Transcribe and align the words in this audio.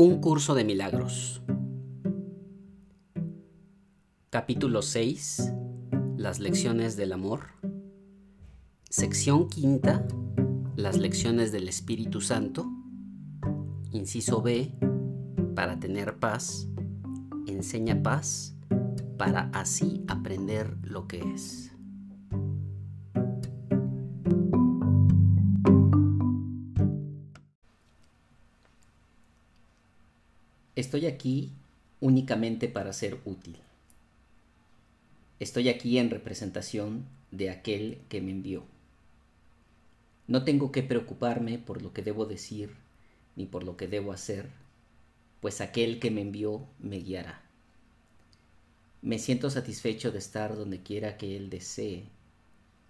Un 0.00 0.20
curso 0.20 0.54
de 0.54 0.62
milagros. 0.62 1.42
Capítulo 4.30 4.80
6. 4.80 5.52
Las 6.16 6.38
lecciones 6.38 6.96
del 6.96 7.12
amor. 7.12 7.46
Sección 8.88 9.48
quinta. 9.48 10.06
Las 10.76 10.98
lecciones 10.98 11.50
del 11.50 11.66
Espíritu 11.66 12.20
Santo. 12.20 12.70
Inciso 13.90 14.40
B. 14.40 14.72
Para 15.56 15.80
tener 15.80 16.20
paz. 16.20 16.68
Enseña 17.48 18.00
paz 18.00 18.54
para 19.16 19.50
así 19.52 20.04
aprender 20.06 20.76
lo 20.82 21.08
que 21.08 21.18
es. 21.34 21.72
Estoy 30.98 31.10
aquí 31.10 31.52
únicamente 32.00 32.66
para 32.66 32.92
ser 32.92 33.20
útil. 33.24 33.56
Estoy 35.38 35.68
aquí 35.68 35.96
en 35.96 36.10
representación 36.10 37.06
de 37.30 37.50
aquel 37.50 38.00
que 38.08 38.20
me 38.20 38.32
envió. 38.32 38.64
No 40.26 40.42
tengo 40.42 40.72
que 40.72 40.82
preocuparme 40.82 41.58
por 41.60 41.82
lo 41.82 41.92
que 41.92 42.02
debo 42.02 42.26
decir 42.26 42.74
ni 43.36 43.46
por 43.46 43.62
lo 43.62 43.76
que 43.76 43.86
debo 43.86 44.10
hacer, 44.10 44.48
pues 45.40 45.60
aquel 45.60 46.00
que 46.00 46.10
me 46.10 46.22
envió 46.22 46.66
me 46.80 46.96
guiará. 46.96 47.42
Me 49.00 49.20
siento 49.20 49.50
satisfecho 49.50 50.10
de 50.10 50.18
estar 50.18 50.56
donde 50.56 50.82
quiera 50.82 51.16
que 51.16 51.36
Él 51.36 51.48
desee, 51.48 52.06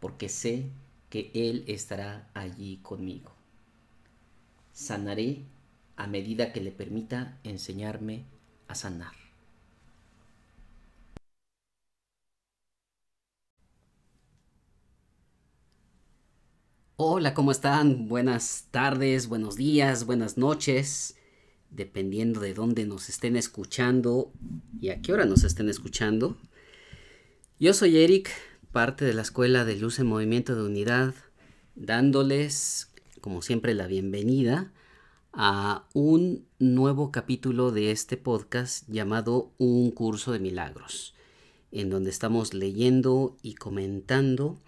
porque 0.00 0.30
sé 0.30 0.70
que 1.10 1.30
Él 1.34 1.62
estará 1.66 2.30
allí 2.32 2.78
conmigo. 2.78 3.32
Sanaré 4.72 5.42
a 5.98 6.06
medida 6.06 6.52
que 6.52 6.60
le 6.60 6.70
permita 6.70 7.38
enseñarme 7.42 8.24
a 8.68 8.76
sanar. 8.76 9.12
Hola, 16.94 17.34
¿cómo 17.34 17.50
están? 17.50 18.06
Buenas 18.06 18.68
tardes, 18.70 19.28
buenos 19.28 19.56
días, 19.56 20.06
buenas 20.06 20.38
noches, 20.38 21.16
dependiendo 21.70 22.40
de 22.40 22.54
dónde 22.54 22.86
nos 22.86 23.08
estén 23.08 23.36
escuchando 23.36 24.32
y 24.80 24.90
a 24.90 25.02
qué 25.02 25.12
hora 25.12 25.24
nos 25.24 25.42
estén 25.42 25.68
escuchando. 25.68 26.36
Yo 27.58 27.74
soy 27.74 27.98
Eric, 27.98 28.30
parte 28.70 29.04
de 29.04 29.14
la 29.14 29.22
Escuela 29.22 29.64
de 29.64 29.74
Luz 29.74 29.98
en 29.98 30.06
Movimiento 30.06 30.54
de 30.54 30.62
Unidad, 30.62 31.14
dándoles, 31.74 32.92
como 33.20 33.42
siempre, 33.42 33.74
la 33.74 33.88
bienvenida 33.88 34.72
a 35.40 35.86
un 35.94 36.48
nuevo 36.58 37.12
capítulo 37.12 37.70
de 37.70 37.92
este 37.92 38.16
podcast 38.16 38.88
llamado 38.88 39.52
Un 39.56 39.92
curso 39.92 40.32
de 40.32 40.40
milagros, 40.40 41.14
en 41.70 41.90
donde 41.90 42.10
estamos 42.10 42.54
leyendo 42.54 43.36
y 43.40 43.54
comentando 43.54 44.58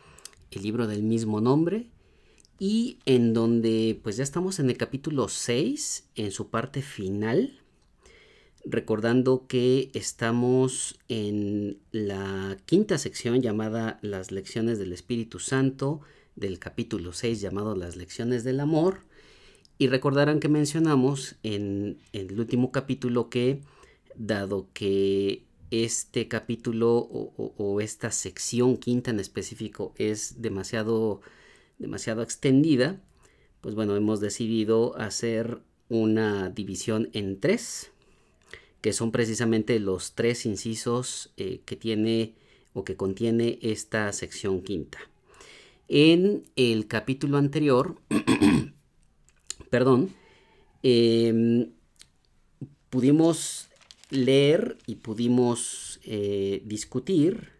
el 0.52 0.62
libro 0.62 0.86
del 0.86 1.02
mismo 1.02 1.40
nombre 1.40 1.88
y 2.60 3.00
en 3.04 3.34
donde 3.34 3.98
pues 4.00 4.16
ya 4.16 4.22
estamos 4.22 4.60
en 4.60 4.70
el 4.70 4.76
capítulo 4.76 5.26
6, 5.26 6.04
en 6.14 6.30
su 6.30 6.50
parte 6.50 6.82
final, 6.82 7.58
recordando 8.64 9.48
que 9.48 9.90
estamos 9.92 11.00
en 11.08 11.80
la 11.90 12.56
quinta 12.66 12.96
sección 12.98 13.42
llamada 13.42 13.98
Las 14.02 14.30
lecciones 14.30 14.78
del 14.78 14.92
Espíritu 14.92 15.40
Santo, 15.40 16.00
del 16.36 16.60
capítulo 16.60 17.12
6 17.12 17.40
llamado 17.40 17.74
Las 17.74 17.96
lecciones 17.96 18.44
del 18.44 18.60
amor, 18.60 19.09
y 19.80 19.88
recordarán 19.88 20.40
que 20.40 20.50
mencionamos 20.50 21.36
en, 21.42 21.96
el 22.12 22.38
último 22.38 22.70
capítulo 22.70 23.30
que, 23.30 23.62
dado 24.14 24.68
que 24.74 25.44
este 25.70 26.28
capítulo 26.28 26.98
o, 26.98 27.80
esta 27.80 28.10
sección 28.10 28.76
quinta 28.76 29.10
en 29.10 29.20
específico 29.20 29.94
es 29.96 30.42
demasiado, 30.42 31.22
demasiado 31.78 32.20
extendida, 32.20 33.00
pues 33.62 33.74
bueno, 33.74 33.96
hemos 33.96 34.20
decidido 34.20 34.98
hacer 34.98 35.62
una 35.88 36.50
división 36.50 37.08
en 37.14 37.40
tres, 37.40 37.90
que 38.82 38.92
son 38.92 39.10
precisamente 39.12 39.80
los 39.80 40.12
tres 40.12 40.44
incisos 40.44 41.32
eh, 41.38 41.62
que 41.64 41.76
tiene 41.76 42.34
o 42.74 42.84
que 42.84 42.96
contiene 42.96 43.58
esta 43.62 44.12
sección 44.12 44.60
quinta. 44.60 44.98
En 45.88 46.44
el 46.56 46.86
capítulo 46.86 47.38
anterior 47.38 47.96
perdón, 49.70 50.10
em, 50.82 51.70
pudimos 52.90 53.68
leer 54.10 54.76
y 54.86 54.96
pudimos 54.96 56.00
eh, 56.04 56.62
discutir 56.64 57.50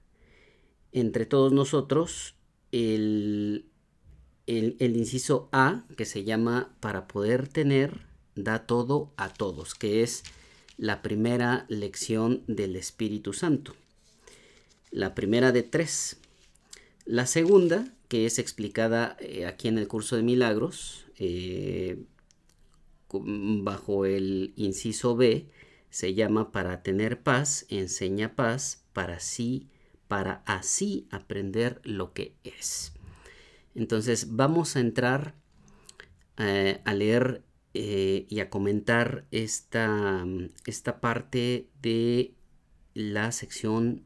entre 0.93 1.25
todos 1.25 1.53
nosotros 1.53 2.35
el, 2.73 3.67
el, 4.47 4.97
inciso 4.97 5.49
A 5.53 5.85
que 5.97 6.05
se 6.05 6.25
llama 6.25 6.75
para 6.81 7.07
poder 7.07 7.47
tener, 7.49 8.01
da 8.35 8.67
todo 8.67 9.13
a 9.17 9.29
todos, 9.33 9.75
que 9.75 10.03
es 10.03 10.25
la 10.77 11.03
primera 11.03 11.67
lección 11.69 12.43
del 12.47 12.75
Espíritu 12.77 13.33
Santo. 13.33 13.75
La 14.91 15.15
primera 15.15 15.53
de 15.53 15.63
tres. 15.63 16.17
La 17.05 17.27
segunda, 17.27 17.93
que 18.11 18.27
es 18.27 18.41
explicada 18.41 19.17
eh, 19.21 19.47
aquí 19.47 19.69
en 19.69 19.79
el 19.79 19.87
curso 19.87 20.17
de 20.17 20.25
milagros, 20.25 21.07
eh, 21.17 22.03
bajo 23.09 24.05
el 24.05 24.53
inciso 24.57 25.15
B, 25.15 25.47
se 25.91 26.15
llama 26.15 26.51
para 26.51 26.83
tener 26.83 27.23
paz, 27.23 27.67
enseña 27.69 28.35
paz, 28.35 28.85
para 28.93 29.21
sí, 29.21 29.69
para 30.09 30.43
así 30.45 31.07
aprender 31.13 31.81
lo 31.85 32.13
que 32.13 32.35
es. 32.43 32.95
Entonces 33.77 34.35
vamos 34.35 34.75
a 34.75 34.81
entrar 34.81 35.37
eh, 36.37 36.81
a 36.85 36.95
leer 36.95 37.45
y 37.73 38.41
a 38.41 38.51
comentar 38.51 39.27
esta, 39.31 40.27
esta 40.67 41.01
parte 41.01 41.69
de 41.81 42.35
la 42.95 43.31
sección 43.31 44.05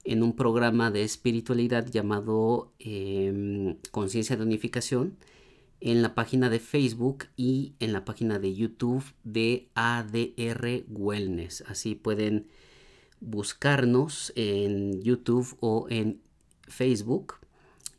en 0.04 0.24
un 0.24 0.36
programa 0.36 0.92
de 0.92 1.04
espiritualidad 1.04 1.88
llamado 1.88 2.74
em, 2.80 3.78
Conciencia 3.92 4.36
de 4.36 4.44
Unificación 4.44 5.16
en 5.82 6.02
la 6.02 6.14
página 6.16 6.50
de 6.50 6.60
Facebook 6.60 7.26
y 7.38 7.74
en 7.80 7.94
la 7.94 8.06
página 8.06 8.40
de 8.40 8.54
YouTube 8.54 9.04
de 9.24 9.70
ADR 9.76 10.84
Wellness. 10.90 11.64
Así 11.68 11.96
pueden 11.96 12.48
buscarnos 13.22 14.34
en 14.36 15.02
YouTube 15.02 15.58
o 15.60 15.88
en 15.90 16.22
Facebook. 16.68 17.36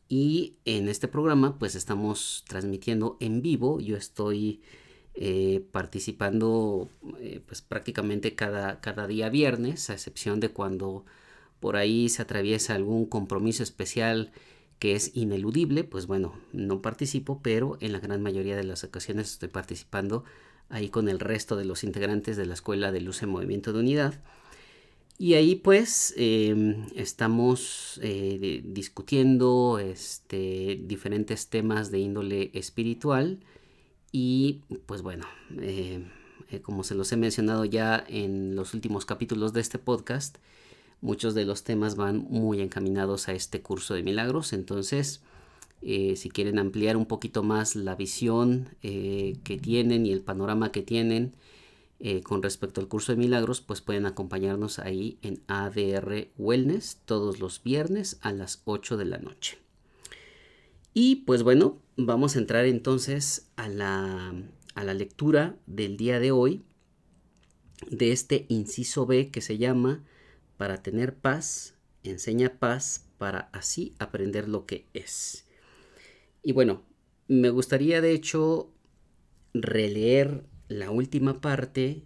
Y 0.08 0.56
en 0.64 0.88
este 0.88 1.08
programa 1.08 1.58
pues 1.58 1.74
estamos 1.74 2.44
transmitiendo 2.48 3.16
en 3.20 3.42
vivo. 3.42 3.80
Yo 3.80 3.96
estoy 3.96 4.60
eh, 5.14 5.64
participando 5.70 6.88
eh, 7.18 7.40
pues 7.46 7.62
prácticamente 7.62 8.34
cada, 8.34 8.80
cada 8.80 9.06
día 9.06 9.28
viernes, 9.28 9.88
a 9.88 9.94
excepción 9.94 10.40
de 10.40 10.50
cuando 10.50 11.04
por 11.60 11.76
ahí 11.76 12.08
se 12.08 12.22
atraviesa 12.22 12.74
algún 12.74 13.06
compromiso 13.06 13.62
especial 13.62 14.32
que 14.80 14.96
es 14.96 15.12
ineludible, 15.14 15.84
pues 15.84 16.06
bueno, 16.06 16.34
no 16.52 16.82
participo, 16.82 17.40
pero 17.42 17.76
en 17.80 17.92
la 17.92 18.00
gran 18.00 18.22
mayoría 18.22 18.56
de 18.56 18.64
las 18.64 18.82
ocasiones 18.82 19.30
estoy 19.32 19.50
participando 19.50 20.24
ahí 20.70 20.88
con 20.88 21.08
el 21.08 21.20
resto 21.20 21.56
de 21.56 21.66
los 21.66 21.84
integrantes 21.84 22.36
de 22.36 22.46
la 22.46 22.54
Escuela 22.54 22.90
de 22.90 23.00
Luz 23.02 23.22
en 23.22 23.28
Movimiento 23.28 23.72
de 23.72 23.80
Unidad. 23.80 24.14
Y 25.18 25.34
ahí 25.34 25.54
pues 25.54 26.14
em, 26.16 26.86
estamos 26.96 28.00
eh, 28.02 28.62
discutiendo 28.64 29.78
este, 29.78 30.80
diferentes 30.82 31.48
temas 31.48 31.90
de 31.90 31.98
índole 31.98 32.50
espiritual 32.54 33.40
Y 34.12 34.62
pues 34.86 35.02
bueno, 35.02 35.26
eh, 35.60 36.06
eh, 36.50 36.60
como 36.62 36.84
se 36.84 36.94
los 36.94 37.12
he 37.12 37.16
mencionado 37.16 37.64
ya 37.66 38.02
en 38.08 38.56
los 38.56 38.74
últimos 38.74 39.04
capítulos 39.04 39.52
de 39.52 39.60
este 39.60 39.78
podcast, 39.78 40.38
muchos 41.00 41.34
de 41.34 41.44
los 41.44 41.64
temas 41.64 41.96
van 41.96 42.26
muy 42.28 42.60
encaminados 42.60 43.28
a 43.28 43.32
este 43.32 43.62
curso 43.62 43.94
de 43.94 44.02
milagros. 44.02 44.52
Entonces, 44.52 45.22
eh, 45.82 46.16
si 46.16 46.30
quieren 46.30 46.58
ampliar 46.58 46.96
un 46.96 47.06
poquito 47.06 47.42
más 47.42 47.76
la 47.76 47.94
visión 47.94 48.68
que 48.82 49.60
tienen 49.62 50.06
y 50.06 50.12
el 50.12 50.20
panorama 50.20 50.72
que 50.72 50.82
tienen 50.82 51.34
con 52.22 52.42
respecto 52.42 52.80
al 52.80 52.88
curso 52.88 53.12
de 53.12 53.18
milagros, 53.18 53.60
pues 53.60 53.80
pueden 53.80 54.06
acompañarnos 54.06 54.78
ahí 54.78 55.18
en 55.22 55.42
ADR 55.48 56.28
Wellness 56.38 56.98
todos 57.04 57.40
los 57.40 57.62
viernes 57.62 58.18
a 58.22 58.32
las 58.32 58.62
8 58.64 58.96
de 58.96 59.04
la 59.04 59.18
noche. 59.18 59.58
Y 60.92 61.16
pues 61.16 61.42
bueno, 61.42 61.78
vamos 61.96 62.34
a 62.34 62.40
entrar 62.40 62.64
entonces 62.64 63.48
a 63.56 63.68
la, 63.68 64.34
a 64.74 64.84
la 64.84 64.94
lectura 64.94 65.56
del 65.66 65.96
día 65.96 66.18
de 66.18 66.32
hoy 66.32 66.62
de 67.88 68.12
este 68.12 68.46
inciso 68.48 69.06
B 69.06 69.30
que 69.30 69.40
se 69.40 69.58
llama 69.58 70.02
Para 70.60 70.82
tener 70.82 71.14
paz, 71.14 71.72
enseña 72.02 72.58
paz 72.58 73.08
para 73.16 73.48
así 73.54 73.94
aprender 73.98 74.46
lo 74.46 74.66
que 74.66 74.84
es. 74.92 75.46
Y 76.42 76.52
bueno, 76.52 76.82
me 77.28 77.48
gustaría 77.48 78.02
de 78.02 78.12
hecho 78.12 78.70
releer 79.54 80.44
la 80.68 80.90
última 80.90 81.40
parte 81.40 82.02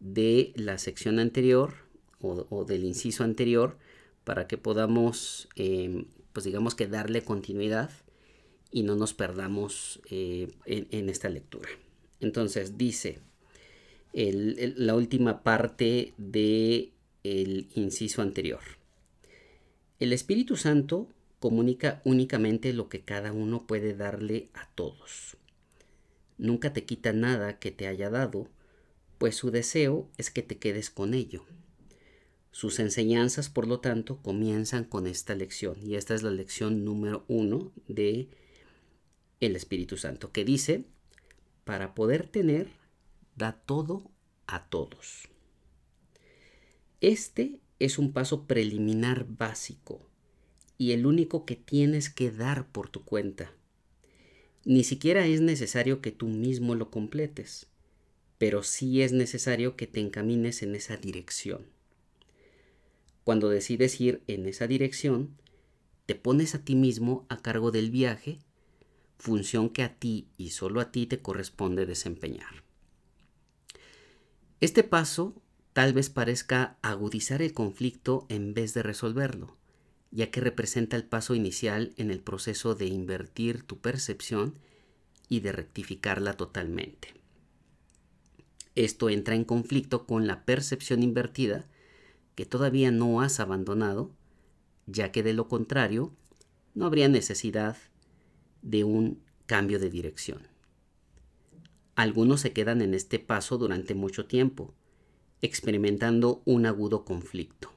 de 0.00 0.52
la 0.56 0.78
sección 0.78 1.20
anterior 1.20 1.74
o, 2.18 2.64
del 2.64 2.82
inciso 2.82 3.22
anterior 3.22 3.78
para 4.24 4.48
que 4.48 4.58
podamos, 4.58 5.48
eh, 5.54 6.06
pues 6.32 6.42
digamos 6.42 6.74
que 6.74 6.88
darle 6.88 7.22
continuidad 7.22 7.92
y 8.72 8.82
no 8.82 8.96
nos 8.96 9.14
perdamos 9.14 10.00
eh, 10.10 10.50
en, 10.66 11.08
esta 11.08 11.28
lectura. 11.28 11.68
Entonces 12.18 12.76
dice 12.76 13.20
la 14.12 14.96
última 14.96 15.44
parte 15.44 16.14
del 16.18 16.92
el 17.24 17.68
inciso 17.74 18.22
anterior. 18.22 18.60
El 19.98 20.12
Espíritu 20.12 20.56
Santo 20.56 21.08
comunica 21.38 22.00
únicamente 22.04 22.72
lo 22.72 22.88
que 22.88 23.02
cada 23.02 23.32
uno 23.32 23.66
puede 23.66 23.94
darle 23.94 24.48
a 24.54 24.68
todos. 24.74 25.36
Nunca 26.38 26.72
te 26.72 26.84
quita 26.84 27.12
nada 27.12 27.58
que 27.58 27.70
te 27.70 27.86
haya 27.86 28.10
dado, 28.10 28.48
pues 29.18 29.36
su 29.36 29.50
deseo 29.50 30.08
es 30.18 30.30
que 30.30 30.42
te 30.42 30.58
quedes 30.58 30.90
con 30.90 31.14
ello. 31.14 31.44
Sus 32.50 32.80
enseñanzas, 32.80 33.48
por 33.48 33.66
lo 33.66 33.80
tanto, 33.80 34.18
comienzan 34.18 34.84
con 34.84 35.06
esta 35.06 35.34
lección, 35.34 35.76
y 35.82 35.94
esta 35.94 36.14
es 36.14 36.22
la 36.22 36.30
lección 36.30 36.84
número 36.84 37.24
uno 37.28 37.72
de 37.88 38.28
el 39.40 39.56
Espíritu 39.56 39.96
Santo, 39.96 40.32
que 40.32 40.44
dice, 40.44 40.84
para 41.64 41.94
poder 41.94 42.28
tener, 42.28 42.68
da 43.36 43.52
todo 43.52 44.10
a 44.46 44.68
todos. 44.68 45.31
Este 47.02 47.58
es 47.80 47.98
un 47.98 48.12
paso 48.12 48.46
preliminar 48.46 49.26
básico 49.28 50.08
y 50.78 50.92
el 50.92 51.04
único 51.04 51.44
que 51.44 51.56
tienes 51.56 52.08
que 52.08 52.30
dar 52.30 52.68
por 52.68 52.90
tu 52.90 53.04
cuenta. 53.04 53.52
Ni 54.64 54.84
siquiera 54.84 55.26
es 55.26 55.40
necesario 55.40 56.00
que 56.00 56.12
tú 56.12 56.28
mismo 56.28 56.76
lo 56.76 56.92
completes, 56.92 57.66
pero 58.38 58.62
sí 58.62 59.02
es 59.02 59.10
necesario 59.12 59.74
que 59.74 59.88
te 59.88 59.98
encamines 59.98 60.62
en 60.62 60.76
esa 60.76 60.96
dirección. 60.96 61.66
Cuando 63.24 63.48
decides 63.48 64.00
ir 64.00 64.22
en 64.28 64.46
esa 64.46 64.68
dirección, 64.68 65.36
te 66.06 66.14
pones 66.14 66.54
a 66.54 66.64
ti 66.64 66.76
mismo 66.76 67.26
a 67.28 67.42
cargo 67.42 67.72
del 67.72 67.90
viaje 67.90 68.38
función 69.18 69.70
que 69.70 69.82
a 69.82 69.98
ti 69.98 70.28
y 70.38 70.50
solo 70.50 70.80
a 70.80 70.92
ti 70.92 71.06
te 71.06 71.18
corresponde 71.18 71.84
desempeñar. 71.84 72.62
Este 74.60 74.84
paso 74.84 75.41
tal 75.72 75.92
vez 75.92 76.10
parezca 76.10 76.76
agudizar 76.82 77.42
el 77.42 77.54
conflicto 77.54 78.26
en 78.28 78.54
vez 78.54 78.74
de 78.74 78.82
resolverlo, 78.82 79.56
ya 80.10 80.30
que 80.30 80.40
representa 80.40 80.96
el 80.96 81.04
paso 81.04 81.34
inicial 81.34 81.94
en 81.96 82.10
el 82.10 82.20
proceso 82.20 82.74
de 82.74 82.86
invertir 82.86 83.62
tu 83.62 83.78
percepción 83.78 84.54
y 85.28 85.40
de 85.40 85.52
rectificarla 85.52 86.34
totalmente. 86.34 87.14
Esto 88.74 89.10
entra 89.10 89.34
en 89.34 89.44
conflicto 89.44 90.06
con 90.06 90.26
la 90.26 90.44
percepción 90.44 91.02
invertida 91.02 91.66
que 92.34 92.46
todavía 92.46 92.90
no 92.90 93.20
has 93.20 93.40
abandonado, 93.40 94.10
ya 94.86 95.12
que 95.12 95.22
de 95.22 95.32
lo 95.32 95.48
contrario 95.48 96.12
no 96.74 96.86
habría 96.86 97.08
necesidad 97.08 97.76
de 98.62 98.84
un 98.84 99.22
cambio 99.46 99.78
de 99.78 99.90
dirección. 99.90 100.48
Algunos 101.94 102.40
se 102.40 102.52
quedan 102.52 102.80
en 102.80 102.94
este 102.94 103.18
paso 103.18 103.58
durante 103.58 103.94
mucho 103.94 104.24
tiempo, 104.26 104.74
experimentando 105.42 106.40
un 106.44 106.66
agudo 106.66 107.04
conflicto. 107.04 107.72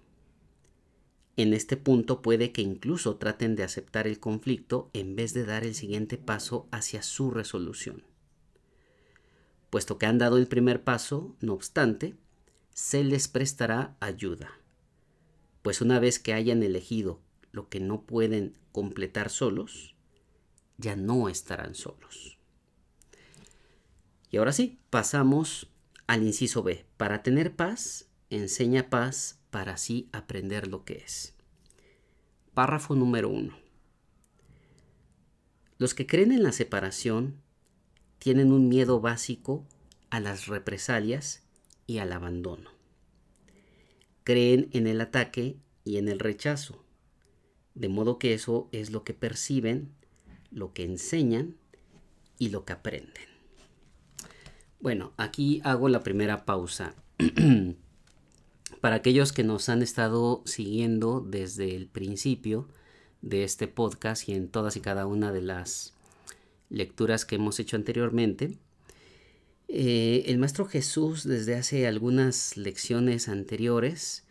En 1.36 1.54
este 1.54 1.76
punto 1.76 2.22
puede 2.22 2.52
que 2.52 2.62
incluso 2.62 3.18
traten 3.18 3.56
de 3.56 3.64
aceptar 3.64 4.08
el 4.08 4.20
conflicto 4.20 4.90
en 4.94 5.16
vez 5.16 5.34
de 5.34 5.46
dar 5.46 5.66
el 5.66 5.76
siguiente 5.76 6.18
paso 6.18 6.70
hacia 6.72 7.04
su 7.04 7.32
resolución. 7.32 8.04
Puesto 9.70 9.98
que 9.98 10.06
han 10.06 10.18
dado 10.18 10.38
el 10.38 10.48
primer 10.48 10.84
paso, 10.84 11.36
no 11.42 11.54
obstante, 11.54 12.16
se 12.74 13.04
les 13.04 13.28
prestará 13.28 13.98
ayuda, 14.00 14.52
pues 15.62 15.82
una 15.82 16.00
vez 16.00 16.20
que 16.20 16.34
hayan 16.34 16.64
elegido 16.64 17.20
lo 17.52 17.68
que 17.68 17.80
no 17.80 18.04
pueden 18.04 18.58
completar 18.72 19.30
solos, 19.30 19.96
ya 20.78 20.96
no 20.96 21.28
estarán 21.28 21.76
solos. 21.76 22.38
Y 24.30 24.38
ahora 24.38 24.52
sí, 24.52 24.80
pasamos 24.90 25.70
al 26.08 26.24
inciso 26.24 26.64
B. 26.64 26.86
Para 26.98 27.24
tener 27.24 27.56
paz, 27.56 28.08
enseña 28.30 28.90
paz 28.90 29.40
para 29.50 29.74
así 29.74 30.10
aprender 30.12 30.68
lo 30.68 30.86
que 30.86 30.96
es. 30.98 31.34
Párrafo 32.54 32.96
número 32.96 33.30
1. 33.30 33.58
Los 35.78 35.94
que 35.94 36.08
creen 36.08 36.32
en 36.32 36.44
la 36.44 36.52
separación 36.52 37.42
tienen 38.20 38.52
un 38.52 38.70
miedo 38.70 39.02
básico 39.02 39.66
a 40.10 40.20
las 40.20 40.48
represalias 40.48 41.44
y 41.88 41.98
al 41.98 42.14
abandono. 42.14 42.72
Creen 44.24 44.70
en 44.72 44.88
el 44.88 45.02
ataque 45.02 45.58
y 45.84 45.98
en 45.98 46.08
el 46.08 46.20
rechazo, 46.20 46.84
de 47.74 47.90
modo 47.90 48.18
que 48.18 48.34
eso 48.34 48.70
es 48.72 48.90
lo 48.90 49.04
que 49.04 49.14
perciben 49.14 49.94
lo 50.56 50.74
que 50.74 50.84
enseñan 50.84 51.58
y 52.40 52.50
lo 52.50 52.64
que 52.64 52.74
aprenden. 52.74 53.35
Bueno, 54.86 55.14
aquí 55.18 55.62
hago 55.64 55.90
la 55.90 56.04
primera 56.04 56.46
pausa. 56.46 56.94
Para 58.82 58.98
aquellos 58.98 59.34
que 59.34 59.44
nos 59.44 59.68
han 59.68 59.82
estado 59.82 60.44
siguiendo 60.46 61.22
desde 61.22 61.76
el 61.76 61.88
principio 61.88 62.68
de 63.24 63.44
este 63.44 63.68
podcast 63.68 64.30
y 64.30 64.34
en 64.34 64.48
todas 64.48 64.78
y 64.78 64.82
cada 64.82 65.08
una 65.08 65.32
de 65.32 65.42
las 65.42 65.96
lecturas 66.70 67.26
que 67.26 67.38
hemos 67.38 67.60
hecho 67.60 67.78
anteriormente, 67.78 68.60
eh, 69.70 70.26
el 70.28 70.38
Maestro 70.38 70.68
Jesús 70.68 71.24
desde 71.24 71.56
hace 71.56 71.88
algunas 71.88 72.56
lecciones 72.56 73.28
anteriores 73.28 74.24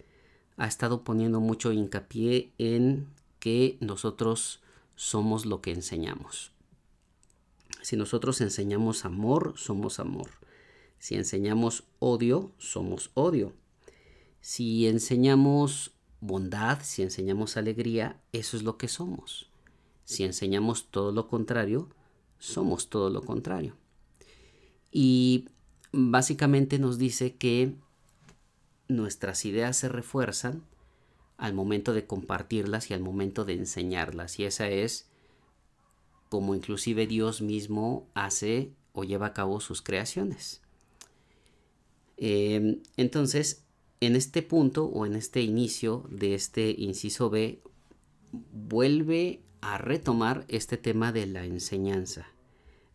ha 0.56 0.68
estado 0.68 1.02
poniendo 1.02 1.40
mucho 1.40 1.73
hincapié 1.73 2.52
en 2.58 3.08
que 3.40 3.76
nosotros 3.80 4.62
somos 4.94 5.46
lo 5.46 5.61
que 5.61 5.73
enseñamos. 5.73 6.52
Si 7.82 7.96
nosotros 7.96 8.40
enseñamos 8.40 9.04
amor, 9.04 9.54
somos 9.56 9.99
amor. 9.99 10.43
Si 11.04 11.16
enseñamos 11.16 11.84
odio, 11.99 12.50
somos 12.56 13.11
odio. 13.12 13.52
Si 14.40 14.87
enseñamos 14.87 15.92
bondad, 16.20 16.78
si 16.82 17.02
enseñamos 17.02 17.58
alegría, 17.58 18.23
eso 18.32 18.56
es 18.56 18.62
lo 18.62 18.78
que 18.78 18.88
somos. 18.88 19.50
Si 20.06 20.25
enseñamos 20.25 20.87
todo 20.90 21.12
lo 21.12 21.28
contrario, 21.28 21.90
somos 22.38 22.88
todo 22.88 23.11
lo 23.11 23.20
contrario. 23.20 23.76
Y 24.90 25.50
básicamente 25.92 26.78
nos 26.78 26.96
dice 26.96 27.34
que 27.37 27.75
nuestras 28.88 29.44
ideas 29.44 29.76
se 29.76 29.90
refuerzan 29.90 30.62
al 31.37 31.52
momento 31.52 31.92
de 31.92 32.06
compartirlas 32.06 32.90
y 32.90 32.94
al 32.94 33.00
momento 33.00 33.44
de 33.44 33.52
enseñarlas. 33.52 34.38
Y 34.40 34.44
esa 34.44 34.70
es 34.70 35.11
como 36.30 36.54
inclusive 36.54 37.06
Dios 37.06 37.42
mismo 37.42 38.08
hace 38.14 38.73
o 38.94 39.04
lleva 39.04 39.26
a 39.26 39.34
cabo 39.34 39.61
sus 39.61 39.82
creaciones. 39.82 40.63
Em, 42.16 42.80
entonces, 42.97 43.64
en 44.00 44.16
este 44.16 44.42
punto 44.42 44.87
o 44.87 45.06
en 45.06 45.14
este 45.14 45.42
inicio 45.42 46.04
de 46.11 46.35
este 46.35 46.75
inciso 46.76 47.30
B, 47.30 47.62
vuelve 48.52 49.42
a 49.61 49.78
retomar 49.78 50.44
este 50.49 50.76
tema 50.76 51.12
de 51.12 51.26
la 51.26 51.44
enseñanza. 51.44 52.28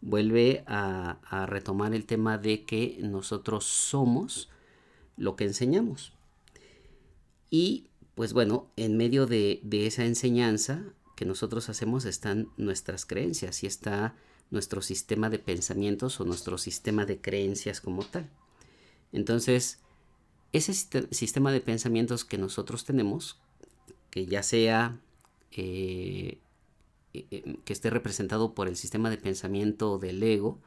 Vuelve 0.01 0.63
a, 0.67 1.19
a 1.23 1.45
retomar 1.45 1.93
el 1.93 2.05
tema 2.05 2.37
de 2.37 2.63
que 2.63 2.99
nosotros 3.01 3.65
somos 3.65 4.49
lo 5.17 5.35
que 5.35 5.45
enseñamos. 5.45 6.13
Y 7.49 7.89
pues 8.19 8.33
bueno, 8.33 8.69
en 8.75 8.97
medio 8.97 9.27
de, 9.27 9.61
esa 9.71 10.03
enseñanza 10.03 10.83
que 11.15 11.23
nosotros 11.23 11.69
hacemos 11.69 12.03
están 12.03 12.49
nuestras 12.57 13.05
creencias 13.05 13.63
y 13.63 13.67
está 13.67 14.13
nuestro 14.51 14.81
sistema 14.81 15.29
de 15.29 15.39
pensamientos 15.39 16.19
o 16.19 16.25
nuestro 16.25 16.57
sistema 16.57 17.05
de 17.05 17.21
creencias 17.21 17.79
como 17.79 18.03
tal. 18.03 18.29
Entonces, 19.11 19.79
ese 20.51 20.73
sistema 21.11 21.51
de 21.51 21.61
pensamientos 21.61 22.25
que 22.25 22.37
nosotros 22.37 22.83
tenemos, 22.83 23.39
que 24.09 24.25
ya 24.25 24.43
sea 24.43 24.99
eh, 25.51 26.39
eh, 27.13 27.25
eh, 27.31 27.57
que 27.65 27.73
esté 27.73 27.89
representado 27.89 28.53
por 28.53 28.67
el 28.67 28.75
sistema 28.75 29.09
de 29.09 29.17
pensamiento 29.17 29.97
del 29.97 30.21
ego 30.21 30.59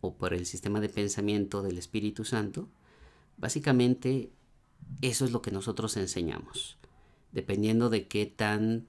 o 0.00 0.14
por 0.14 0.34
el 0.34 0.46
sistema 0.46 0.80
de 0.80 0.88
pensamiento 0.88 1.62
del 1.62 1.78
Espíritu 1.78 2.24
Santo, 2.24 2.68
básicamente 3.36 4.30
eso 5.02 5.24
es 5.24 5.32
lo 5.32 5.42
que 5.42 5.50
nosotros 5.50 5.96
enseñamos. 5.96 6.78
Dependiendo 7.32 7.90
de 7.90 8.08
qué 8.08 8.26
tan 8.26 8.86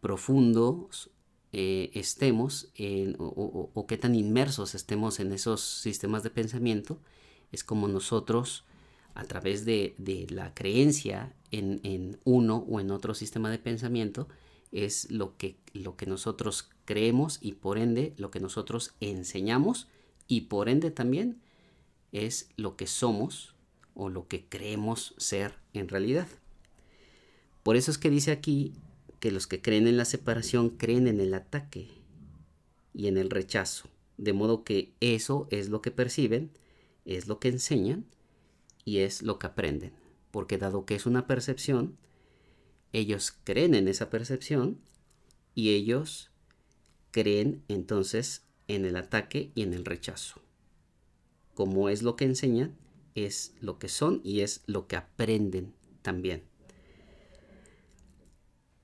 profundos 0.00 1.10
estemos 1.52 2.72
o, 3.18 3.86
qué 3.86 3.96
tan 3.96 4.14
inmersos 4.16 4.74
estemos 4.74 5.20
en 5.20 5.32
esos 5.32 5.60
sistemas 5.60 6.22
de 6.22 6.30
pensamiento, 6.30 6.98
es 7.54 7.64
como 7.64 7.88
nosotros 7.88 8.64
a 9.14 9.24
través 9.24 9.64
de, 9.64 9.94
la 10.30 10.54
creencia 10.54 11.32
en, 11.50 12.18
uno 12.24 12.64
o 12.68 12.80
en 12.80 12.90
otro 12.90 13.14
sistema 13.14 13.50
de 13.50 13.58
pensamiento, 13.58 14.28
es 14.72 15.10
lo 15.10 15.36
que, 15.36 15.56
lo 15.72 15.96
que 15.96 16.06
nosotros 16.06 16.68
creemos 16.84 17.38
y 17.40 17.52
por 17.52 17.78
ende 17.78 18.12
lo 18.16 18.30
que 18.32 18.40
nosotros 18.40 18.94
enseñamos 19.00 19.86
y 20.26 20.42
por 20.42 20.68
ende 20.68 20.90
también 20.90 21.40
es 22.10 22.48
lo 22.56 22.76
que 22.76 22.88
somos 22.88 23.54
o 23.94 24.08
lo 24.08 24.26
que 24.26 24.44
creemos 24.44 25.14
ser 25.16 25.54
en 25.72 25.88
realidad. 25.88 26.26
Por 27.62 27.76
eso 27.76 27.92
es 27.92 27.98
que 27.98 28.10
dice 28.10 28.32
aquí 28.32 28.72
que 29.20 29.30
los 29.30 29.46
que 29.46 29.62
creen 29.62 29.86
en 29.86 29.96
la 29.96 30.04
separación 30.04 30.70
creen 30.70 31.06
en 31.06 31.20
el 31.20 31.34
ataque 31.34 31.88
y 32.92 33.06
en 33.06 33.16
el 33.16 33.30
rechazo, 33.30 33.88
de 34.18 34.32
modo 34.32 34.64
que 34.64 34.92
eso 35.00 35.46
es 35.50 35.68
lo 35.68 35.80
que 35.80 35.92
perciben, 35.92 36.50
es 37.04 37.26
lo 37.26 37.38
que 37.38 37.48
enseñan 37.48 38.06
y 38.84 38.98
es 38.98 39.22
lo 39.22 39.38
que 39.38 39.46
aprenden. 39.46 39.92
Porque 40.30 40.58
dado 40.58 40.84
que 40.84 40.94
es 40.94 41.06
una 41.06 41.26
percepción, 41.26 41.96
ellos 42.92 43.32
creen 43.44 43.74
en 43.74 43.88
esa 43.88 44.10
percepción 44.10 44.80
y 45.54 45.70
ellos 45.70 46.30
creen 47.10 47.62
entonces 47.68 48.44
en 48.68 48.84
el 48.84 48.96
ataque 48.96 49.52
y 49.54 49.62
en 49.62 49.74
el 49.74 49.84
rechazo. 49.84 50.40
Como 51.54 51.88
es 51.88 52.02
lo 52.02 52.16
que 52.16 52.24
enseñan, 52.24 52.76
es 53.14 53.54
lo 53.60 53.78
que 53.78 53.88
son 53.88 54.20
y 54.24 54.40
es 54.40 54.62
lo 54.66 54.88
que 54.88 54.96
aprenden 54.96 55.74
también. 56.02 56.42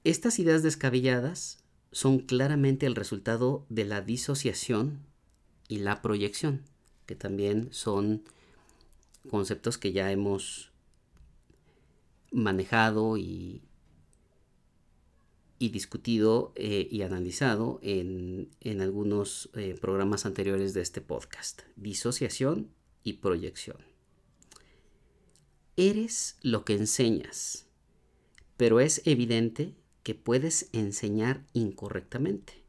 Estas 0.05 0.39
ideas 0.39 0.63
descabelladas 0.63 1.65
son 1.93 2.21
claramente 2.21 2.87
el 2.87 2.95
resultado 2.95 3.67
de 3.69 3.85
la 3.85 4.01
disociación 4.01 5.01
y 5.69 5.79
la 5.79 6.01
proyección, 6.01 6.65
que 7.11 7.17
también 7.17 7.73
son 7.73 8.23
conceptos 9.29 9.79
que 9.79 9.91
ya 9.91 10.13
hemos 10.13 10.71
manejado 12.31 13.17
y, 13.17 13.63
y 15.59 15.71
discutido 15.71 16.53
eh, 16.55 16.87
y 16.89 17.03
analizado 17.03 17.81
en, 17.83 18.49
algunos 18.81 19.51
eh, 19.55 19.77
programas 19.81 20.25
anteriores 20.25 20.73
de 20.73 20.83
este 20.83 21.01
podcast. 21.01 21.63
Disociación 21.75 22.71
y 23.03 23.15
proyección. 23.15 23.79
Eres 25.77 26.39
lo 26.43 26.65
que 26.65 26.75
enseñas, 26.75 27.67
pero 28.57 28.79
es 28.79 29.03
evidente 29.05 29.75
que 30.05 30.15
puedes 30.15 30.69
enseñar 30.73 31.45
incorrectamente 31.55 32.63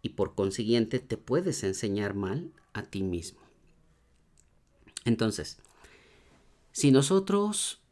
y 0.00 0.08
por 0.08 0.34
consiguiente 0.34 1.00
te 1.00 1.18
puedes 1.18 1.62
enseñar 1.64 2.14
mal 2.14 2.50
a 2.72 2.84
ti 2.84 3.02
mismo. 3.02 3.41
Entonces, 5.04 5.58
si 6.72 6.90
nosotros 6.90 7.82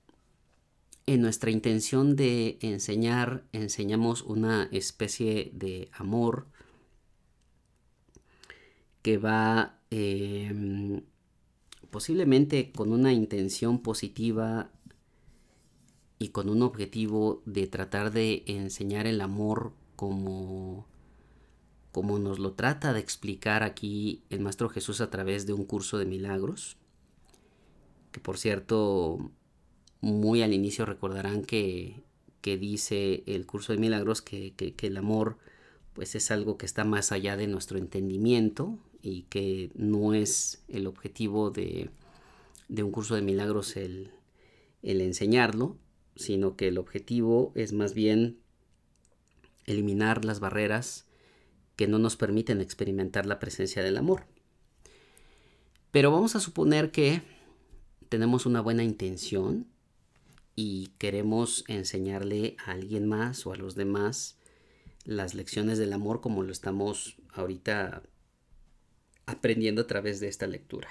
en 1.07 1.23
nuestra 1.23 1.51
intención 1.51 2.15
de 2.15 2.59
enseñar 2.61 3.45
enseñamos 3.53 4.23
una 4.23 4.69
especie 4.71 5.51
de 5.55 5.91
amor 5.93 6.47
que 9.03 9.19
va 9.19 9.81
em, 9.91 11.03
posiblemente 11.91 12.71
con 12.71 12.93
una 12.93 13.13
intención 13.13 13.81
positiva 13.83 14.71
y 16.19 16.29
con 16.29 16.49
un 16.49 16.63
objetivo 16.63 17.43
de 17.47 17.67
tratar 17.67 18.13
de 18.13 18.45
enseñar 18.47 19.07
el 19.07 19.21
amor 19.21 19.73
como 19.97 20.87
como 21.93 22.19
nos 22.21 22.39
lo 22.39 22.53
trata 22.53 22.93
de 22.93 23.01
explicar 23.01 23.65
aquí 23.65 24.23
el 24.31 24.41
Maestro 24.41 24.69
Jesús 24.69 25.01
a 25.01 25.11
través 25.11 25.45
de 25.47 25.53
un 25.55 25.65
curso 25.65 25.99
de 25.99 26.07
milagros, 26.07 26.77
que 28.13 28.21
por 28.21 28.39
cierto, 28.39 29.31
muy 30.01 30.43
al 30.43 30.53
inicio 30.53 30.87
recordarán 30.87 31.43
que, 31.45 32.03
dice 32.43 33.23
el 33.27 33.47
curso 33.47 33.73
de 33.73 33.79
milagros 33.79 34.23
que, 34.23 34.55
el 34.81 34.97
amor 34.97 35.39
pues 35.93 36.15
es 36.15 36.31
algo 36.31 36.57
que 36.57 36.67
está 36.67 36.85
más 36.85 37.13
allá 37.13 37.37
de 37.37 37.47
nuestro 37.47 37.79
entendimiento 37.79 38.79
y 39.03 39.23
que 39.23 39.71
no 39.75 40.15
es 40.15 40.63
el 40.69 40.87
objetivo 40.87 41.51
de, 41.51 41.91
un 42.69 42.91
curso 42.91 43.15
de 43.15 43.23
milagros 43.23 43.77
el, 43.77 44.11
el 44.83 45.01
enseñarlo, 45.01 45.77
sino 46.17 46.57
que 46.57 46.69
el 46.69 46.79
objetivo 46.79 47.53
es 47.55 47.73
más 47.73 47.95
bien 47.95 48.39
eliminar 49.67 50.25
las 50.25 50.41
barreras 50.41 51.07
que 51.77 51.87
no 51.87 51.99
nos 51.99 52.17
permiten 52.17 52.61
experimentar 52.61 53.27
la 53.27 53.39
presencia 53.39 53.83
del 53.83 53.97
amor. 53.97 54.25
Pero 55.91 56.11
vamos 56.11 56.37
a 56.37 56.41
suponer 56.41 56.91
que 56.91 57.23
tenemos 58.11 58.45
una 58.45 58.61
buena 58.61 58.83
intención 58.83 59.67
y 60.57 60.89
queremos 60.99 61.65
enseñarle 61.69 62.57
a 62.67 62.73
alguien 62.73 63.09
más 63.09 63.47
o 63.47 63.53
a 63.53 63.57
los 63.57 63.77
demás 63.77 64.37
las 65.05 65.35
lecciones 65.35 65.79
del 65.79 65.93
amor 65.93 66.21
como 66.21 66.43
lo 66.43 66.53
estamos 66.53 67.17
ahorita 67.33 68.03
aprendiendo 69.27 69.83
a 69.83 69.87
través 69.87 70.19
de 70.19 70.29
esta 70.29 70.49
lectura. 70.49 70.89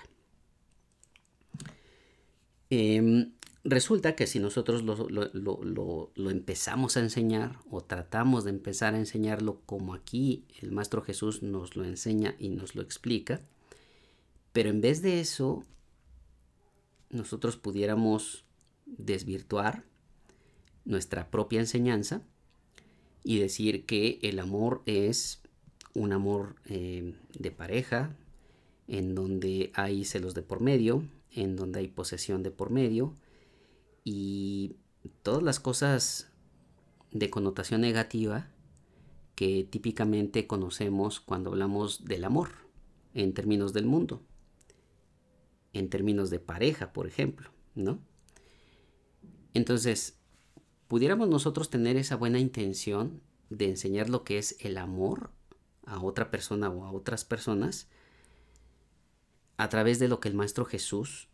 Em, 2.70 3.34
resulta 3.66 4.16
que 4.16 4.26
si 4.26 4.40
nosotros 4.40 4.84
lo, 4.84 4.96
lo, 4.96 6.30
empezamos 6.30 6.96
a 6.96 7.02
enseñar 7.02 7.60
o 7.70 7.82
tratamos 7.82 8.46
de 8.46 8.52
empezar 8.52 8.96
a 8.96 9.00
enseñarlo 9.00 9.62
como 9.66 9.94
aquí 9.94 10.46
el 10.62 10.72
Maestro 10.72 11.02
Jesús 11.02 11.44
nos 11.44 11.76
lo 11.76 11.84
enseña 11.84 12.36
y 12.40 12.48
nos 12.48 12.76
lo 12.76 12.82
explica, 12.82 13.42
pero 14.54 14.70
en 14.70 14.80
vez 14.80 15.02
de 15.02 15.20
eso 15.20 15.66
nosotros 17.10 17.58
pudiéramos 17.58 18.46
desvirtuar 18.86 19.84
nuestra 20.86 21.30
propia 21.30 21.60
enseñanza 21.60 22.22
y 23.24 23.39
decir 23.39 23.86
que 23.86 24.20
el 24.22 24.39
amor 24.39 24.82
es 24.86 25.42
un 25.94 26.13
amor 26.13 26.56
eh, 26.66 27.16
de 27.38 27.51
pareja, 27.51 28.16
en 28.88 29.13
donde 29.13 29.72
hay 29.75 30.06
celos 30.06 30.34
de 30.34 30.42
por 30.42 30.62
medio, 30.62 31.04
en 31.32 31.56
donde 31.56 31.80
hay 31.80 31.88
posesión 31.88 32.42
de 32.42 32.51
por 32.51 32.72
medio 32.72 33.13
y 34.04 34.75
todas 35.22 35.44
las 35.44 35.60
cosas 35.60 36.32
de 37.12 37.30
connotación 37.30 37.82
negativa 37.82 38.48
que 39.36 39.63
típicamente 39.70 40.48
conocemos 40.48 41.20
cuando 41.20 41.51
hablamos 41.51 42.06
del 42.06 42.25
amor 42.25 42.50
en 43.13 43.34
términos 43.34 43.74
del 43.74 43.86
mundo 43.86 44.22
en 45.74 45.90
términos 45.90 46.30
de 46.30 46.40
pareja, 46.40 46.94
por 46.94 47.08
ejemplo, 47.08 47.52
¿no? 47.76 48.00
Entonces, 49.54 50.20
pudiéramos 50.88 51.30
nosotros 51.30 51.70
tener 51.70 51.98
esa 51.98 52.16
buena 52.16 52.40
intención 52.40 53.22
de 53.50 53.70
enseñar 53.70 54.10
lo 54.10 54.24
que 54.24 54.38
es 54.38 54.56
el 54.60 54.78
amor 54.78 55.32
a 55.86 56.02
otra 56.02 56.30
persona 56.30 56.70
o 56.70 56.86
a 56.86 56.92
otras 56.92 57.26
personas 57.26 57.88
a 59.58 59.70
través 59.70 60.00
de 60.00 60.08
lo 60.08 60.20
que 60.20 60.30
el 60.30 60.36
Maestro 60.36 60.66
Jesús 60.66 61.28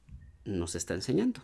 nos 0.46 0.75
está 0.75 0.94
enseñando. 0.94 1.42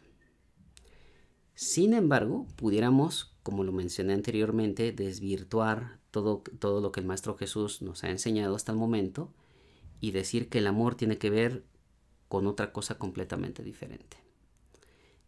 Sin 1.53 1.93
embargo, 1.93 2.47
pudiéramos, 2.55 3.35
como 3.43 3.63
lo 3.63 3.71
mencioné 3.71 4.13
anteriormente, 4.13 4.91
desvirtuar 4.91 5.99
todo, 6.09 6.41
todo 6.59 6.81
lo 6.81 6.91
que 6.91 7.01
el 7.01 7.05
Maestro 7.05 7.35
Jesús 7.35 7.81
nos 7.81 8.03
ha 8.03 8.09
enseñado 8.09 8.55
hasta 8.55 8.71
el 8.71 8.77
momento 8.77 9.33
y 9.99 10.11
decir 10.11 10.49
que 10.49 10.57
el 10.57 10.67
amor 10.67 10.95
tiene 10.95 11.17
que 11.17 11.29
ver 11.29 11.63
con 12.31 12.47
otra 12.47 12.71
cosa 12.71 12.97
completamente 12.97 13.61
diferente. 13.61 14.15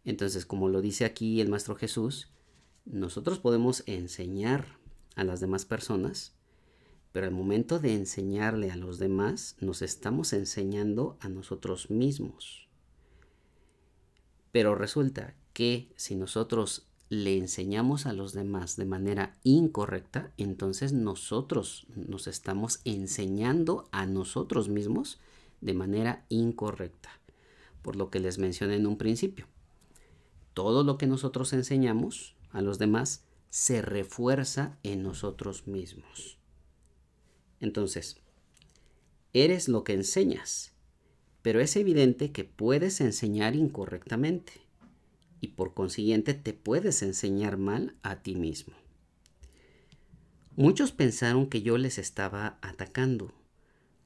Entonces, 0.06 0.46
como 0.46 0.70
lo 0.70 0.80
dice 0.80 1.04
aquí 1.04 1.42
el 1.42 1.50
Maestro 1.50 1.76
Jesús, 1.76 2.30
nosotros 2.86 3.38
podemos 3.40 3.82
enseñar 3.84 4.78
a 5.14 5.22
las 5.22 5.40
demás 5.40 5.66
personas, 5.66 6.32
pero 7.12 7.26
al 7.26 7.34
momento 7.34 7.78
de 7.78 7.92
enseñarle 7.92 8.70
a 8.70 8.76
los 8.76 8.98
demás, 8.98 9.54
nos 9.60 9.82
estamos 9.82 10.32
enseñando 10.32 11.18
a 11.20 11.28
nosotros 11.28 11.90
mismos. 11.90 12.70
Pero 14.50 14.74
resulta 14.74 15.34
que 15.52 15.92
si 15.96 16.14
nosotros 16.14 16.88
le 17.10 17.36
enseñamos 17.36 18.06
a 18.06 18.14
los 18.14 18.32
demás 18.32 18.76
de 18.76 18.86
manera 18.86 19.36
incorrecta, 19.42 20.32
entonces 20.38 20.94
nosotros 20.94 21.86
nos 21.94 22.28
estamos 22.28 22.80
enseñando 22.86 23.90
a 23.92 24.06
nosotros 24.06 24.70
mismos 24.70 25.20
de 25.64 25.74
manera 25.74 26.26
incorrecta. 26.28 27.10
Por 27.82 27.96
lo 27.96 28.10
que 28.10 28.20
les 28.20 28.38
mencioné 28.38 28.76
en 28.76 28.86
un 28.86 28.96
principio. 28.96 29.48
Todo 30.52 30.84
lo 30.84 30.98
que 30.98 31.06
nosotros 31.06 31.52
enseñamos 31.52 32.36
a 32.50 32.60
los 32.60 32.78
demás 32.78 33.24
se 33.50 33.82
refuerza 33.82 34.78
en 34.82 35.02
nosotros 35.02 35.66
mismos. 35.66 36.38
Entonces, 37.60 38.18
eres 39.32 39.68
lo 39.68 39.84
que 39.84 39.94
enseñas, 39.94 40.72
pero 41.42 41.60
es 41.60 41.76
evidente 41.76 42.30
que 42.30 42.44
puedes 42.44 43.00
enseñar 43.00 43.56
incorrectamente 43.56 44.52
y 45.40 45.48
por 45.48 45.74
consiguiente 45.74 46.34
te 46.34 46.52
puedes 46.52 47.02
enseñar 47.02 47.56
mal 47.56 47.96
a 48.02 48.22
ti 48.22 48.34
mismo. 48.34 48.74
Muchos 50.56 50.92
pensaron 50.92 51.48
que 51.48 51.62
yo 51.62 51.78
les 51.78 51.98
estaba 51.98 52.58
atacando, 52.62 53.32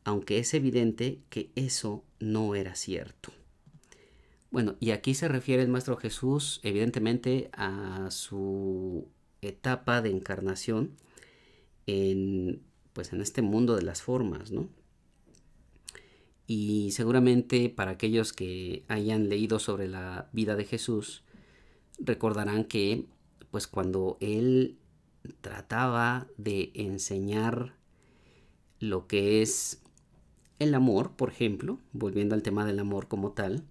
aunque 0.05 0.38
es 0.38 0.55
evidente 0.55 1.21
que 1.31 1.50
eso 1.55 2.05
no 2.21 2.55
era 2.55 2.75
cierto. 2.75 3.33
Bueno, 4.50 4.76
y 4.81 4.93
aquí 4.93 5.14
se 5.14 5.28
refiere 5.28 5.62
el 5.62 5.69
Maestro 5.69 5.97
Jesús 5.97 6.61
evidentemente 6.62 7.50
a 7.52 8.11
su 8.11 9.09
etapa 9.43 10.00
de 10.00 10.11
encarnación 10.11 10.97
en 11.87 12.62
pues 12.93 13.12
en 13.12 13.21
este 13.21 13.43
mundo 13.43 13.76
de 13.76 13.83
las 13.83 14.02
formas, 14.02 14.50
¿no? 14.50 14.69
Y 16.49 16.90
seguramente 16.93 17.69
para 17.69 17.93
aquellos 17.93 18.33
que 18.33 18.85
hayan 18.88 19.28
leído 19.28 19.59
sobre 19.59 19.87
la 19.87 20.28
vida 20.33 20.57
de 20.57 20.64
Jesús, 20.64 21.23
recordarán 22.00 22.64
que 22.64 23.05
pues 23.50 23.67
cuando 23.67 24.17
él 24.21 24.78
trataba 25.40 26.26
de 26.38 26.73
enseñar 26.75 27.76
lo 28.81 29.07
que 29.07 29.43
es 29.43 29.83
el 30.59 30.75
amor, 30.75 31.12
por 31.12 31.31
ejemplo, 31.31 31.79
volviendo 31.93 32.35
al 32.35 32.43
tema 32.43 32.65
del 32.65 32.79
amor 32.79 33.09
como 33.09 33.33
tal, 33.33 33.65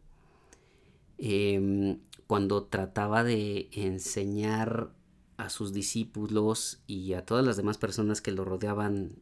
em, 1.18 2.00
cuando 2.28 2.66
trataba 2.66 3.24
de 3.24 3.70
enseñar 3.72 4.94
a 5.38 5.50
sus 5.50 5.74
discípulos 5.74 6.82
y 6.88 7.14
a 7.14 7.26
todas 7.26 7.46
las 7.46 7.58
demás 7.58 7.78
personas 7.78 8.22
que 8.22 8.32
lo 8.32 8.44
rodeaban 8.46 9.16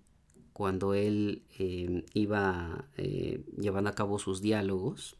cuando 0.54 0.94
él 0.94 1.44
em, 1.60 2.04
iba 2.14 2.88
eh, 2.98 3.44
llevando 3.58 3.90
a 3.90 3.96
cabo 3.96 4.20
sus 4.20 4.42
diálogos, 4.42 5.18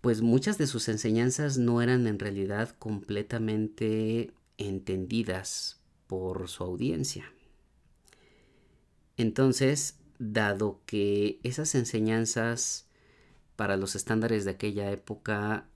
pues 0.00 0.22
muchas 0.22 0.58
de 0.58 0.66
sus 0.66 0.88
enseñanzas 0.88 1.58
no 1.58 1.82
eran 1.82 2.06
en 2.06 2.18
realidad 2.18 2.74
completamente 2.78 4.32
entendidas 4.58 5.80
por 6.06 6.48
su 6.48 6.64
audiencia. 6.64 7.32
Entonces, 9.16 9.98
dado 10.18 10.80
que 10.86 11.40
esas 11.42 11.74
enseñanzas 11.74 12.86
para 13.56 13.76
los 13.76 13.94
estándares 13.94 14.44
de 14.44 14.52
aquella 14.52 14.90
época 14.90 15.66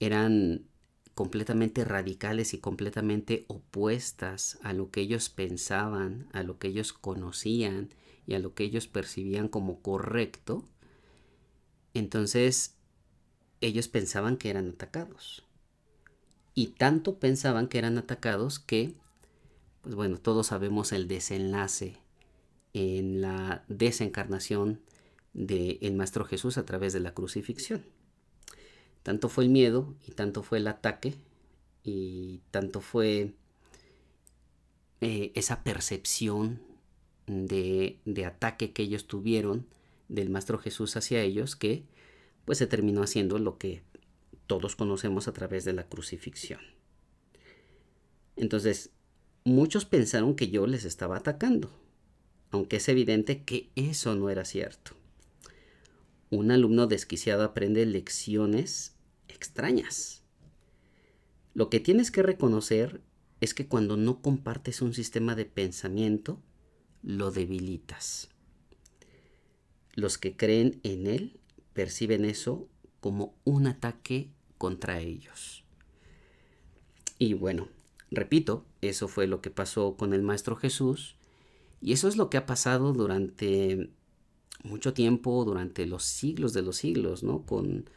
eran 0.00 0.66
completamente 1.14 1.84
radicales 1.84 2.54
y 2.54 2.58
completamente 2.58 3.44
opuestas 3.48 4.58
a 4.62 4.72
lo 4.72 4.90
que 4.90 5.00
ellos 5.00 5.28
pensaban, 5.28 6.28
a 6.32 6.42
lo 6.44 6.58
que 6.58 6.68
ellos 6.68 6.92
conocían 6.92 7.88
y 8.26 8.34
a 8.34 8.38
lo 8.38 8.54
que 8.54 8.64
ellos 8.64 8.86
percibían 8.86 9.48
como 9.48 9.80
correcto, 9.80 10.64
entonces 11.94 12.76
ellos 13.60 13.88
pensaban 13.88 14.36
que 14.36 14.50
eran 14.50 14.68
atacados. 14.68 15.44
Y 16.54 16.68
tanto 16.68 17.18
pensaban 17.18 17.68
que 17.68 17.78
eran 17.78 17.98
atacados 17.98 18.58
que, 18.58 18.94
pues 19.82 19.94
bueno, 19.94 20.18
todos 20.18 20.48
sabemos 20.48 20.92
el 20.92 21.08
desenlace 21.08 21.98
en 22.74 23.20
la 23.20 23.64
desencarnación 23.68 24.80
del 25.32 25.78
el 25.80 25.94
Maestro 25.94 26.24
Jesús 26.24 26.58
a 26.58 26.64
través 26.64 26.92
de 26.92 27.00
la 27.00 27.14
crucifixión. 27.14 27.84
Tanto 29.02 29.28
fue 29.28 29.44
el 29.44 29.50
miedo 29.50 29.94
y 30.06 30.12
tanto 30.12 30.42
fue 30.42 30.58
el 30.58 30.66
ataque 30.66 31.14
y 31.84 32.40
tanto 32.50 32.80
fue 32.80 33.32
eh, 35.00 35.32
esa 35.34 35.62
percepción 35.62 36.60
de, 37.26 38.00
de 38.04 38.24
ataque 38.24 38.72
que 38.72 38.82
ellos 38.82 39.06
tuvieron 39.06 39.66
del 40.08 40.30
Maestro 40.30 40.58
Jesús 40.58 40.96
hacia 40.96 41.22
ellos 41.22 41.56
que 41.56 41.84
pues 42.44 42.58
se 42.58 42.66
terminó 42.66 43.02
haciendo 43.02 43.38
lo 43.38 43.58
que 43.58 43.82
todos 44.46 44.74
conocemos 44.74 45.28
a 45.28 45.32
través 45.32 45.64
de 45.64 45.74
la 45.74 45.84
crucifixión. 45.86 46.60
Entonces, 48.36 48.90
muchos 49.44 49.84
pensaron 49.84 50.34
que 50.34 50.48
yo 50.48 50.66
les 50.66 50.84
estaba 50.84 51.18
atacando, 51.18 51.70
aunque 52.50 52.76
es 52.76 52.88
evidente 52.88 53.42
que 53.42 53.70
eso 53.76 54.14
no 54.14 54.30
era 54.30 54.44
cierto. 54.44 54.92
Un 56.30 56.50
alumno 56.50 56.86
desquiciado 56.86 57.42
aprende 57.42 57.86
lecciones 57.86 58.94
extrañas. 59.28 60.22
Lo 61.54 61.70
que 61.70 61.80
tienes 61.80 62.10
que 62.10 62.22
reconocer 62.22 63.00
es 63.40 63.54
que 63.54 63.66
cuando 63.66 63.96
no 63.96 64.20
compartes 64.20 64.82
un 64.82 64.94
sistema 64.94 65.34
de 65.34 65.44
pensamiento, 65.44 66.42
lo 67.02 67.30
debilitas. 67.30 68.28
Los 69.94 70.18
que 70.18 70.36
creen 70.36 70.80
en 70.82 71.06
él 71.06 71.40
perciben 71.72 72.24
eso 72.24 72.68
como 73.00 73.34
un 73.44 73.66
ataque 73.66 74.30
contra 74.58 75.00
ellos. 75.00 75.64
Y 77.18 77.34
bueno, 77.34 77.68
repito, 78.10 78.64
eso 78.80 79.08
fue 79.08 79.26
lo 79.26 79.40
que 79.40 79.50
pasó 79.50 79.96
con 79.96 80.12
el 80.12 80.22
Maestro 80.22 80.56
Jesús 80.56 81.17
y 81.80 81.92
eso 81.92 82.08
es 82.08 82.16
lo 82.16 82.30
que 82.30 82.36
ha 82.36 82.46
pasado 82.46 82.92
durante 82.92 83.90
mucho 84.64 84.92
tiempo, 84.92 85.44
durante 85.44 85.86
los 85.86 86.04
siglos 86.04 86.52
de 86.52 86.62
los 86.62 86.76
siglos, 86.76 87.22
¿no? 87.22 87.42
Con, 87.42 87.88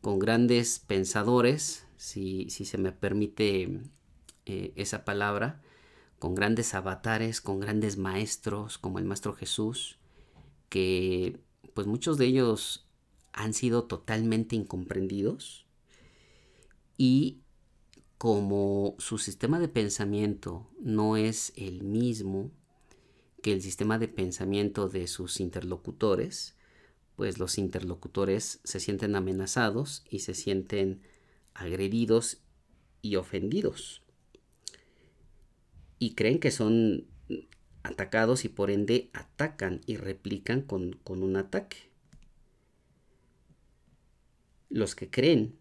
con 0.00 0.18
grandes 0.18 0.78
pensadores, 0.78 1.86
si, 1.96 2.48
si, 2.50 2.64
se 2.64 2.78
me 2.78 2.92
permite 2.92 3.80
eh, 4.46 4.72
esa 4.76 5.04
palabra, 5.04 5.62
con 6.18 6.34
grandes 6.34 6.74
avatares, 6.74 7.40
con 7.40 7.60
grandes 7.60 7.96
maestros 7.96 8.78
como 8.78 8.98
el 8.98 9.04
Maestro 9.04 9.34
Jesús, 9.34 9.98
que 10.68 11.40
pues 11.74 11.86
muchos 11.86 12.18
de 12.18 12.26
ellos 12.26 12.86
han 13.32 13.52
sido 13.52 13.84
totalmente 13.84 14.54
incomprendidos 14.54 15.66
y 16.96 17.40
como 18.16 18.94
su 18.98 19.18
sistema 19.18 19.58
de 19.58 19.68
pensamiento 19.68 20.70
no 20.80 21.16
es 21.16 21.52
el 21.56 21.82
mismo 21.82 22.50
que 23.44 23.52
el 23.52 23.60
sistema 23.60 23.98
de 23.98 24.08
pensamiento 24.08 24.88
de 24.88 25.06
sus 25.06 25.38
interlocutores, 25.38 26.56
pues 27.14 27.38
los 27.38 27.58
interlocutores 27.58 28.58
se 28.64 28.80
sienten 28.80 29.16
amenazados 29.16 30.02
y 30.08 30.20
se 30.20 30.32
sienten 30.32 31.02
agredidos 31.52 32.38
y 33.02 33.16
ofendidos. 33.16 34.00
Y 35.98 36.14
creen 36.14 36.40
que 36.40 36.50
son 36.50 37.06
atacados 37.82 38.46
y 38.46 38.48
por 38.48 38.70
ende 38.70 39.10
atacan 39.12 39.82
y 39.84 39.98
replican 39.98 40.62
con, 40.62 40.94
con 41.04 41.22
un 41.22 41.36
ataque 41.36 41.90
los 44.70 44.94
que 44.94 45.10
creen, 45.10 45.54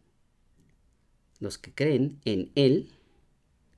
los 1.41 1.57
que 1.57 1.73
creen 1.73 2.21
en 2.23 2.49
Él, 2.55 2.93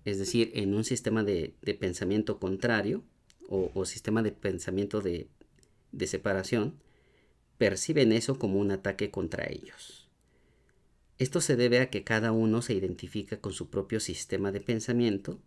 es 0.04 0.20
decir, 0.20 0.52
en 0.54 0.76
un 0.76 0.84
sistema 0.84 1.24
de, 1.24 1.56
pensamiento 1.80 2.40
contrario 2.40 3.04
o, 3.50 3.86
sistema 3.86 4.24
de 4.24 4.32
pensamiento 4.32 5.02
de, 5.02 5.28
de 5.92 6.08
separación, 6.08 6.80
perciben 7.58 8.12
eso 8.12 8.38
como 8.40 8.60
un 8.60 8.72
ataque 8.72 9.12
contra 9.12 9.46
ellos. 9.50 10.10
Esto 11.18 11.40
se 11.40 11.56
debe 11.56 11.80
a 11.80 11.90
que 11.90 12.04
cada 12.04 12.32
uno 12.32 12.62
se 12.62 12.74
identifica 12.74 13.40
con 13.40 13.54
su 13.54 13.70
propio 13.70 14.00
sistema 14.00 14.52
de 14.52 14.60
pensamiento 14.60 15.40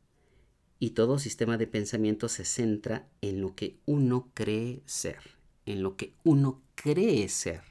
y 0.79 0.91
todo 0.91 1.19
sistema 1.19 1.59
de 1.59 1.67
pensamiento 1.67 2.29
se 2.29 2.45
centra 2.45 3.09
en 3.21 3.41
lo 3.41 3.55
que 3.55 3.79
uno 3.85 4.31
cree 4.33 4.83
ser, 4.87 5.19
en 5.67 5.83
lo 5.83 5.97
que 5.97 6.15
uno 6.25 6.63
cree 6.75 7.29
ser. 7.29 7.63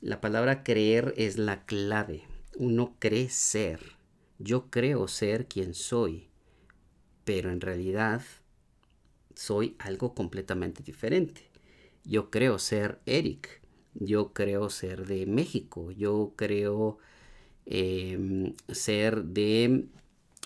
La 0.00 0.20
palabra 0.20 0.62
creer 0.62 1.14
es 1.16 1.38
la 1.38 1.64
clave. 1.64 2.22
Uno 2.56 2.94
cree 2.98 3.30
ser. 3.30 3.96
Yo 4.38 4.70
creo 4.70 5.08
ser 5.08 5.46
quien 5.46 5.72
soy, 5.74 6.28
pero 7.24 7.50
en 7.50 7.60
realidad 7.60 8.22
soy 9.36 9.76
algo 9.78 10.14
completamente 10.14 10.82
diferente. 10.82 11.42
Yo 12.04 12.30
creo 12.30 12.58
ser 12.58 13.00
Eric. 13.06 13.60
Yo 13.94 14.32
creo 14.32 14.70
ser 14.70 15.06
de 15.06 15.26
México. 15.26 15.92
Yo 15.92 16.32
creo 16.36 16.98
em, 17.66 18.54
ser 18.68 19.24
de 19.24 19.86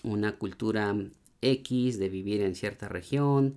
una 0.02 0.36
cultura 0.38 0.94
X, 1.40 1.98
de 1.98 2.08
vivir 2.08 2.42
en 2.42 2.54
cierta 2.54 2.88
región, 2.88 3.56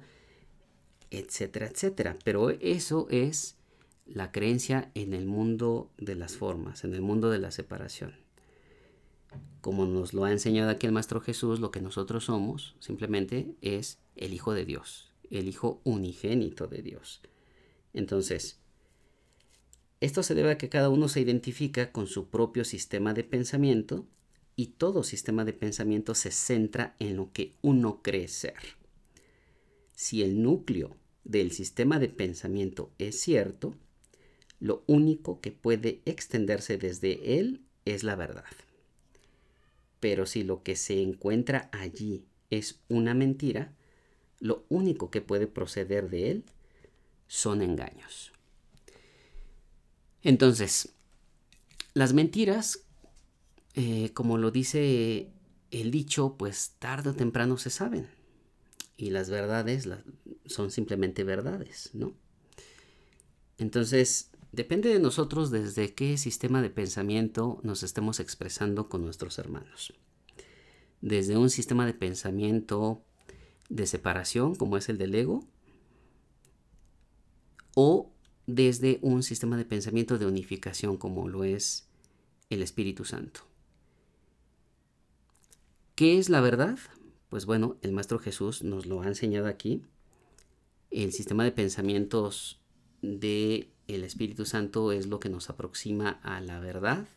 etcétera, 1.11 1.67
etcétera. 1.67 2.17
Pero 2.23 2.49
eso 2.51 3.07
es 3.09 3.57
la 4.05 4.31
creencia 4.31 4.91
en 4.95 5.13
el 5.13 5.25
mundo 5.25 5.89
de 5.97 6.15
las 6.15 6.35
formas, 6.37 6.83
en 6.83 6.93
el 6.93 7.01
mundo 7.01 7.29
de 7.29 7.39
la 7.39 7.51
separación. 7.51 8.15
como 9.61 9.85
nos 9.85 10.13
lo 10.13 10.25
ha 10.25 10.31
enseñado 10.31 10.69
aquí 10.69 10.87
el 10.87 10.91
Maestro 10.91 11.21
Jesús, 11.21 11.61
lo 11.61 11.71
que 11.71 11.79
nosotros 11.81 12.25
somos 12.25 12.75
simplemente 12.79 13.55
es 13.61 13.97
el 14.17 14.33
Hijo 14.33 14.53
de 14.53 14.65
Dios, 14.65 15.12
el 15.29 15.47
Hijo 15.47 15.81
unigénito 15.83 16.67
de 16.67 16.81
Dios. 16.81 17.21
Entonces, 17.93 18.57
esto 20.01 20.23
se 20.23 20.35
debe 20.35 20.51
a 20.51 20.57
que 20.57 20.69
cada 20.69 20.89
uno 20.89 21.07
se 21.07 21.21
identifica 21.21 21.91
con 21.91 22.07
su 22.07 22.27
propio 22.29 22.65
sistema 22.65 23.13
de 23.13 23.23
pensamiento 23.23 24.05
y 24.55 24.67
todo 24.67 25.03
sistema 25.03 25.45
de 25.45 25.53
pensamiento 25.53 26.13
se 26.13 26.31
centra 26.31 26.95
en 26.99 27.15
lo 27.15 27.31
que 27.31 27.55
uno 27.61 28.01
cree 28.01 28.27
ser. 28.27 28.55
Si 29.93 30.21
el 30.21 30.41
núcleo 30.41 30.97
del 31.23 31.51
sistema 31.51 31.99
de 31.99 32.09
pensamiento 32.09 32.91
es 32.97 33.19
cierto, 33.19 33.75
lo 34.59 34.83
único 34.87 35.39
que 35.39 35.51
puede 35.51 36.01
extenderse 36.05 36.77
desde 36.77 37.39
él 37.39 37.61
es 37.85 38.03
la 38.03 38.15
verdad. 38.15 38.45
Pero 39.99 40.25
si 40.25 40.43
lo 40.43 40.63
que 40.63 40.75
se 40.75 41.01
encuentra 41.01 41.69
allí 41.71 42.25
es 42.49 42.81
una 42.89 43.13
mentira, 43.13 43.73
lo 44.43 44.65
único 44.67 45.09
que 45.09 45.21
puede 45.21 45.47
proceder 45.47 46.09
de 46.09 46.29
él 46.29 46.43
son 47.27 47.61
engaños. 47.61 48.33
Entonces, 50.21 50.89
las 51.93 52.11
mentiras, 52.11 52.81
eh, 53.73 54.11
como 54.13 54.37
lo 54.37 54.51
dice 54.51 55.31
el 55.71 55.91
dicho, 55.91 56.35
pues 56.37 56.75
tarde 56.77 57.11
o 57.11 57.13
temprano 57.13 57.57
se 57.57 57.69
saben. 57.69 58.09
Y 58.97 59.11
las 59.11 59.29
verdades 59.29 59.87
son 60.45 60.71
simplemente 60.71 61.23
verdades, 61.23 61.91
¿no? 61.93 62.13
Entonces, 63.57 64.29
depende 64.51 64.89
de 64.89 64.99
nosotros 64.99 65.51
desde 65.51 65.93
qué 65.93 66.17
sistema 66.17 66.61
de 66.61 66.69
pensamiento 66.69 67.61
nos 67.63 67.81
estemos 67.81 68.19
expresando 68.19 68.89
con 68.89 69.05
nuestros 69.05 69.39
hermanos. 69.39 69.93
Desde 70.99 71.37
un 71.37 71.49
sistema 71.49 71.85
de 71.85 71.93
pensamiento 71.93 73.05
de 73.69 73.85
separación, 73.87 74.55
como 74.55 74.77
es 74.77 74.89
el 74.89 74.97
del 74.97 75.15
ego, 75.15 75.43
o 77.75 78.11
desde 78.45 78.99
un 79.01 79.23
sistema 79.23 79.57
de 79.57 79.65
pensamiento 79.65 80.17
de 80.17 80.25
unificación, 80.25 80.97
como 80.97 81.27
lo 81.27 81.43
es 81.43 81.87
el 82.49 82.61
Espíritu 82.61 83.05
Santo. 83.05 83.41
¿Qué 85.95 86.17
es 86.17 86.29
la 86.29 86.41
verdad? 86.41 86.77
Pues 87.29 87.45
bueno, 87.45 87.77
el 87.81 87.93
Maestro 87.93 88.19
Jesús 88.19 88.63
nos 88.63 88.85
lo 88.85 89.01
ha 89.01 89.07
enseñado 89.07 89.47
aquí. 89.47 89.83
El 90.91 91.13
sistema 91.13 91.43
de 91.43 91.51
pensamientos 91.51 92.59
de 93.01 93.69
el 93.87 94.03
Espíritu 94.03 94.45
Santo 94.45 94.91
es 94.91 95.07
lo 95.07 95.19
que 95.19 95.29
nos 95.29 95.49
aproxima 95.49 96.19
a 96.23 96.41
la 96.41 96.59
verdad, 96.59 97.07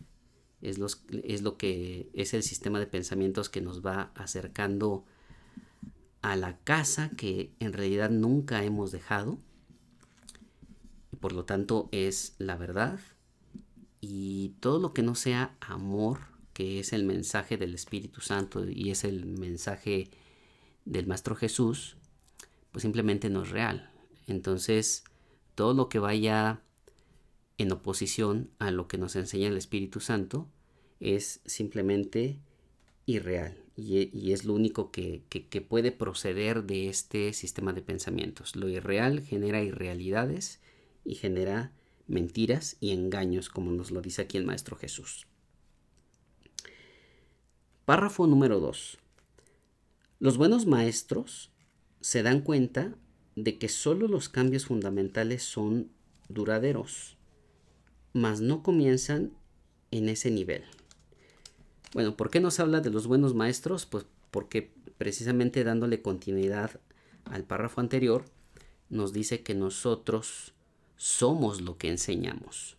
es, 0.62 0.78
es 1.22 1.42
lo 1.42 1.56
que 1.56 2.10
es 2.12 2.34
el 2.34 2.42
sistema 2.42 2.80
de 2.80 2.86
pensamientos 2.86 3.48
que 3.48 3.60
nos 3.60 3.84
va 3.84 4.10
acercando 4.14 5.04
a 6.22 6.36
la 6.36 6.58
casa 6.58 7.10
que 7.16 7.52
en 7.60 7.72
realidad 7.72 8.10
nunca 8.10 8.64
hemos 8.64 8.92
dejado. 8.92 9.38
Y 11.12 11.16
por 11.16 11.32
lo 11.32 11.44
tanto 11.44 11.88
es 11.92 12.34
la 12.38 12.56
verdad. 12.56 12.98
Y 14.00 14.50
todo 14.60 14.78
lo 14.78 14.92
que 14.92 15.02
no 15.02 15.14
sea 15.14 15.56
amor, 15.60 16.20
que 16.52 16.80
es 16.80 16.92
el 16.92 17.04
mensaje 17.04 17.56
del 17.56 17.74
Espíritu 17.74 18.20
Santo 18.20 18.68
y 18.68 18.90
es 18.90 19.04
el 19.04 19.26
mensaje 19.26 20.10
del 20.84 21.06
Maestro 21.06 21.36
Jesús, 21.36 21.96
pues 22.72 22.82
simplemente 22.82 23.30
no 23.30 23.42
es 23.42 23.50
real. 23.50 23.90
Entonces, 24.26 25.04
todo 25.54 25.74
lo 25.74 25.88
que 25.88 25.98
vaya 25.98 26.62
en 27.58 27.72
oposición 27.72 28.50
a 28.58 28.70
lo 28.70 28.88
que 28.88 28.98
nos 28.98 29.16
enseña 29.16 29.48
el 29.48 29.56
Espíritu 29.56 30.00
Santo 30.00 30.48
es 31.00 31.40
simplemente 31.46 32.40
irreal 33.06 33.65
y, 33.76 34.32
es 34.32 34.44
lo 34.44 34.54
único 34.54 34.90
que, 34.90 35.22
que, 35.28 35.60
puede 35.60 35.92
proceder 35.92 36.64
de 36.64 36.88
este 36.88 37.34
sistema 37.34 37.74
de 37.74 37.82
pensamientos. 37.82 38.56
Lo 38.56 38.68
irreal 38.68 39.20
genera 39.20 39.62
irrealidades 39.62 40.60
y 41.04 41.16
genera 41.16 41.72
mentiras 42.06 42.78
y 42.80 42.92
engaños, 42.92 43.50
como 43.50 43.70
nos 43.72 43.90
lo 43.90 44.00
dice 44.00 44.22
aquí 44.22 44.38
el 44.38 44.46
Maestro 44.46 44.76
Jesús. 44.76 45.26
Párrafo 47.84 48.26
número 48.26 48.60
2. 48.60 48.98
Los 50.20 50.38
buenos 50.38 50.64
maestros 50.64 51.52
se 52.00 52.22
dan 52.22 52.40
cuenta 52.40 52.96
de 53.34 53.58
que 53.58 53.68
solo 53.68 54.08
los 54.08 54.30
cambios 54.30 54.64
fundamentales 54.64 55.42
son 55.42 55.90
duraderos, 56.28 57.18
mas 58.14 58.40
no 58.40 58.62
comienzan 58.62 59.32
en 59.90 60.08
ese 60.08 60.30
nivel. 60.30 60.64
Bueno, 61.96 62.14
¿por 62.14 62.28
qué 62.28 62.40
nos 62.40 62.60
habla 62.60 62.82
de 62.82 62.90
los 62.90 63.06
buenos 63.06 63.32
maestros? 63.32 63.86
Pues 63.86 64.04
porque 64.30 64.70
precisamente 64.98 65.64
dándole 65.64 66.02
continuidad 66.02 66.78
al 67.24 67.44
párrafo 67.44 67.80
anterior, 67.80 68.26
nos 68.90 69.14
dice 69.14 69.42
que 69.42 69.54
nosotros 69.54 70.52
somos 70.98 71.62
lo 71.62 71.78
que 71.78 71.88
enseñamos. 71.88 72.76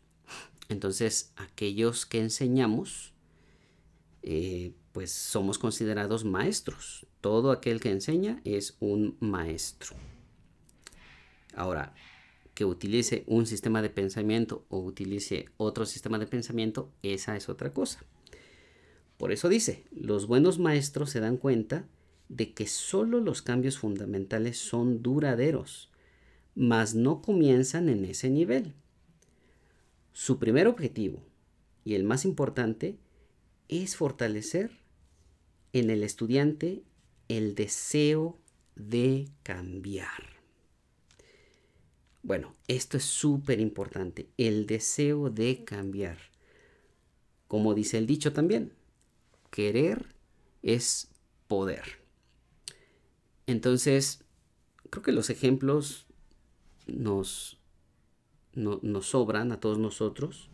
Entonces, 0.69 1.31
aquellos 1.35 2.05
que 2.05 2.19
enseñamos, 2.19 3.11
eh, 4.21 4.73
pues 4.91 5.13
somos 5.13 5.57
considerados 5.57 6.23
maestros. 6.23 7.07
Todo 7.19 7.49
aquel 7.49 7.79
que 7.79 7.89
enseña 7.89 8.39
es 8.43 8.77
un 8.79 9.17
maestro. 9.19 9.95
Ahora, 11.55 11.95
que 12.53 12.65
utilice 12.65 13.23
un 13.25 13.47
sistema 13.47 13.81
de 13.81 13.89
pensamiento 13.89 14.63
o 14.69 14.77
utilice 14.77 15.49
otro 15.57 15.87
sistema 15.87 16.19
de 16.19 16.27
pensamiento, 16.27 16.91
esa 17.01 17.35
es 17.35 17.49
otra 17.49 17.73
cosa. 17.73 18.05
Por 19.17 19.31
eso 19.31 19.49
dice, 19.49 19.83
los 19.91 20.27
buenos 20.27 20.59
maestros 20.59 21.09
se 21.09 21.19
dan 21.19 21.37
cuenta 21.37 21.87
de 22.29 22.53
que 22.53 22.67
solo 22.67 23.19
los 23.19 23.41
cambios 23.41 23.77
fundamentales 23.77 24.57
son 24.57 25.01
duraderos, 25.01 25.89
mas 26.55 26.95
no 26.95 27.21
comienzan 27.21 27.89
en 27.89 28.05
ese 28.05 28.29
nivel. 28.29 28.73
Su 30.13 30.39
primer 30.39 30.67
objetivo, 30.67 31.23
y 31.83 31.95
el 31.95 32.03
más 32.03 32.25
importante, 32.25 32.97
es 33.69 33.95
fortalecer 33.95 34.71
en 35.73 35.89
el 35.89 36.03
estudiante 36.03 36.83
el 37.27 37.55
deseo 37.55 38.37
de 38.75 39.29
cambiar. 39.43 40.37
Bueno, 42.23 42.53
esto 42.67 42.97
es 42.97 43.03
súper 43.03 43.59
importante, 43.59 44.27
el 44.37 44.65
deseo 44.67 45.29
de 45.29 45.63
cambiar. 45.63 46.17
Como 47.47 47.73
dice 47.73 47.97
el 47.97 48.05
dicho 48.05 48.33
también, 48.33 48.73
querer 49.49 50.15
es 50.61 51.09
poder. 51.47 52.01
Entonces, 53.45 54.23
creo 54.89 55.03
que 55.03 55.11
los 55.11 55.29
ejemplos 55.29 56.05
nos, 56.85 57.59
nos 58.53 59.05
sobran 59.07 59.51
a 59.51 59.59
todos 59.59 59.79
nosotros 59.79 60.49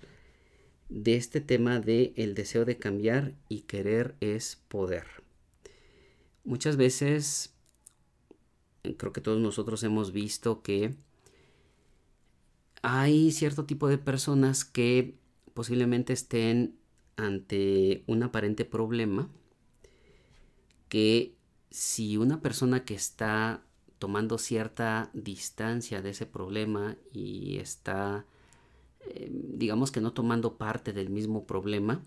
de 0.90 1.16
este 1.16 1.42
tema 1.42 1.80
de 1.80 2.14
el 2.18 2.36
deseo 2.36 2.66
de 2.66 2.78
cambiar 2.78 3.34
y 3.50 3.62
querer 3.62 4.16
es 4.20 4.62
poder. 4.68 5.06
Muchas 6.44 6.78
veces, 6.78 7.56
creo 8.98 9.14
que 9.14 9.22
todos 9.22 9.40
nosotros 9.40 9.82
hemos 9.84 10.12
visto 10.12 10.62
que 10.62 10.96
hay 12.84 13.32
cierto 13.32 13.66
tipo 13.66 13.88
de 13.88 13.98
personas 13.98 14.66
que 14.66 15.18
posiblemente 15.54 16.14
estén 16.14 16.78
ante 17.16 18.04
un 18.08 18.24
aparente 18.24 18.66
problema 18.66 19.30
que 20.90 21.36
si 21.70 22.18
una 22.18 22.42
persona 22.42 22.86
que 22.86 22.94
está 22.94 23.64
tomando 24.00 24.38
cierta 24.38 25.10
distancia 25.14 26.02
de 26.02 26.12
ese 26.12 26.26
problema 26.26 26.98
y 27.12 27.58
está, 27.58 28.26
eh, 29.08 29.32
digamos 29.32 29.92
que 29.92 30.02
no 30.02 30.14
tomando 30.14 30.58
parte 30.58 30.94
del 30.94 31.10
mismo 31.10 31.46
problema, 31.48 32.04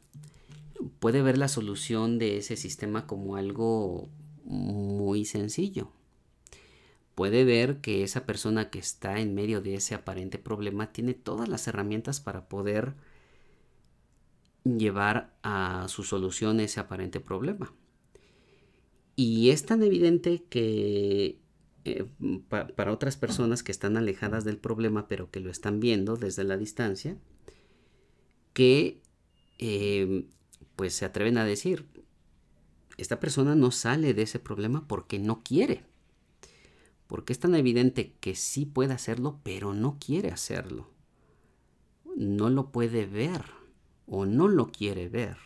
puede 0.98 1.22
ver 1.22 1.38
la 1.38 1.48
solución 1.48 2.18
de 2.18 2.36
ese 2.36 2.56
sistema 2.56 3.06
como 3.06 3.36
algo 3.36 4.08
muy 4.44 5.24
sencillo. 5.24 5.90
Puede 7.14 7.44
ver 7.44 7.80
que 7.80 8.02
esa 8.02 8.26
persona 8.26 8.68
que 8.68 8.78
está 8.78 9.18
en 9.18 9.34
medio 9.34 9.62
de 9.62 9.74
ese 9.74 9.94
aparente 9.94 10.38
problema 10.38 10.92
tiene 10.92 11.14
todas 11.14 11.48
las 11.48 11.66
herramientas 11.66 12.20
para 12.20 12.48
poder 12.48 12.94
llevar 14.66 15.36
a 15.42 15.86
su 15.88 16.02
solución 16.02 16.60
ese 16.60 16.80
aparente 16.80 17.20
problema. 17.20 17.72
Y 19.14 19.50
es 19.50 19.64
tan 19.64 19.82
evidente 19.82 20.44
que 20.48 21.40
eh, 21.84 22.06
para 22.50 22.92
otras 22.92 23.16
personas 23.16 23.62
que 23.62 23.72
están 23.72 23.96
alejadas 23.96 24.44
del 24.44 24.58
problema 24.58 25.08
pero 25.08 25.30
que 25.30 25.40
lo 25.40 25.50
están 25.50 25.80
viendo 25.80 26.16
desde 26.16 26.44
la 26.44 26.56
distancia, 26.56 27.16
que 28.52 29.00
eh, 29.58 30.26
pues 30.74 30.94
se 30.94 31.04
atreven 31.04 31.38
a 31.38 31.44
decir, 31.44 31.86
esta 32.98 33.20
persona 33.20 33.54
no 33.54 33.70
sale 33.70 34.14
de 34.14 34.22
ese 34.22 34.38
problema 34.38 34.86
porque 34.88 35.18
no 35.18 35.42
quiere 35.42 35.84
porque 37.06 37.32
es 37.32 37.38
tan 37.38 37.54
evidente 37.54 38.14
que 38.20 38.34
sí 38.34 38.66
puede 38.66 38.92
hacerlo, 38.92 39.40
pero 39.42 39.74
no 39.74 39.98
quiere 40.04 40.30
hacerlo. 40.30 40.90
No 42.16 42.50
lo 42.50 42.72
puede 42.72 43.06
ver 43.06 43.44
o 44.06 44.26
no 44.26 44.48
lo 44.48 44.70
quiere 44.70 45.08
ver. 45.08 45.36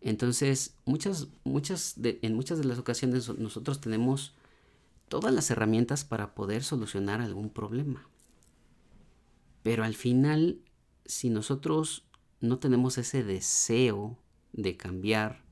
Entonces, 0.00 0.76
muchas, 0.84 1.28
muchas 1.44 1.96
en 2.02 2.34
muchas 2.34 2.58
de 2.58 2.64
las 2.64 2.78
ocasiones 2.78 3.28
nosotros 3.38 3.80
tenemos 3.80 4.34
todas 5.08 5.32
las 5.32 5.50
herramientas 5.50 6.04
para 6.04 6.34
poder 6.34 6.62
solucionar 6.62 7.20
algún 7.20 7.50
problema. 7.50 8.08
Pero 9.62 9.84
al 9.84 9.94
final, 9.94 10.60
si 11.04 11.30
nosotros 11.30 12.04
no 12.40 12.58
tenemos 12.58 12.98
ese 12.98 13.24
deseo 13.24 14.16
de 14.52 14.76
cambiar, 14.76 15.42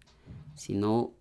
si 0.54 0.74
no 0.74 1.12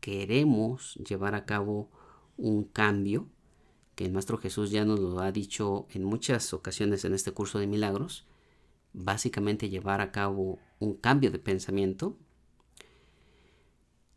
queremos 0.00 0.96
llevar 0.96 1.34
a 1.34 1.44
cabo 1.44 1.88
un 2.36 2.64
cambio, 2.64 3.28
que 3.94 4.04
el 4.04 4.12
Maestro 4.12 4.38
Jesús 4.38 4.70
ya 4.70 4.84
nos 4.84 4.98
lo 4.98 5.20
ha 5.20 5.30
dicho 5.30 5.86
en 5.90 6.04
muchas 6.04 6.52
ocasiones 6.54 7.04
en 7.04 7.14
este 7.14 7.32
curso 7.32 7.58
de 7.58 7.66
milagros, 7.66 8.24
básicamente 8.92 9.68
llevar 9.68 10.00
a 10.00 10.12
cabo 10.12 10.58
un 10.78 10.94
cambio 10.94 11.30
de 11.30 11.38
pensamiento, 11.38 12.18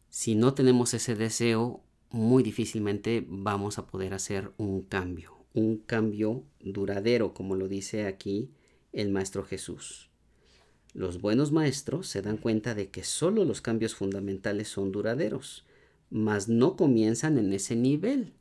si 0.10 0.36
no 0.36 0.54
tenemos 0.54 0.94
ese 0.94 1.14
deseo, 1.16 1.84
muy 2.10 2.42
difícilmente 2.42 3.26
vamos 3.28 3.78
a 3.78 3.88
poder 3.88 4.14
hacer 4.14 4.54
un 4.58 4.82
cambio, 4.82 5.34
un 5.54 5.78
cambio 5.78 6.44
duradero, 6.62 7.34
como 7.34 7.56
lo 7.56 7.68
dice 7.68 8.08
aquí 8.08 8.52
el 8.94 9.10
Maestro 9.10 9.44
Jesús. 9.44 10.10
Los 10.94 11.20
buenos 11.20 11.52
maestros 11.52 12.08
se 12.08 12.22
dan 12.22 12.38
cuenta 12.38 12.74
de 12.74 12.90
que 12.90 13.04
solo 13.04 13.44
los 13.44 13.60
cambios 13.60 13.96
fundamentales 13.96 14.70
son 14.70 14.94
duraderos, 14.94 15.66
mas 16.10 16.48
no 16.48 16.78
comienzan 16.78 17.38
en 17.38 17.52
ese 17.52 17.76
nivel. 17.76 18.34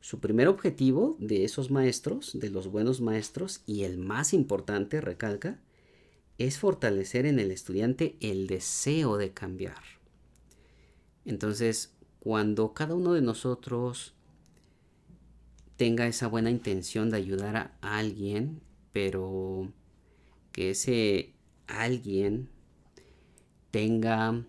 Su 0.00 0.20
primer 0.20 0.48
objetivo 0.48 1.16
de 1.18 1.44
esos 1.44 1.70
maestros, 1.70 2.38
de 2.38 2.50
los 2.50 2.68
buenos 2.68 3.00
maestros, 3.00 3.62
y 3.66 3.82
el 3.82 3.98
más 3.98 4.32
importante, 4.32 5.00
recalca, 5.00 5.60
es 6.38 6.58
fortalecer 6.58 7.26
en 7.26 7.40
el 7.40 7.50
estudiante 7.50 8.16
el 8.20 8.46
deseo 8.46 9.16
de 9.16 9.32
cambiar. 9.32 9.82
Entonces, 11.24 11.92
cuando 12.20 12.72
cada 12.74 12.94
uno 12.94 13.12
de 13.12 13.22
nosotros 13.22 14.14
tenga 15.76 16.06
esa 16.06 16.28
buena 16.28 16.50
intención 16.50 17.10
de 17.10 17.16
ayudar 17.16 17.56
a 17.80 17.98
alguien, 17.98 18.60
pero 18.92 19.72
que 20.52 20.70
ese 20.70 21.32
alguien 21.66 22.48
tenga 23.70 24.44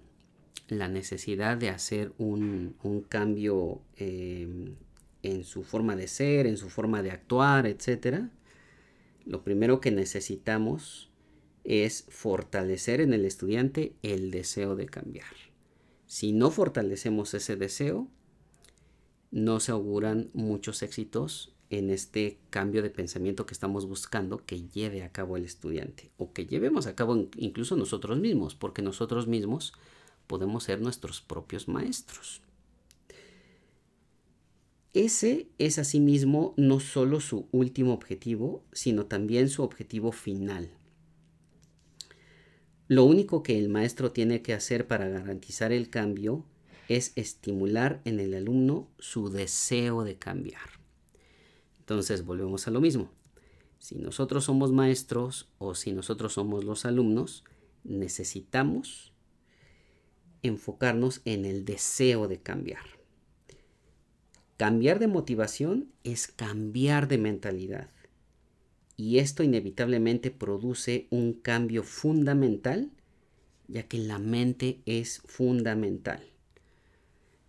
la 0.70 0.88
necesidad 0.88 1.58
de 1.58 1.70
hacer 1.70 2.14
un, 2.18 2.76
cambio 3.10 3.82
em, 3.98 4.76
en 5.24 5.44
su 5.44 5.64
forma 5.64 5.96
de 5.96 6.08
ser, 6.08 6.48
en 6.48 6.58
su 6.58 6.70
forma 6.70 7.02
de 7.02 7.12
actuar, 7.12 7.66
etc., 7.68 8.30
lo 9.26 9.44
primero 9.44 9.80
que 9.80 9.92
necesitamos 9.92 11.10
es 11.64 12.06
fortalecer 12.10 13.02
en 13.02 13.14
el 13.14 13.26
estudiante 13.26 13.94
el 14.02 14.32
deseo 14.32 14.76
de 14.76 14.88
cambiar. 14.88 15.36
Si 16.08 16.32
no 16.32 16.50
fortalecemos 16.50 17.34
ese 17.34 17.56
deseo, 17.56 18.08
no 19.32 19.60
se 19.60 19.72
auguran 19.72 20.32
muchos 20.34 20.82
éxitos 20.82 21.54
en 21.70 21.92
este 21.92 22.40
cambio 22.50 22.82
de 22.82 22.90
pensamiento 22.90 23.46
que 23.46 23.54
estamos 23.54 23.86
buscando 23.86 24.44
que 24.44 24.68
lleve 24.68 25.04
a 25.04 25.12
cabo 25.12 25.38
el 25.38 25.46
estudiante 25.46 26.10
o 26.18 26.34
que 26.34 26.48
llevemos 26.48 26.88
a 26.88 26.96
cabo 26.96 27.30
incluso 27.38 27.76
nosotros 27.76 28.18
mismos, 28.18 28.56
porque 28.56 28.82
nosotros 28.82 29.28
mismos 29.28 29.74
podemos 30.26 30.64
ser 30.64 30.82
nuestros 30.82 31.22
propios 31.22 31.68
maestros. 31.68 32.42
Ese 34.94 35.50
es 35.60 35.78
asimismo 35.78 36.56
no 36.58 36.80
solo 36.80 37.20
su 37.20 37.48
último 37.52 37.94
objetivo, 37.94 38.64
sino 38.72 39.06
también 39.06 39.50
su 39.50 39.62
objetivo 39.62 40.12
final. 40.12 40.72
Lo 42.88 43.06
único 43.06 43.44
que 43.44 43.60
el 43.60 43.70
maestro 43.70 44.12
tiene 44.12 44.42
que 44.42 44.54
hacer 44.54 44.88
para 44.88 45.08
garantizar 45.08 45.72
el 45.72 45.92
cambio 45.92 46.44
es 46.88 47.14
estimular 47.16 48.02
en 48.04 48.20
el 48.20 48.34
alumno 48.34 48.90
su 48.98 49.30
deseo 49.30 50.04
de 50.04 50.18
cambiar. 50.18 50.80
Entonces 51.78 52.26
volvemos 52.26 52.68
a 52.68 52.72
lo 52.72 52.82
mismo. 52.82 53.12
Si 53.78 53.96
nosotros 53.96 54.46
somos 54.46 54.72
maestros 54.72 55.52
o 55.60 55.76
si 55.76 55.92
nosotros 55.92 56.34
somos 56.34 56.64
los 56.64 56.86
alumnos, 56.86 57.44
necesitamos 57.84 59.14
enfocarnos 60.42 61.22
en 61.26 61.46
el 61.46 61.66
deseo 61.66 62.28
de 62.28 62.42
cambiar. 62.42 62.99
Cambiar 64.60 65.00
de 65.00 65.08
motivación 65.08 65.88
es 66.04 66.28
cambiar 66.28 67.08
de 67.08 67.18
mentalidad. 67.18 67.90
Y 68.98 69.20
esto 69.20 69.42
inevitablemente 69.42 70.32
produce 70.32 71.08
un 71.12 71.32
cambio 71.32 71.82
fundamental, 71.82 72.92
ya 73.70 73.84
que 73.84 74.00
la 74.00 74.20
mente 74.20 74.82
es 74.86 75.22
fundamental. 75.26 76.22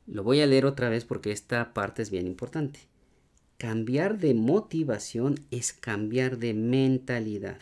Lo 0.06 0.22
voy 0.22 0.40
a 0.40 0.46
leer 0.46 0.64
otra 0.64 0.88
vez 0.88 1.04
porque 1.04 1.32
esta 1.32 1.74
parte 1.74 2.00
es 2.02 2.12
bien 2.12 2.28
importante. 2.28 2.78
Cambiar 3.58 4.20
de 4.20 4.34
motivación 4.34 5.40
es 5.50 5.72
cambiar 5.72 6.38
de 6.38 6.54
mentalidad. 6.54 7.58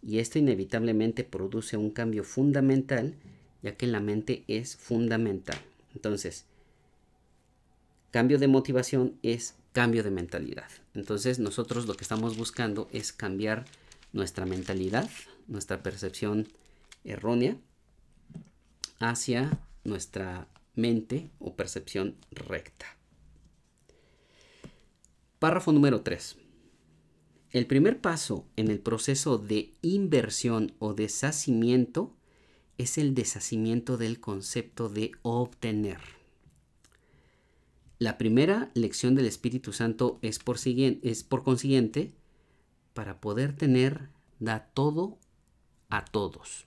Y 0.00 0.20
esto 0.20 0.38
inevitablemente 0.38 1.24
produce 1.24 1.76
un 1.76 1.90
cambio 1.90 2.22
fundamental, 2.22 3.16
ya 3.64 3.74
que 3.74 3.88
la 3.88 3.98
mente 3.98 4.44
es 4.46 4.76
fundamental. 4.76 5.58
Entonces, 5.92 6.46
cambio 8.14 8.38
de 8.38 8.46
motivación 8.46 9.18
es 9.24 9.56
cambio 9.72 10.04
de 10.04 10.12
mentalidad. 10.12 10.68
Entonces, 10.94 11.40
nosotros 11.40 11.88
lo 11.88 11.94
que 11.94 12.04
estamos 12.04 12.36
buscando 12.36 12.86
es 12.92 13.12
cambiar 13.12 13.64
nuestra 14.12 14.46
mentalidad, 14.46 15.10
nuestra 15.48 15.82
percepción 15.82 16.46
errónea, 17.02 17.56
hacia 19.00 19.58
nuestra 19.82 20.46
mente 20.76 21.32
o 21.40 21.56
percepción 21.56 22.14
recta. 22.30 22.86
Párrafo 25.40 25.72
número 25.72 26.02
3. 26.02 26.36
El 27.50 27.66
primer 27.66 28.00
paso 28.00 28.46
en 28.54 28.70
el 28.70 28.78
proceso 28.78 29.38
de 29.38 29.72
inversión 29.82 30.72
o 30.78 30.94
deshacimiento 30.94 32.14
es 32.78 32.96
el 32.96 33.12
deshacimiento 33.16 33.96
del 33.96 34.20
concepto 34.20 34.88
de 34.88 35.10
obtener. 35.22 36.23
La 38.04 38.18
primera 38.18 38.70
lección 38.74 39.14
del 39.14 39.24
Espíritu 39.24 39.72
Santo 39.72 40.18
es 40.20 40.38
por, 40.38 40.58
consiguiente, 41.42 42.12
para 42.92 43.18
poder 43.18 43.56
tener, 43.56 44.10
da 44.40 44.68
todo 44.74 45.16
a 45.88 46.04
todos, 46.04 46.66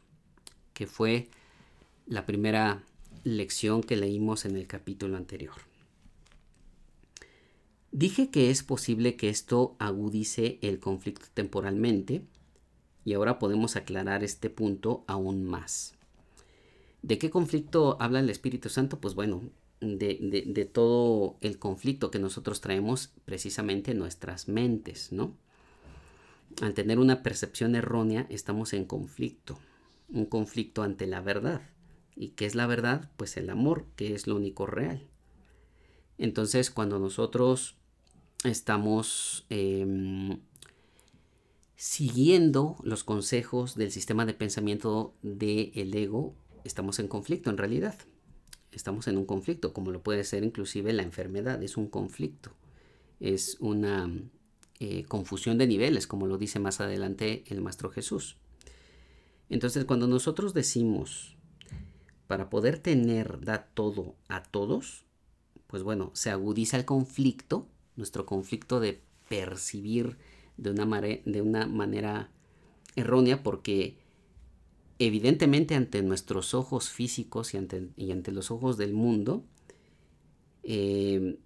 que 0.73 0.87
fue 0.87 1.29
la 2.07 2.25
primera 2.25 2.83
lección 3.23 3.83
que 3.83 3.97
leímos 3.97 4.45
en 4.45 4.55
el 4.55 4.65
capítulo 4.65 5.15
anterior. 5.15 5.53
Dije 7.91 8.31
que 8.31 8.49
es 8.49 8.63
posible 8.63 9.15
que 9.15 9.29
esto 9.29 9.75
agudice 9.77 10.57
el 10.63 10.79
conflicto 10.79 11.27
temporalmente 11.35 12.23
y 13.05 13.13
ahora 13.13 13.37
podemos 13.37 13.75
aclarar 13.75 14.23
este 14.23 14.49
punto 14.49 15.03
aún 15.05 15.45
más. 15.45 15.93
¿De 17.03 17.19
qué 17.19 17.29
conflicto 17.29 17.95
habla 17.99 18.21
el 18.21 18.31
Espíritu 18.31 18.69
Santo? 18.69 18.99
Pues 18.99 19.13
bueno, 19.13 19.43
de, 19.79 20.69
todo 20.71 21.37
el 21.41 21.59
conflicto 21.59 22.11
que 22.11 22.19
nosotros 22.19 22.61
traemos 22.61 23.11
precisamente 23.25 23.91
en 23.91 23.99
nuestras 23.99 24.47
mentes, 24.47 25.11
¿no? 25.11 25.35
Al 26.61 26.73
tener 26.73 26.99
una 26.99 27.21
percepción 27.21 27.75
errónea 27.75 28.25
estamos 28.29 28.73
en 28.73 28.85
conflicto, 28.85 29.59
un 30.09 30.25
conflicto 30.25 30.81
ante 30.83 31.05
la 31.05 31.21
verdad. 31.21 31.61
¿Y 32.15 32.29
qué 32.29 32.45
es 32.45 32.55
la 32.55 32.65
verdad? 32.65 33.11
Pues 33.15 33.37
el 33.37 33.49
amor, 33.49 33.85
que 33.95 34.15
es 34.15 34.25
lo 34.25 34.35
único 34.35 34.65
real. 34.65 35.07
Entonces, 36.17 36.71
cuando 36.71 36.97
nosotros 36.97 37.75
estamos 38.43 39.45
em, 39.49 40.39
siguiendo 41.75 42.77
los 42.81 43.03
consejos 43.03 43.75
del 43.75 43.91
sistema 43.91 44.25
de 44.25 44.33
pensamiento 44.33 45.13
del 45.21 45.93
ego, 45.93 46.33
estamos 46.63 46.97
en 46.97 47.07
conflicto 47.07 47.51
en 47.51 47.57
realidad. 47.57 47.95
Estamos 48.77 49.07
en 49.07 49.17
un 49.17 49.25
conflicto, 49.25 49.73
como 49.73 49.91
lo 49.91 50.03
puede 50.03 50.23
ser 50.23 50.43
inclusive 50.43 50.93
la 50.93 51.03
enfermedad, 51.03 51.61
es 51.63 51.77
un 51.77 51.87
conflicto. 51.87 52.51
Es 53.19 53.57
una 53.59 54.09
eh, 54.79 55.03
confusión 55.05 55.57
de 55.57 55.65
niveles, 55.65 56.05
como 56.05 56.27
lo 56.27 56.37
dice 56.37 56.59
más 56.59 56.79
adelante 56.79 57.43
el 57.47 57.61
Maestro 57.61 57.89
Jesús. 57.89 58.37
Entonces, 59.49 59.85
cuando 59.85 60.07
nosotros 60.07 60.53
decimos, 60.53 61.35
para 62.27 62.51
poder 62.51 62.77
tener 62.77 63.41
da 63.41 63.63
todo 63.73 64.15
a 64.27 64.43
todos, 64.43 65.05
pues 65.65 65.81
bueno, 65.81 66.11
se 66.13 66.29
agudiza 66.29 66.77
el 66.77 66.85
conflicto 66.85 67.67
nuestro 67.95 68.27
conflicto 68.27 68.79
de 68.79 69.01
percibir 69.27 70.17
de 70.55 70.69
una, 70.69 71.01
de 71.01 71.41
una 71.41 71.65
manera 71.65 72.29
errónea 72.95 73.41
porque 73.41 73.97
evidentemente 74.99 75.75
ante 75.75 76.01
nuestros 76.01 76.53
ojos 76.53 76.89
físicos 76.89 77.53
y 77.53 77.57
ante, 77.57 78.31
los 78.31 78.51
ojos 78.51 78.77
del 78.77 78.93
mundo, 78.93 79.43
eh, 80.63 81.37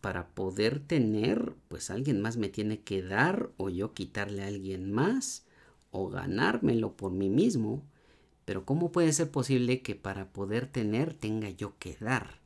para 0.00 0.28
poder 0.28 0.80
tener, 0.80 1.54
pues 1.68 1.90
alguien 1.90 2.20
más 2.20 2.36
me 2.36 2.48
tiene 2.48 2.80
que 2.80 3.02
dar 3.02 3.50
o 3.56 3.68
yo 3.68 3.92
quitarle 3.92 4.42
a 4.42 4.46
alguien 4.46 4.90
más 4.90 5.44
o 5.90 6.08
ganármelo 6.08 6.96
por 6.96 7.12
mí 7.12 7.28
mismo. 7.28 7.82
Pero 8.44 8.64
¿cómo 8.64 8.90
puede 8.90 9.12
ser 9.12 9.30
posible 9.30 9.82
que 9.82 9.94
para 9.94 10.32
poder 10.32 10.66
tener 10.66 11.14
tenga 11.14 11.50
yo 11.50 11.78
que 11.78 11.96
dar? 12.00 12.40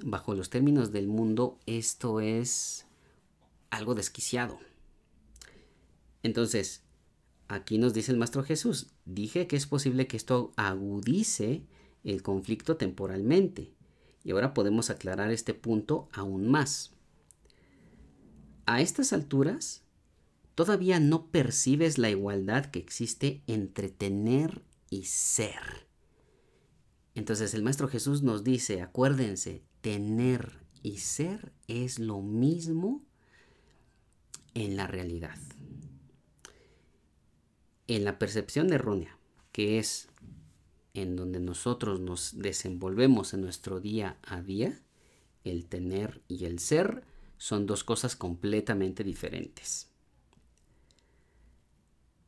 Bajo 0.00 0.34
los 0.34 0.50
términos 0.50 0.92
del 0.92 1.06
mundo, 1.06 1.58
esto 1.66 2.20
es 2.20 2.86
algo 3.70 3.94
desquiciado. 3.94 4.58
Entonces, 6.22 6.82
aquí 7.48 7.78
nos 7.78 7.94
dice 7.94 8.12
el 8.12 8.18
Maestro 8.18 8.44
Jesús, 8.44 8.90
dije 9.04 9.46
que 9.46 9.56
es 9.56 9.66
posible 9.66 10.06
que 10.06 10.16
esto 10.16 10.52
agudice 10.56 11.64
el 12.04 12.22
conflicto 12.22 12.76
temporalmente. 12.76 13.74
Y 14.24 14.32
ahora 14.32 14.54
podemos 14.54 14.90
aclarar 14.90 15.30
este 15.30 15.54
punto 15.54 16.08
aún 16.12 16.48
más. 16.48 16.92
A 18.66 18.82
estas 18.82 19.12
alturas, 19.12 19.82
todavía 20.54 21.00
no 21.00 21.30
percibes 21.30 21.98
la 21.98 22.10
igualdad 22.10 22.66
que 22.66 22.78
existe 22.78 23.42
entre 23.46 23.88
tener 23.88 24.62
y 24.90 25.04
ser. 25.04 25.88
Entonces 27.14 27.54
el 27.54 27.62
Maestro 27.62 27.88
Jesús 27.88 28.22
nos 28.22 28.44
dice, 28.44 28.82
acuérdense, 28.82 29.62
tener 29.80 30.66
y 30.82 30.98
ser 30.98 31.52
es 31.66 31.98
lo 31.98 32.20
mismo 32.20 33.02
en 34.54 34.76
la 34.76 34.86
realidad. 34.86 35.38
En 37.88 38.04
la 38.04 38.18
percepción 38.18 38.72
errónea, 38.72 39.18
que 39.50 39.78
es 39.78 40.08
en 40.92 41.16
donde 41.16 41.40
nosotros 41.40 42.00
nos 42.00 42.38
desenvolvemos 42.38 43.32
en 43.32 43.40
nuestro 43.40 43.80
día 43.80 44.18
a 44.22 44.42
día, 44.42 44.78
el 45.44 45.66
tener 45.66 46.22
y 46.28 46.44
el 46.44 46.58
ser 46.58 47.02
son 47.38 47.66
dos 47.66 47.84
cosas 47.84 48.14
completamente 48.14 49.04
diferentes. 49.04 49.90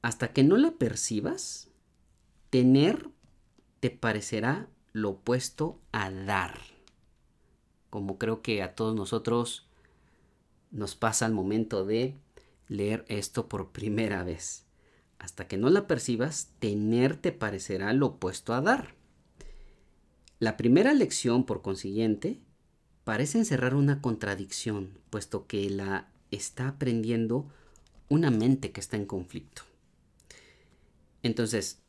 Hasta 0.03 0.33
que 0.33 0.45
no 0.45 0.57
la 0.57 0.73
percibas, 0.73 1.69
tener 2.49 3.11
te 3.81 3.91
parecerá 3.91 4.69
lo 4.93 5.11
opuesto 5.11 5.79
a 5.93 6.11
dar. 6.11 6.59
Como 7.91 8.19
creo 8.19 8.41
que 8.41 8.63
a 8.63 8.75
todos 8.75 8.95
nosotros 8.95 9.69
nos 10.71 10.95
pasa 10.95 11.27
al 11.27 11.33
momento 11.33 11.85
de 11.85 12.17
leer 12.69 13.05
esto 13.09 13.49
por 13.49 13.73
primera 13.73 14.23
vez. 14.25 14.70
Hasta 15.21 15.47
que 15.47 15.59
no 15.59 15.69
la 15.69 15.87
percibas, 15.87 16.49
tener 16.61 17.15
te 17.15 17.31
parecerá 17.31 17.93
lo 17.93 18.07
opuesto 18.07 18.55
a 18.55 18.63
dar. 18.63 18.95
La 20.39 20.57
primera 20.57 20.95
lección, 20.95 21.45
por 21.45 21.61
consiguiente, 21.61 22.41
parece 23.05 23.37
encerrar 23.37 23.75
una 23.75 24.01
contradicción, 24.01 24.99
puesto 25.11 25.47
que 25.47 25.69
la 25.69 26.09
está 26.31 26.69
aprendiendo 26.69 27.47
una 28.09 28.31
mente 28.31 28.73
que 28.73 28.81
está 28.81 28.97
en 28.97 29.05
conflicto. 29.05 29.63
Entonces, 31.23 31.83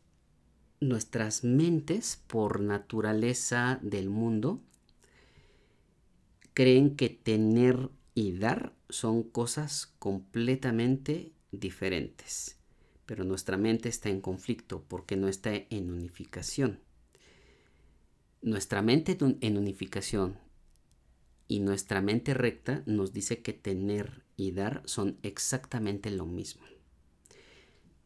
nuestras 0.81 1.45
mentes, 1.45 2.21
por 2.27 2.59
naturaleza 2.59 3.79
del 3.81 4.09
mundo, 4.09 4.59
creen 6.53 6.97
que 6.97 7.07
tener 7.07 7.89
y 8.13 8.33
dar 8.33 8.73
son 8.89 9.23
cosas 9.23 9.93
completamente 9.99 11.31
diferentes. 11.53 12.60
Pero 13.11 13.25
nuestra 13.25 13.57
mente 13.57 13.89
está 13.89 14.07
en 14.07 14.21
conflicto 14.21 14.85
porque 14.87 15.17
no 15.17 15.27
está 15.27 15.51
en 15.53 15.91
unificación. 15.91 16.79
Nuestra 18.41 18.81
mente 18.81 19.17
en 19.19 19.57
unificación 19.57 20.37
y 21.49 21.59
nuestra 21.59 21.99
mente 21.99 22.33
recta 22.33 22.83
nos 22.85 23.11
dice 23.11 23.41
que 23.41 23.51
tener 23.51 24.23
y 24.37 24.53
dar 24.53 24.81
son 24.85 25.17
exactamente 25.23 26.09
lo 26.09 26.25
mismo. 26.25 26.63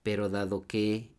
Pero 0.01 0.29
dado 0.29 0.65
que 0.65 1.11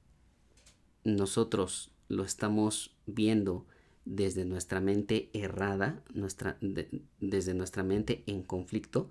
nosotros 1.05 1.93
lo 2.09 2.25
estamos 2.25 2.97
viendo 3.07 3.69
desde 4.05 4.45
nuestra 4.45 4.81
mente 4.81 5.31
errada, 5.33 6.03
nuestra, 6.13 6.59
desde 7.21 7.55
nuestra 7.55 7.85
mente 7.85 8.25
en 8.27 8.43
conflicto, 8.43 9.11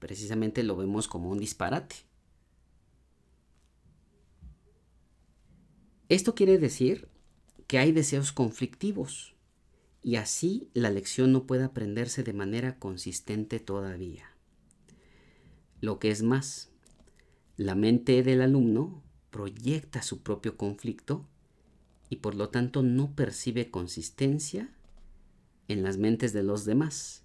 precisamente 0.00 0.62
lo 0.64 0.76
vemos 0.76 1.08
como 1.08 1.30
un 1.30 1.38
disparate. 1.38 2.11
Esto 6.12 6.34
quiere 6.34 6.58
decir 6.58 7.08
que 7.66 7.78
hay 7.78 7.90
deseos 7.90 8.32
conflictivos 8.32 9.34
y 10.02 10.16
así 10.16 10.68
la 10.74 10.90
lección 10.90 11.32
no 11.32 11.46
puede 11.46 11.64
aprenderse 11.64 12.22
de 12.22 12.34
manera 12.34 12.78
consistente 12.78 13.60
todavía. 13.60 14.36
Lo 15.80 15.98
que 15.98 16.10
es 16.10 16.22
más, 16.22 16.70
la 17.56 17.74
mente 17.74 18.22
del 18.22 18.42
alumno 18.42 19.02
proyecta 19.30 20.02
su 20.02 20.22
propio 20.22 20.58
conflicto 20.58 21.26
y 22.10 22.16
por 22.16 22.34
lo 22.34 22.50
tanto 22.50 22.82
no 22.82 23.16
percibe 23.16 23.70
consistencia 23.70 24.68
en 25.66 25.82
las 25.82 25.96
mentes 25.96 26.34
de 26.34 26.42
los 26.42 26.66
demás, 26.66 27.24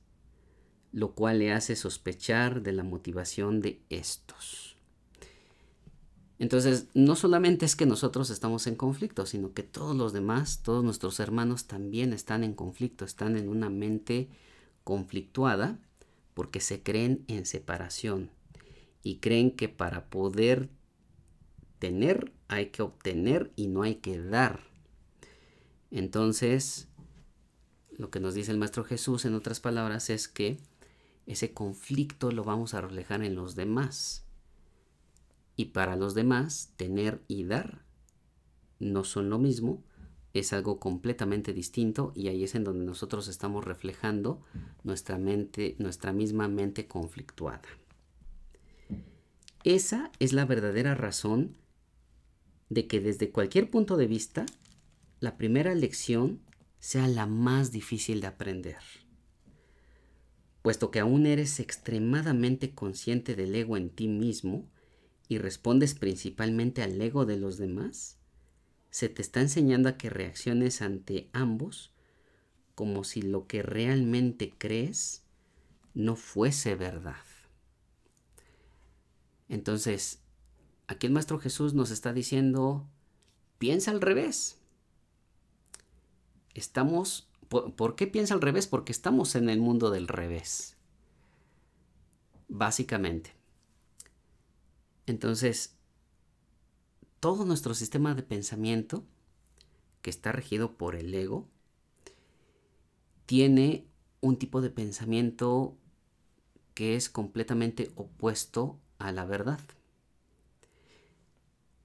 lo 0.93 1.13
cual 1.13 1.39
le 1.39 1.51
hace 1.51 1.75
sospechar 1.75 2.61
de 2.61 2.71
la 2.71 2.83
motivación 2.83 3.59
de 3.59 3.81
estos. 3.89 4.66
Entonces, 6.39 6.87
no 6.93 7.15
solamente 7.15 7.65
es 7.65 7.75
que 7.75 7.87
nosotros 7.87 8.29
estamos 8.29 8.67
en 8.67 8.75
conflicto, 8.75 9.25
sino 9.25 9.53
que 9.53 9.63
todos 9.63 9.95
los 9.95 10.13
demás, 10.13 10.61
todos 10.61 10.83
nuestros 10.83 11.19
hermanos 11.19 11.65
también 11.65 12.13
están 12.13 12.43
en 12.43 12.53
conflicto, 12.53 13.05
están 13.05 13.37
en 13.37 13.49
una 13.49 13.69
mente 13.69 14.29
conflictuada 14.83 15.79
porque 16.35 16.59
se 16.59 16.83
creen 16.83 17.25
en 17.27 17.45
separación 17.47 18.29
y 19.01 19.17
creen 19.17 19.51
que 19.51 19.67
para 19.67 20.09
poder 20.09 20.69
tener 21.79 22.31
hay 22.47 22.67
que 22.67 22.83
obtener 22.83 23.51
y 23.55 23.67
no 23.67 23.81
hay 23.81 23.95
que 23.95 24.21
dar. 24.21 24.61
Entonces, 25.89 26.87
lo 27.97 28.11
que 28.11 28.19
nos 28.19 28.35
dice 28.35 28.51
el 28.51 28.59
Maestro 28.59 28.83
Jesús 28.83 29.25
en 29.25 29.33
otras 29.33 29.59
palabras 29.59 30.11
es 30.11 30.27
que 30.27 30.57
ese 31.25 31.51
conflicto 31.51 32.31
lo 32.31 32.43
vamos 32.43 32.75
a 32.75 32.81
reflejar 32.81 33.23
en 33.23 33.35
los 33.35 33.55
demás. 33.55 34.26
Y 35.57 35.65
para 35.65 35.97
los 35.97 36.13
demás, 36.13 36.71
tener 36.77 37.21
y 37.27 37.43
dar 37.43 37.83
no 38.79 39.03
son 39.03 39.29
lo 39.29 39.39
mismo, 39.39 39.83
es 40.33 40.53
algo 40.53 40.79
completamente 40.79 41.51
distinto 41.51 42.13
y 42.15 42.27
ahí 42.27 42.43
es 42.43 42.53
en 42.53 42.63
donde 42.63 42.85
nosotros 42.85 43.27
estamos 43.27 43.65
reflejando 43.65 44.43
nuestra 44.83 45.17
mente, 45.17 45.75
nuestra 45.79 46.13
misma 46.13 46.47
mente 46.47 46.87
conflictuada. 46.87 47.67
Esa 49.63 50.11
es 50.19 50.31
la 50.31 50.45
verdadera 50.45 50.93
razón 50.93 51.57
de 52.69 52.87
que 52.87 52.99
desde 52.99 53.31
cualquier 53.31 53.71
punto 53.71 53.97
de 53.97 54.07
vista 54.07 54.45
la 55.19 55.37
primera 55.37 55.73
lección 55.73 56.41
sea 56.79 57.07
la 57.07 57.25
más 57.25 57.71
difícil 57.71 58.21
de 58.21 58.27
aprender. 58.27 58.77
Puesto 60.61 60.91
que 60.91 60.99
aún 60.99 61.25
eres 61.25 61.59
extremadamente 61.59 62.75
consciente 62.75 63.35
del 63.35 63.55
ego 63.55 63.75
en 63.75 63.89
ti 63.89 64.07
mismo 64.07 64.69
y 65.27 65.37
respondes 65.37 65.95
principalmente 65.95 66.81
al 66.81 66.99
ego 67.01 67.25
de 67.25 67.37
los 67.37 67.57
demás, 67.57 68.17
se 68.89 69.09
te 69.09 69.21
está 69.21 69.41
enseñando 69.41 69.89
a 69.89 69.97
que 69.97 70.09
reacciones 70.09 70.81
ante 70.81 71.29
ambos 71.33 71.91
como 72.75 73.03
si 73.03 73.21
lo 73.21 73.47
que 73.47 73.61
realmente 73.63 74.53
crees 74.57 75.23
no 75.93 76.15
fuese 76.15 76.75
verdad. 76.75 77.15
Entonces, 79.49 80.19
aquí 80.87 81.07
el 81.07 81.13
Maestro 81.13 81.39
Jesús 81.39 81.73
nos 81.73 81.91
está 81.91 82.13
diciendo, 82.13 82.87
piensa 83.57 83.91
al 83.91 84.01
revés 84.01 84.57
estamos, 86.57 87.29
¿por, 87.49 87.95
qué 87.95 88.07
piensa 88.07 88.33
al 88.33 88.41
revés? 88.41 88.67
Porque 88.67 88.91
estamos 88.91 89.35
en 89.35 89.49
el 89.49 89.59
mundo 89.59 89.91
del 89.91 90.07
revés. 90.07 90.75
Básicamente. 92.47 93.36
Entonces, 95.07 95.75
todo 97.19 97.43
nuestro 97.45 97.73
sistema 97.73 98.13
de 98.13 98.21
pensamiento, 98.21 99.03
que 100.03 100.11
está 100.11 100.31
regido 100.31 100.77
por 100.77 100.95
el 100.95 101.11
ego, 101.15 101.47
tiene 103.25 103.87
un 104.21 104.37
tipo 104.37 104.61
de 104.61 104.69
pensamiento 104.69 105.75
que 106.75 106.95
es 106.95 107.09
completamente 107.09 107.91
opuesto 107.95 108.79
a 108.99 109.11
la 109.11 109.25
verdad. 109.25 109.59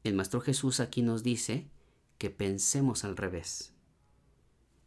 El 0.04 0.12
Maestro 0.12 0.42
Jesús 0.42 0.80
aquí 0.80 1.00
nos 1.00 1.22
dice 1.22 1.70
que 2.18 2.28
pensemos 2.28 3.04
al 3.04 3.16
revés 3.16 3.72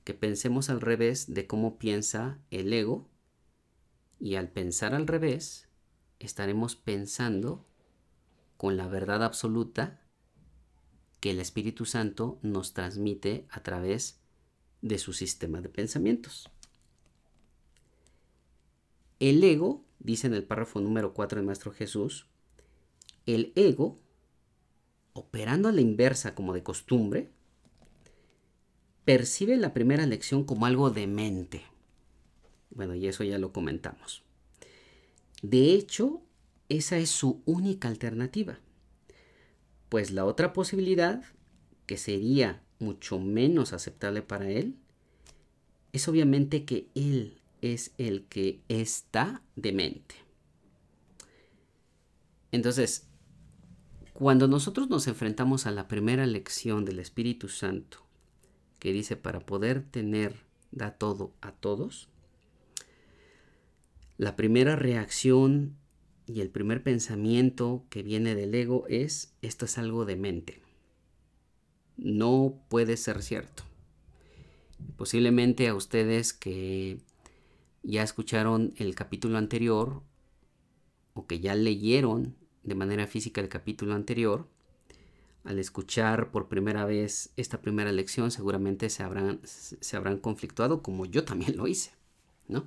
que 0.05 0.13
pensemos 0.13 0.69
al 0.69 0.79
revés 0.79 1.33
de 1.33 1.47
cómo 1.47 1.77
piensa 1.77 2.37
el 2.51 2.71
ego 2.71 3.09
y 4.19 4.35
al 4.35 4.49
pensar 4.49 4.93
al 4.93 5.07
revés 5.07 5.67
estaremos 6.19 6.75
pensando 6.75 7.65
con 8.57 8.77
la 8.77 8.87
verdad 8.87 9.23
absoluta 9.23 10.01
que 11.19 11.31
el 11.31 11.39
Espíritu 11.39 11.85
Santo 11.85 12.39
nos 12.41 12.73
transmite 12.73 13.47
a 13.49 13.63
través 13.63 14.19
de 14.81 14.97
su 14.97 15.13
sistema 15.13 15.61
de 15.61 15.69
pensamientos. 15.69 16.49
El 19.19 19.43
ego, 19.43 19.83
dice 19.99 20.27
en 20.27 20.33
el 20.33 20.43
párrafo 20.43 20.79
número 20.79 21.13
4 21.13 21.37
del 21.37 21.45
Maestro 21.45 21.71
Jesús, 21.71 22.27
el 23.25 23.53
ego, 23.55 23.97
operando 25.13 25.69
a 25.69 25.71
la 25.71 25.81
inversa 25.81 26.35
como 26.35 26.53
de 26.53 26.63
costumbre, 26.63 27.31
percibe 29.05 29.55
la 29.57 29.73
primera 29.73 30.05
lección 30.05 30.43
como 30.43 30.65
algo 30.65 30.89
demente. 30.89 31.63
Bueno, 32.69 32.93
y 32.93 33.07
eso 33.07 33.23
ya 33.23 33.37
lo 33.37 33.53
comentamos. 33.53 34.23
De 35.41 35.73
hecho, 35.73 36.21
esa 36.69 36.97
es 36.97 37.09
su 37.09 37.41
única 37.45 37.87
alternativa. 37.87 38.59
Pues 39.89 40.11
la 40.11 40.25
otra 40.25 40.53
posibilidad, 40.53 41.23
que 41.85 41.97
sería 41.97 42.63
mucho 42.79 43.19
menos 43.19 43.73
aceptable 43.73 44.21
para 44.21 44.49
él, 44.49 44.75
es 45.93 46.07
obviamente 46.07 46.65
que 46.65 46.89
él 46.95 47.41
es 47.61 47.93
el 47.97 48.25
que 48.25 48.61
está 48.67 49.41
demente. 49.55 50.15
Entonces, 52.51 53.07
cuando 54.13 54.47
nosotros 54.47 54.89
nos 54.89 55.07
enfrentamos 55.07 55.65
a 55.65 55.71
la 55.71 55.87
primera 55.87 56.25
lección 56.25 56.85
del 56.85 56.99
Espíritu 56.99 57.49
Santo, 57.49 58.05
que 58.79 58.93
dice 58.93 59.17
para 59.17 59.39
poder 59.39 59.83
tener, 59.83 60.35
da 60.71 60.91
todo 60.91 61.33
a 61.41 61.51
todos, 61.51 62.09
la 64.17 64.35
primera 64.35 64.75
reacción 64.75 65.75
y 66.27 66.41
el 66.41 66.49
primer 66.49 66.83
pensamiento 66.83 67.85
que 67.89 68.03
viene 68.03 68.35
del 68.35 68.53
ego 68.55 68.85
es, 68.87 69.33
esto 69.41 69.65
es 69.65 69.77
algo 69.77 70.05
de 70.05 70.15
mente. 70.15 70.61
No 71.97 72.59
puede 72.69 72.97
ser 72.97 73.21
cierto. 73.21 73.63
Posiblemente 74.97 75.67
a 75.67 75.75
ustedes 75.75 76.33
que 76.33 76.97
ya 77.83 78.03
escucharon 78.03 78.73
el 78.77 78.95
capítulo 78.95 79.37
anterior 79.37 80.01
o 81.13 81.27
que 81.27 81.39
ya 81.39 81.55
leyeron 81.55 82.35
de 82.63 82.75
manera 82.75 83.07
física 83.07 83.41
el 83.41 83.47
capítulo 83.47 83.93
anterior, 83.93 84.47
al 85.43 85.59
escuchar 85.59 86.31
por 86.31 86.47
primera 86.47 86.85
vez 86.85 87.31
esta 87.37 87.61
primera 87.61 87.91
lección 87.91 88.31
seguramente 88.31 88.89
se 88.89 89.03
habrán, 89.03 89.39
se 89.43 89.95
habrán 89.95 90.17
conflictuado 90.17 90.81
como 90.81 91.05
yo 91.05 91.23
también 91.23 91.55
lo 91.55 91.67
hice, 91.67 91.91
¿no? 92.47 92.65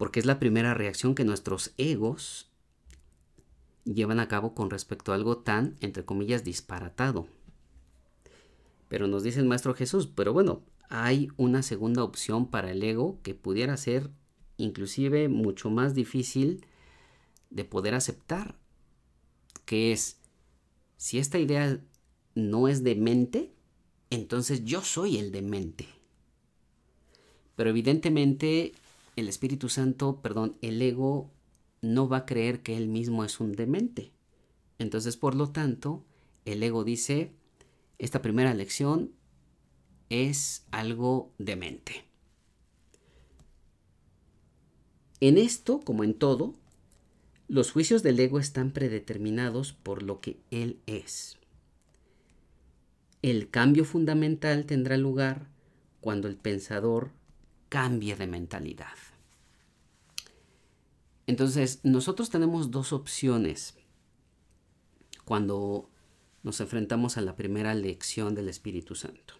Porque 0.00 0.18
es 0.18 0.24
la 0.24 0.38
primera 0.38 0.72
reacción 0.72 1.14
que 1.14 1.26
nuestros 1.26 1.74
egos 1.76 2.50
llevan 3.84 4.18
a 4.18 4.28
cabo 4.28 4.54
con 4.54 4.70
respecto 4.70 5.12
a 5.12 5.14
algo 5.14 5.36
tan, 5.36 5.76
entre 5.80 6.06
comillas, 6.06 6.42
disparatado. 6.42 7.28
Pero 8.88 9.08
nos 9.08 9.24
dice 9.24 9.40
el 9.40 9.44
Maestro 9.44 9.74
Jesús, 9.74 10.06
pero 10.06 10.32
bueno, 10.32 10.62
hay 10.88 11.28
una 11.36 11.62
segunda 11.62 12.02
opción 12.02 12.50
para 12.50 12.70
el 12.70 12.82
ego 12.82 13.20
que 13.22 13.34
pudiera 13.34 13.76
ser 13.76 14.08
inclusive 14.56 15.28
mucho 15.28 15.68
más 15.68 15.94
difícil 15.94 16.64
de 17.50 17.66
poder 17.66 17.94
aceptar, 17.94 18.56
que 19.66 19.92
es, 19.92 20.18
si 20.96 21.18
esta 21.18 21.38
idea 21.38 21.78
no 22.34 22.68
es 22.68 22.82
demente, 22.82 23.52
entonces 24.08 24.64
yo 24.64 24.80
soy 24.80 25.18
el 25.18 25.30
demente. 25.30 25.88
Pero 27.54 27.68
evidentemente 27.68 28.72
el 29.16 29.28
Espíritu 29.28 29.68
Santo, 29.68 30.20
perdón, 30.22 30.56
el 30.62 30.80
ego 30.80 31.30
no 31.82 32.08
va 32.08 32.18
a 32.18 32.26
creer 32.26 32.62
que 32.62 32.76
él 32.76 32.88
mismo 32.88 33.24
es 33.24 33.40
un 33.40 33.52
demente. 33.52 34.12
Entonces, 34.78 35.16
por 35.16 35.34
lo 35.34 35.50
tanto, 35.50 36.04
el 36.44 36.62
ego 36.62 36.84
dice, 36.84 37.32
esta 37.98 38.22
primera 38.22 38.54
lección 38.54 39.12
es 40.08 40.66
algo 40.70 41.32
demente. 41.38 42.04
En 45.20 45.36
esto, 45.36 45.80
como 45.80 46.02
en 46.02 46.14
todo, 46.14 46.54
los 47.46 47.72
juicios 47.72 48.02
del 48.02 48.18
ego 48.20 48.38
están 48.38 48.70
predeterminados 48.70 49.72
por 49.72 50.02
lo 50.02 50.20
que 50.20 50.40
él 50.50 50.78
es. 50.86 51.36
El 53.22 53.50
cambio 53.50 53.84
fundamental 53.84 54.64
tendrá 54.64 54.96
lugar 54.96 55.48
cuando 56.00 56.26
el 56.26 56.36
pensador 56.36 57.10
cambie 57.70 58.14
de 58.16 58.26
mentalidad. 58.26 58.92
Entonces, 61.26 61.80
nosotros 61.82 62.28
tenemos 62.28 62.70
dos 62.70 62.92
opciones 62.92 63.74
cuando 65.24 65.88
nos 66.42 66.60
enfrentamos 66.60 67.16
a 67.16 67.22
la 67.22 67.36
primera 67.36 67.74
lección 67.74 68.34
del 68.34 68.50
Espíritu 68.50 68.94
Santo. 68.94 69.34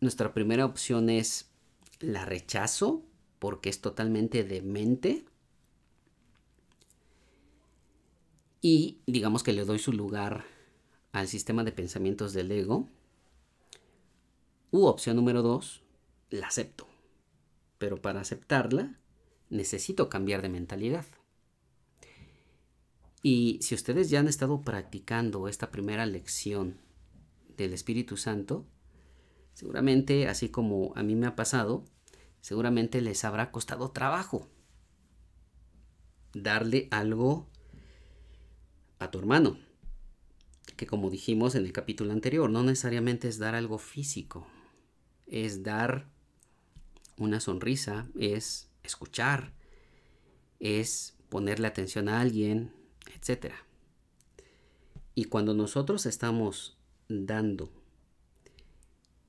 Nuestra 0.00 0.34
primera 0.34 0.64
opción 0.64 1.08
es 1.08 1.52
la 2.00 2.24
rechazo 2.24 3.04
porque 3.38 3.68
es 3.68 3.80
totalmente 3.80 4.42
demente 4.42 5.24
Y 8.60 8.98
digamos 9.06 9.42
que 9.42 9.52
le 9.52 9.64
doy 9.64 9.78
su 9.78 9.92
lugar 9.92 10.44
al 11.12 11.28
sistema 11.28 11.64
de 11.64 11.72
pensamientos 11.72 12.32
del 12.32 12.52
ego. 12.52 12.88
U 14.70 14.86
opción 14.86 15.16
número 15.16 15.42
dos, 15.42 15.82
la 16.30 16.46
acepto. 16.46 16.86
Pero 17.78 18.00
para 18.00 18.20
aceptarla 18.20 19.00
necesito 19.48 20.08
cambiar 20.08 20.42
de 20.42 20.48
mentalidad. 20.48 21.06
Y 23.22 23.58
si 23.62 23.74
ustedes 23.74 24.08
ya 24.08 24.20
han 24.20 24.28
estado 24.28 24.62
practicando 24.62 25.48
esta 25.48 25.70
primera 25.70 26.06
lección 26.06 26.80
del 27.56 27.74
Espíritu 27.74 28.16
Santo, 28.16 28.66
seguramente, 29.52 30.28
así 30.28 30.48
como 30.48 30.92
a 30.96 31.02
mí 31.02 31.14
me 31.14 31.26
ha 31.26 31.36
pasado, 31.36 31.84
seguramente 32.40 33.00
les 33.02 33.24
habrá 33.24 33.50
costado 33.50 33.90
trabajo 33.90 34.48
darle 36.32 36.88
algo 36.90 37.50
a 38.98 39.10
tu 39.10 39.18
hermano. 39.18 39.58
Que 40.76 40.86
como 40.86 41.10
dijimos 41.10 41.54
en 41.56 41.66
el 41.66 41.72
capítulo 41.72 42.12
anterior, 42.12 42.48
no 42.48 42.62
necesariamente 42.62 43.28
es 43.28 43.38
dar 43.38 43.54
algo 43.54 43.76
físico, 43.76 44.46
es 45.30 45.62
dar 45.62 46.08
una 47.16 47.40
sonrisa, 47.40 48.08
es 48.18 48.68
escuchar, 48.82 49.52
es 50.58 51.16
ponerle 51.28 51.68
atención 51.68 52.08
a 52.08 52.20
alguien, 52.20 52.72
etc. 53.14 53.54
Y 55.14 55.24
cuando 55.24 55.54
nosotros 55.54 56.06
estamos 56.06 56.76
dando 57.08 57.70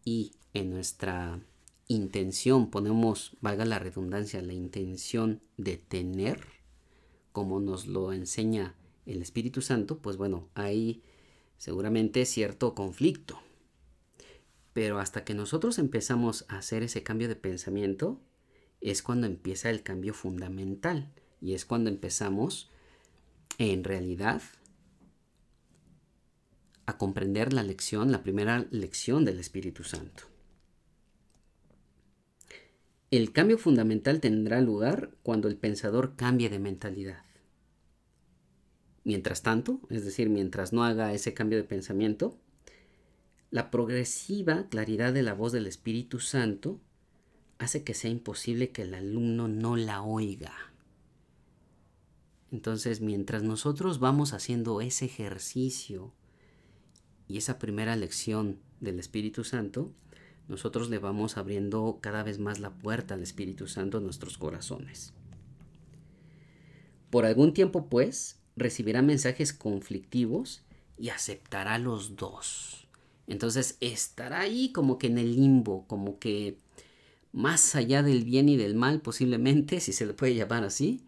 y 0.04 0.34
en 0.54 0.72
nuestra 0.72 1.40
intención 1.88 2.70
ponemos, 2.70 3.38
valga 3.42 3.66
la 3.66 3.80
redundancia, 3.80 4.42
la 4.42 4.54
intención 4.54 5.42
de 5.58 5.78
tener, 5.78 6.46
como 7.32 7.60
nos 7.60 7.88
lo 7.88 8.14
enseña 8.14 8.76
el 9.06 9.22
Espíritu 9.22 9.62
Santo, 9.62 10.00
pues 10.00 10.18
bueno, 10.18 10.48
hay 10.54 11.02
seguramente 11.58 12.26
cierto 12.26 12.74
conflicto. 12.74 13.40
Pero 14.74 15.00
hasta 15.00 15.24
que 15.24 15.34
nosotros 15.34 15.80
empezamos 15.80 16.46
a 16.48 16.58
hacer 16.58 16.84
ese 16.84 17.04
cambio 17.04 17.28
de 17.28 17.36
pensamiento, 17.36 18.22
es 18.80 19.04
cuando 19.04 19.28
empieza 19.28 19.70
el 19.70 19.84
cambio 19.84 20.14
fundamental. 20.14 21.14
Y 21.40 21.54
es 21.54 21.66
cuando 21.66 21.90
empezamos, 21.90 22.72
en 23.58 23.84
realidad, 23.84 24.42
a 26.86 26.98
comprender 26.98 27.54
la 27.54 27.64
lección, 27.64 28.12
la 28.12 28.24
primera 28.24 28.68
lección 28.72 29.26
del 29.26 29.40
Espíritu 29.40 29.84
Santo. 29.84 30.24
El 33.12 33.34
cambio 33.34 33.58
fundamental 33.58 34.22
tendrá 34.22 34.62
lugar 34.62 35.12
cuando 35.22 35.48
el 35.48 35.58
pensador 35.58 36.16
cambie 36.16 36.50
de 36.50 36.60
mentalidad. 36.60 37.26
Mientras 39.04 39.42
tanto, 39.42 39.82
es 39.90 40.06
decir, 40.06 40.30
mientras 40.30 40.74
no 40.74 40.84
haga 40.84 41.14
ese 41.14 41.34
cambio 41.34 41.58
de 41.58 41.64
pensamiento, 41.64 42.41
la 43.52 43.70
progresiva 43.70 44.70
claridad 44.70 45.12
de 45.12 45.24
la 45.24 45.34
voz 45.34 45.52
del 45.52 45.68
Espíritu 45.68 46.22
Santo 46.22 46.80
hace 47.60 47.84
que 47.84 47.94
sea 47.94 48.10
imposible 48.10 48.72
que 48.72 48.84
el 48.84 48.94
alumno 48.94 49.50
no 49.50 49.76
la 49.76 50.02
oiga. 50.02 50.54
Entonces, 52.50 53.02
mientras 53.02 53.44
nosotros 53.44 54.00
vamos 54.00 54.34
haciendo 54.34 54.80
ese 54.80 55.06
ejercicio 55.06 56.14
y 57.28 57.38
esa 57.38 57.60
primera 57.60 57.96
lección 57.98 58.58
del 58.80 59.00
Espíritu 59.00 59.44
Santo, 59.44 59.92
nosotros 60.48 60.90
le 60.90 61.00
vamos 61.00 61.38
abriendo 61.38 62.00
cada 62.02 62.24
vez 62.24 62.40
más 62.40 62.60
la 62.60 62.72
puerta 62.72 63.16
al 63.16 63.22
Espíritu 63.22 63.68
Santo 63.68 63.98
en 63.98 64.06
nuestros 64.06 64.38
corazones. 64.38 65.14
Por 67.10 67.26
algún 67.26 67.54
tiempo, 67.54 67.88
pues, 67.88 68.40
recibirá 68.56 69.02
mensajes 69.02 69.52
conflictivos 69.52 70.64
y 70.98 71.10
aceptará 71.10 71.78
los 71.78 72.16
dos. 72.16 72.81
Entonces 73.32 73.78
estará 73.80 74.42
ahí 74.42 74.74
como 74.74 74.98
que 74.98 75.08
en 75.08 75.18
el 75.18 75.38
limbo, 75.38 75.88
como 75.88 76.20
que 76.20 76.58
más 77.32 77.76
allá 77.76 78.04
del 78.04 78.26
bien 78.26 78.50
y 78.50 78.58
del 78.58 78.76
mal 78.76 79.00
posiblemente, 79.00 79.80
si 79.80 79.94
se 79.94 80.06
le 80.06 80.14
puede 80.14 80.36
llamar 80.36 80.66
así, 80.66 81.06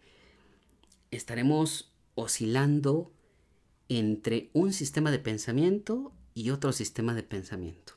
estaremos 1.10 1.92
oscilando 2.14 3.12
entre 3.90 4.48
un 4.54 4.72
sistema 4.72 5.10
de 5.10 5.18
pensamiento 5.18 6.12
y 6.32 6.48
otro 6.48 6.72
sistema 6.72 7.14
de 7.14 7.24
pensamiento. 7.24 7.92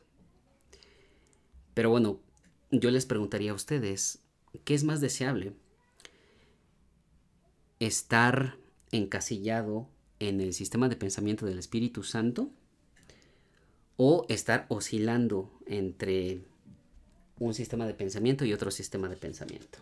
Pero 1.73 1.89
bueno, 1.89 2.19
yo 2.69 2.91
les 2.91 3.05
preguntaría 3.05 3.51
a 3.51 3.55
ustedes, 3.55 4.19
¿qué 4.65 4.73
es 4.73 4.83
más 4.83 4.99
deseable? 4.99 5.53
¿Estar 7.79 8.57
encasillado 8.91 9.87
en 10.19 10.41
el 10.41 10.53
sistema 10.53 10.89
de 10.89 10.97
pensamiento 10.97 11.45
del 11.45 11.59
Espíritu 11.59 12.03
Santo 12.03 12.51
o 13.97 14.25
estar 14.29 14.65
oscilando 14.69 15.51
entre 15.65 16.41
un 17.39 17.53
sistema 17.53 17.85
de 17.85 17.93
pensamiento 17.93 18.45
y 18.45 18.53
otro 18.53 18.71
sistema 18.71 19.09
de 19.09 19.17
pensamiento. 19.17 19.79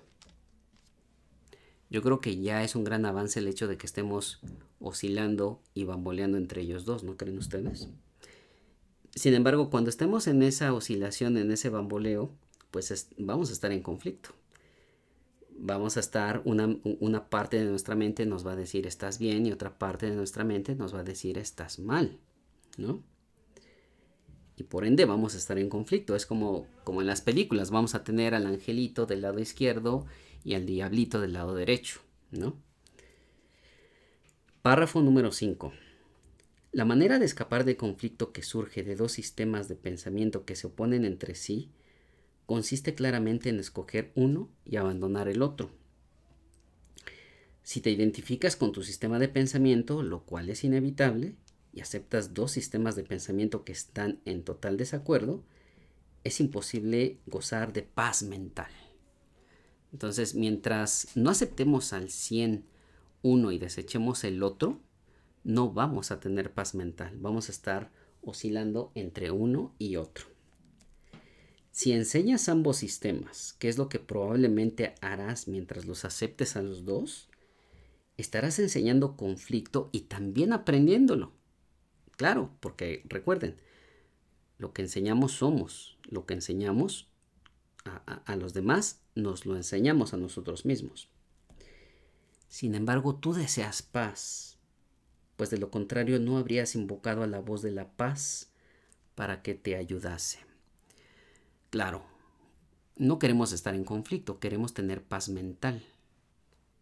Yo 1.89 2.01
creo 2.01 2.19
que 2.19 2.37
ya 2.37 2.63
es 2.63 2.75
un 2.75 2.83
gran 2.83 3.05
avance 3.05 3.39
el 3.39 3.47
hecho 3.47 3.67
de 3.67 3.77
que 3.77 3.85
estemos 3.85 4.39
oscilando 4.79 5.61
y 5.73 5.83
bamboleando 5.83 6.37
entre 6.37 6.61
ellos 6.61 6.85
dos, 6.85 7.03
¿no 7.03 7.15
creen 7.15 7.37
ustedes? 7.37 7.89
Sin 9.13 9.33
embargo, 9.33 9.69
cuando 9.69 9.89
estemos 9.89 10.27
en 10.27 10.43
esa 10.43 10.73
oscilación, 10.73 11.37
en 11.37 11.51
ese 11.51 11.69
bamboleo, 11.69 12.31
pues 12.71 13.09
vamos 13.17 13.49
a 13.49 13.53
estar 13.53 13.71
en 13.71 13.81
conflicto. 13.81 14.31
Vamos 15.57 15.95
a 15.95 16.01
estar, 16.01 16.41
una, 16.43 16.77
una 16.99 17.29
parte 17.29 17.57
de 17.57 17.65
nuestra 17.65 17.95
mente 17.95 18.25
nos 18.25 18.45
va 18.45 18.53
a 18.53 18.57
decir 18.57 18.87
estás 18.87 19.19
bien 19.19 19.45
y 19.45 19.53
otra 19.53 19.77
parte 19.77 20.09
de 20.09 20.15
nuestra 20.15 20.43
mente 20.43 20.75
nos 20.75 20.93
va 20.93 20.99
a 20.99 21.03
decir 21.03 21.37
estás 21.37 21.79
mal, 21.79 22.17
¿no? 22.77 23.01
Y 24.57 24.63
por 24.63 24.85
ende 24.85 25.05
vamos 25.05 25.35
a 25.35 25.37
estar 25.37 25.57
en 25.57 25.69
conflicto. 25.69 26.15
Es 26.15 26.25
como, 26.25 26.67
como 26.83 27.01
en 27.01 27.07
las 27.07 27.21
películas, 27.21 27.71
vamos 27.71 27.95
a 27.95 28.03
tener 28.03 28.33
al 28.33 28.47
angelito 28.47 29.05
del 29.05 29.21
lado 29.21 29.39
izquierdo 29.39 30.05
y 30.43 30.53
al 30.53 30.65
diablito 30.65 31.19
del 31.19 31.33
lado 31.33 31.55
derecho, 31.55 31.99
¿no? 32.31 32.55
Párrafo 34.61 35.01
número 35.01 35.31
5. 35.31 35.73
La 36.71 36.85
manera 36.85 37.19
de 37.19 37.25
escapar 37.25 37.65
del 37.65 37.77
conflicto 37.77 38.31
que 38.31 38.43
surge 38.43 38.83
de 38.83 38.95
dos 38.95 39.13
sistemas 39.13 39.67
de 39.67 39.75
pensamiento 39.75 40.43
que 40.43 40.55
se 40.55 40.67
oponen 40.67 41.05
entre 41.05 41.35
sí 41.35 41.69
consiste 42.45 42.95
claramente 42.95 43.49
en 43.49 43.59
escoger 43.59 44.11
uno 44.15 44.49
y 44.65 44.77
abandonar 44.77 45.27
el 45.27 45.41
otro. 45.41 45.71
Si 47.63 47.81
te 47.81 47.89
identificas 47.89 48.55
con 48.55 48.71
tu 48.71 48.83
sistema 48.83 49.19
de 49.19 49.27
pensamiento, 49.27 50.03
lo 50.03 50.23
cual 50.23 50.49
es 50.49 50.63
inevitable, 50.63 51.35
y 51.75 51.81
aceptas 51.81 52.33
dos 52.33 52.51
sistemas 52.51 52.95
de 52.95 53.03
pensamiento 53.03 53.65
que 53.65 53.73
están 53.73 54.21
en 54.25 54.43
total 54.43 54.77
desacuerdo, 54.77 55.43
es 56.23 56.39
imposible 56.39 57.19
gozar 57.27 57.73
de 57.73 57.83
paz 57.83 58.23
mental. 58.23 58.71
Entonces, 59.91 60.35
mientras 60.35 61.09
no 61.15 61.29
aceptemos 61.29 61.93
al 61.93 62.09
100 62.09 62.65
uno 63.21 63.51
y 63.51 63.59
desechemos 63.59 64.23
el 64.23 64.41
otro, 64.41 64.79
no 65.43 65.71
vamos 65.71 66.11
a 66.11 66.19
tener 66.19 66.53
paz 66.53 66.75
mental. 66.75 67.17
Vamos 67.19 67.49
a 67.49 67.51
estar 67.51 67.91
oscilando 68.21 68.91
entre 68.95 69.31
uno 69.31 69.75
y 69.77 69.97
otro. 69.97 70.25
Si 71.71 71.91
enseñas 71.91 72.47
ambos 72.47 72.77
sistemas, 72.77 73.53
que 73.59 73.67
es 73.67 73.77
lo 73.77 73.89
que 73.89 73.99
probablemente 73.99 74.95
harás 75.01 75.47
mientras 75.49 75.85
los 75.85 76.05
aceptes 76.05 76.55
a 76.55 76.61
los 76.61 76.85
dos, 76.85 77.29
estarás 78.15 78.59
enseñando 78.59 79.17
conflicto 79.17 79.89
y 79.91 80.01
también 80.01 80.53
aprendiéndolo. 80.53 81.33
Claro, 82.15 82.51
porque 82.59 83.03
recuerden, 83.05 83.57
lo 84.57 84.73
que 84.73 84.81
enseñamos 84.81 85.33
somos, 85.33 85.97
lo 86.03 86.25
que 86.25 86.33
enseñamos 86.33 87.09
a, 88.25 88.35
los 88.35 88.53
demás, 88.53 89.01
nos 89.13 89.45
lo 89.45 89.55
enseñamos 89.55 90.13
a 90.13 90.17
nosotros 90.17 90.65
mismos. 90.65 91.09
Sin 92.47 92.73
embargo, 92.73 93.15
tú 93.15 93.33
deseas 93.33 93.81
paz, 93.81 94.57
pues 95.35 95.49
de 95.49 95.57
lo 95.57 95.69
contrario 95.69 96.19
no 96.19 96.37
habrías 96.37 96.75
invocado 96.75 97.21
a 97.21 97.27
la 97.27 97.39
voz 97.39 97.61
de 97.61 97.71
la 97.71 97.91
paz 97.91 98.51
para 99.13 99.41
que 99.41 99.53
te 99.53 99.75
ayudase. 99.75 100.39
Claro, 101.69 102.05
no 102.95 103.19
queremos 103.19 103.51
estar 103.51 103.75
en 103.75 103.83
conflicto, 103.83 104.39
queremos 104.39 104.73
tener 104.73 105.03
paz 105.03 105.29
mental. 105.29 105.83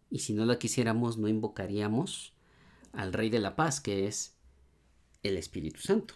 Y 0.09 0.19
si 0.19 0.33
no 0.33 0.45
la 0.45 0.59
quisiéramos, 0.59 1.17
no 1.17 1.27
invocaríamos 1.27 2.33
al 2.91 3.11
Rey 3.11 3.31
de 3.31 3.39
la 3.39 3.55
Paz, 3.55 3.81
que 3.81 4.05
es 4.05 4.32
el 5.23 5.37
Espíritu 5.37 5.79
Santo. 5.79 6.15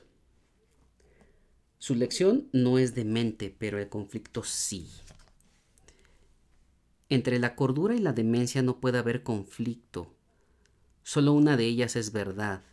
Su 1.79 1.95
lección 1.95 2.49
no 2.51 2.77
es 2.77 2.93
de 2.93 3.05
mente, 3.05 3.55
pero 3.57 3.79
el 3.79 3.87
conflicto 3.87 4.43
sí. 4.43 4.87
Entre 7.07 7.39
la 7.39 7.55
cordura 7.55 7.95
y 7.95 7.99
la 7.99 8.11
demencia 8.11 8.61
no 8.61 8.79
puede 8.79 8.97
haber 8.97 9.23
conflicto. 9.23 10.13
Solo 11.03 11.31
una 11.31 11.55
de 11.55 11.65
ellas 11.65 11.95
es 11.95 12.11
verdad, 12.11 12.63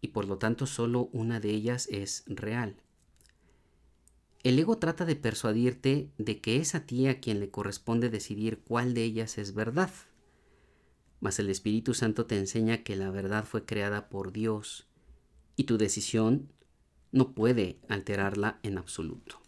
y 0.00 0.08
por 0.08 0.26
lo 0.26 0.38
tanto 0.38 0.66
solo 0.66 1.08
una 1.12 1.38
de 1.38 1.50
ellas 1.50 1.86
es 1.92 2.24
real. 2.26 2.74
El 4.42 4.58
ego 4.58 4.78
trata 4.78 5.04
de 5.04 5.14
persuadirte 5.14 6.10
de 6.18 6.40
que 6.40 6.56
es 6.56 6.74
a 6.74 6.84
ti 6.86 7.06
a 7.06 7.20
quien 7.20 7.38
le 7.38 7.50
corresponde 7.50 8.10
decidir 8.10 8.58
cuál 8.58 8.94
de 8.94 9.04
ellas 9.04 9.38
es 9.38 9.54
verdad. 9.54 9.92
Mas 11.20 11.38
el 11.38 11.48
Espíritu 11.48 11.94
Santo 11.94 12.26
te 12.26 12.36
enseña 12.36 12.82
que 12.82 12.96
la 12.96 13.12
verdad 13.12 13.44
fue 13.44 13.64
creada 13.64 14.08
por 14.08 14.32
Dios 14.32 14.88
y 15.56 15.64
tu 15.64 15.78
decisión 15.78 16.52
no 17.10 17.34
puede 17.34 17.78
alterarla 17.88 18.58
en 18.62 18.78
absoluto. 18.78 19.40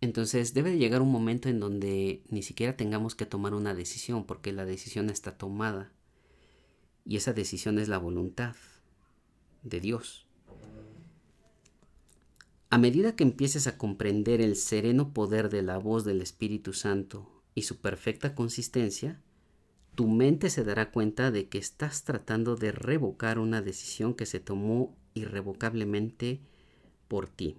Entonces 0.00 0.54
debe 0.54 0.70
de 0.70 0.78
llegar 0.78 1.02
un 1.02 1.10
momento 1.10 1.48
en 1.48 1.60
donde 1.60 2.22
ni 2.28 2.42
siquiera 2.42 2.76
tengamos 2.76 3.14
que 3.14 3.26
tomar 3.26 3.54
una 3.54 3.74
decisión 3.74 4.24
porque 4.24 4.52
la 4.52 4.64
decisión 4.64 5.10
está 5.10 5.36
tomada 5.36 5.92
y 7.04 7.16
esa 7.16 7.32
decisión 7.32 7.78
es 7.78 7.88
la 7.88 7.98
voluntad 7.98 8.54
de 9.62 9.80
Dios. 9.80 10.26
A 12.70 12.78
medida 12.78 13.16
que 13.16 13.24
empieces 13.24 13.66
a 13.66 13.78
comprender 13.78 14.40
el 14.40 14.54
sereno 14.54 15.14
poder 15.14 15.48
de 15.48 15.62
la 15.62 15.78
voz 15.78 16.04
del 16.04 16.20
Espíritu 16.20 16.74
Santo 16.74 17.42
y 17.54 17.62
su 17.62 17.80
perfecta 17.80 18.34
consistencia, 18.34 19.22
tu 19.98 20.06
mente 20.06 20.48
se 20.48 20.62
dará 20.62 20.92
cuenta 20.92 21.32
de 21.32 21.48
que 21.48 21.58
estás 21.58 22.04
tratando 22.04 22.54
de 22.54 22.70
revocar 22.70 23.40
una 23.40 23.62
decisión 23.62 24.14
que 24.14 24.26
se 24.26 24.38
tomó 24.38 24.94
irrevocablemente 25.12 26.38
por 27.08 27.28
ti. 27.28 27.56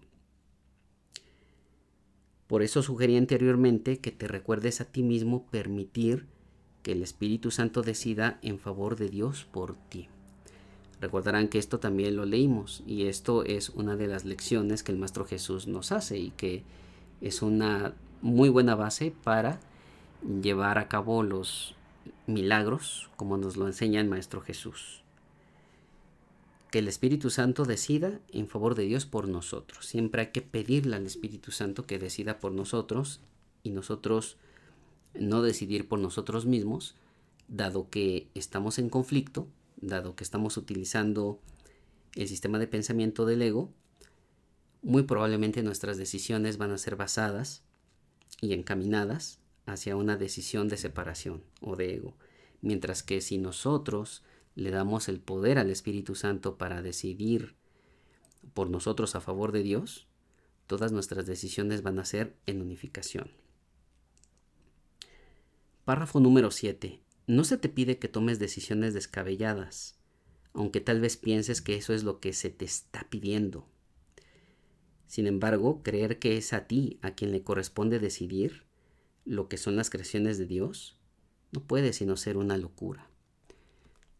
Por 2.47 2.63
eso 2.63 2.81
sugerí 2.81 3.17
anteriormente 3.17 3.99
que 3.99 4.11
te 4.11 4.29
recuerdes 4.29 4.79
a 4.79 4.85
ti 4.85 5.03
mismo 5.03 5.47
permitir 5.47 6.27
que 6.81 6.93
el 6.93 7.03
Espíritu 7.03 7.51
Santo 7.51 7.81
decida 7.81 8.39
en 8.41 8.57
favor 8.57 8.95
de 8.95 9.09
Dios 9.09 9.43
por 9.43 9.75
ti. 9.75 10.07
Recordarán 11.01 11.49
que 11.49 11.57
esto 11.57 11.81
también 11.81 12.15
lo 12.15 12.23
leímos 12.23 12.83
y 12.87 13.07
esto 13.07 13.43
es 13.43 13.67
una 13.67 13.97
de 13.97 14.07
las 14.07 14.23
lecciones 14.23 14.81
que 14.81 14.93
el 14.93 14.97
Maestro 14.97 15.25
Jesús 15.25 15.67
nos 15.67 15.91
hace 15.91 16.17
y 16.17 16.29
que 16.29 16.63
es 17.19 17.41
una 17.41 17.95
muy 18.21 18.47
buena 18.47 18.75
base 18.75 19.13
para 19.25 19.59
llevar 20.41 20.77
a 20.77 20.87
cabo 20.87 21.21
los 21.21 21.75
milagros, 22.27 23.09
como 23.15 23.37
nos 23.37 23.57
lo 23.57 23.67
enseña 23.67 24.01
el 24.01 24.07
Maestro 24.07 24.41
Jesús. 24.41 25.01
Que 26.71 26.79
el 26.79 26.87
Espíritu 26.87 27.29
Santo 27.29 27.65
decida 27.65 28.19
en 28.31 28.47
favor 28.47 28.75
de 28.75 28.83
Dios 28.83 29.05
por 29.05 29.27
nosotros. 29.27 29.85
Siempre 29.85 30.21
hay 30.21 30.27
que 30.27 30.41
pedirle 30.41 30.95
al 30.95 31.05
Espíritu 31.05 31.51
Santo 31.51 31.85
que 31.85 31.99
decida 31.99 32.39
por 32.39 32.51
nosotros 32.51 33.21
y 33.63 33.71
nosotros 33.71 34.37
no 35.13 35.41
decidir 35.41 35.87
por 35.87 35.99
nosotros 35.99 36.45
mismos, 36.45 36.95
dado 37.47 37.89
que 37.89 38.27
estamos 38.35 38.77
en 38.77 38.89
conflicto, 38.89 39.47
dado 39.77 40.15
que 40.15 40.23
estamos 40.23 40.57
utilizando 40.57 41.39
el 42.15 42.27
sistema 42.27 42.59
de 42.59 42.67
pensamiento 42.67 43.25
del 43.25 43.41
ego, 43.41 43.71
muy 44.81 45.03
probablemente 45.03 45.63
nuestras 45.63 45.97
decisiones 45.97 46.57
van 46.57 46.71
a 46.71 46.77
ser 46.77 46.95
basadas 46.95 47.63
y 48.41 48.53
encaminadas 48.53 49.38
hacia 49.71 49.95
una 49.95 50.17
decisión 50.17 50.67
de 50.67 50.77
separación 50.77 51.43
o 51.61 51.75
de 51.75 51.95
ego. 51.95 52.17
Mientras 52.61 53.03
que 53.03 53.21
si 53.21 53.37
nosotros 53.37 54.23
le 54.55 54.71
damos 54.71 55.07
el 55.07 55.19
poder 55.19 55.57
al 55.57 55.69
Espíritu 55.69 56.15
Santo 56.15 56.57
para 56.57 56.81
decidir 56.81 57.55
por 58.53 58.69
nosotros 58.69 59.15
a 59.15 59.21
favor 59.21 59.51
de 59.51 59.63
Dios, 59.63 60.07
todas 60.67 60.91
nuestras 60.91 61.25
decisiones 61.25 61.81
van 61.81 61.99
a 61.99 62.05
ser 62.05 62.35
en 62.45 62.61
unificación. 62.61 63.31
Párrafo 65.85 66.19
número 66.19 66.51
7. 66.51 66.99
No 67.27 67.43
se 67.43 67.57
te 67.57 67.69
pide 67.69 67.97
que 67.97 68.07
tomes 68.07 68.39
decisiones 68.39 68.93
descabelladas, 68.93 69.97
aunque 70.53 70.81
tal 70.81 70.99
vez 70.99 71.17
pienses 71.17 71.61
que 71.61 71.75
eso 71.75 71.93
es 71.93 72.03
lo 72.03 72.19
que 72.19 72.33
se 72.33 72.49
te 72.49 72.65
está 72.65 73.07
pidiendo. 73.09 73.67
Sin 75.07 75.25
embargo, 75.25 75.81
creer 75.81 76.19
que 76.19 76.37
es 76.37 76.53
a 76.53 76.67
ti 76.67 76.99
a 77.01 77.11
quien 77.11 77.31
le 77.31 77.43
corresponde 77.43 77.97
decidir 77.97 78.68
lo 79.29 79.47
que 79.47 79.57
son 79.57 79.75
las 79.75 79.91
creaciones 79.91 80.39
de 80.39 80.47
Dios, 80.47 80.97
no 81.51 81.61
puede 81.61 81.93
sino 81.93 82.17
ser 82.17 82.35
una 82.35 82.57
locura. 82.57 83.11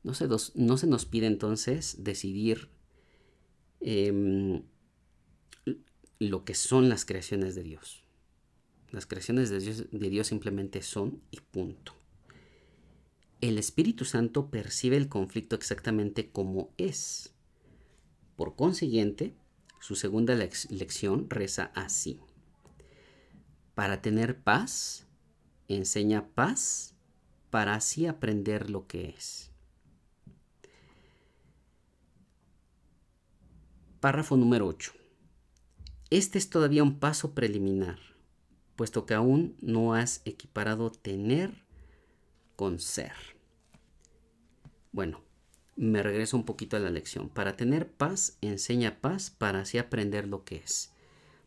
No 0.03 0.13
se, 0.13 0.27
no 0.53 0.77
se 0.77 0.85
nos 0.85 1.05
pide 1.05 1.25
entonces 1.25 2.03
decidir 2.03 2.69
em, 3.81 4.61
lo 6.19 6.45
que 6.45 6.53
son 6.53 6.89
las 6.89 7.05
creaciones 7.05 7.55
de 7.55 7.63
Dios. 7.63 8.03
Las 8.91 9.07
creaciones 9.07 9.49
de 9.49 9.59
Dios, 9.59 9.85
de 9.89 10.09
Dios 10.11 10.27
simplemente 10.27 10.83
son 10.83 11.23
y 11.31 11.39
punto. 11.39 11.95
El 13.41 13.57
Espíritu 13.57 14.05
Santo 14.05 14.51
percibe 14.51 14.95
el 14.95 15.09
conflicto 15.09 15.55
exactamente 15.55 16.29
como 16.29 16.71
es. 16.77 17.33
Por 18.35 18.55
consiguiente, 18.55 19.33
su 19.81 19.95
segunda 19.95 20.35
lección 20.35 21.31
reza 21.31 21.71
así. 21.73 22.19
Para 23.79 24.01
tener 24.01 24.37
paz, 24.37 25.07
enseña 25.69 26.27
paz 26.35 26.95
para 27.49 27.75
así 27.75 28.07
aprender 28.07 28.69
lo 28.69 28.87
que 28.87 29.07
es. 29.07 29.51
Párrafo 34.01 34.35
número 34.35 34.67
8. 34.67 34.91
Este 36.09 36.37
es 36.37 36.49
todavía 36.49 36.83
un 36.83 36.99
paso 36.99 37.33
preliminar, 37.33 37.99
puesto 38.75 39.05
que 39.05 39.13
aún 39.13 39.55
no 39.61 39.93
has 39.93 40.23
equiparado 40.25 40.91
tener 40.91 41.63
con 42.57 42.79
ser. 42.79 43.13
Bueno, 44.91 45.21
me 45.77 46.03
regreso 46.03 46.35
un 46.35 46.43
poquito 46.43 46.75
a 46.75 46.81
la 46.81 46.89
lección. 46.89 47.29
Para 47.29 47.55
tener 47.55 47.89
paz, 47.89 48.37
enseña 48.41 48.99
paz 48.99 49.29
para 49.29 49.61
así 49.61 49.77
aprender 49.77 50.27
lo 50.27 50.43
que 50.43 50.57
es. 50.57 50.91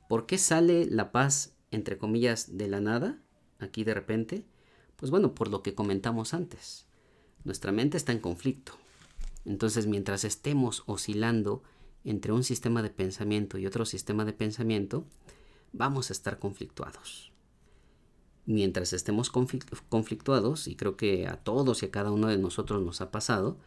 ¿Por 0.09 0.25
qué 0.25 0.39
sale 0.39 0.87
la 0.87 1.13
paz, 1.13 1.52
entre 1.73 1.99
comillas, 1.99 2.57
de 2.57 2.69
la 2.69 2.81
nada, 2.81 3.19
aquí 3.59 3.83
de 3.83 3.95
repente? 3.95 4.45
Pues 4.97 5.11
bueno, 5.11 5.35
por 5.35 5.49
lo 5.49 5.63
que 5.63 5.75
comentamos 5.75 6.35
antes. 6.35 6.87
Nuestra 7.43 7.73
mente 7.73 7.97
está 7.97 8.13
en 8.13 8.21
conflicto. 8.21 8.73
Entonces, 9.45 9.89
mientras 9.89 10.23
estemos 10.23 10.85
oscilando 10.87 11.65
entre 12.05 12.33
un 12.33 12.45
sistema 12.45 12.83
de 12.83 12.91
pensamiento 12.91 13.59
y 13.59 13.67
otro 13.67 13.85
sistema 13.85 14.25
de 14.25 14.33
pensamiento, 14.33 15.05
vamos 15.73 16.11
a 16.11 16.13
estar 16.13 16.39
conflictuados. 16.39 17.33
Mientras 18.45 18.93
estemos 18.93 19.31
conflictuados, 19.31 20.69
y 20.69 20.77
creo 20.77 20.97
que 20.97 21.27
a 21.27 21.37
todos 21.37 21.83
y 21.83 21.87
a 21.87 21.91
cada 21.91 22.11
uno 22.11 22.29
de 22.29 22.39
nosotros 22.39 22.83
nos 22.83 23.01
ha 23.01 23.11
pasado, 23.11 23.59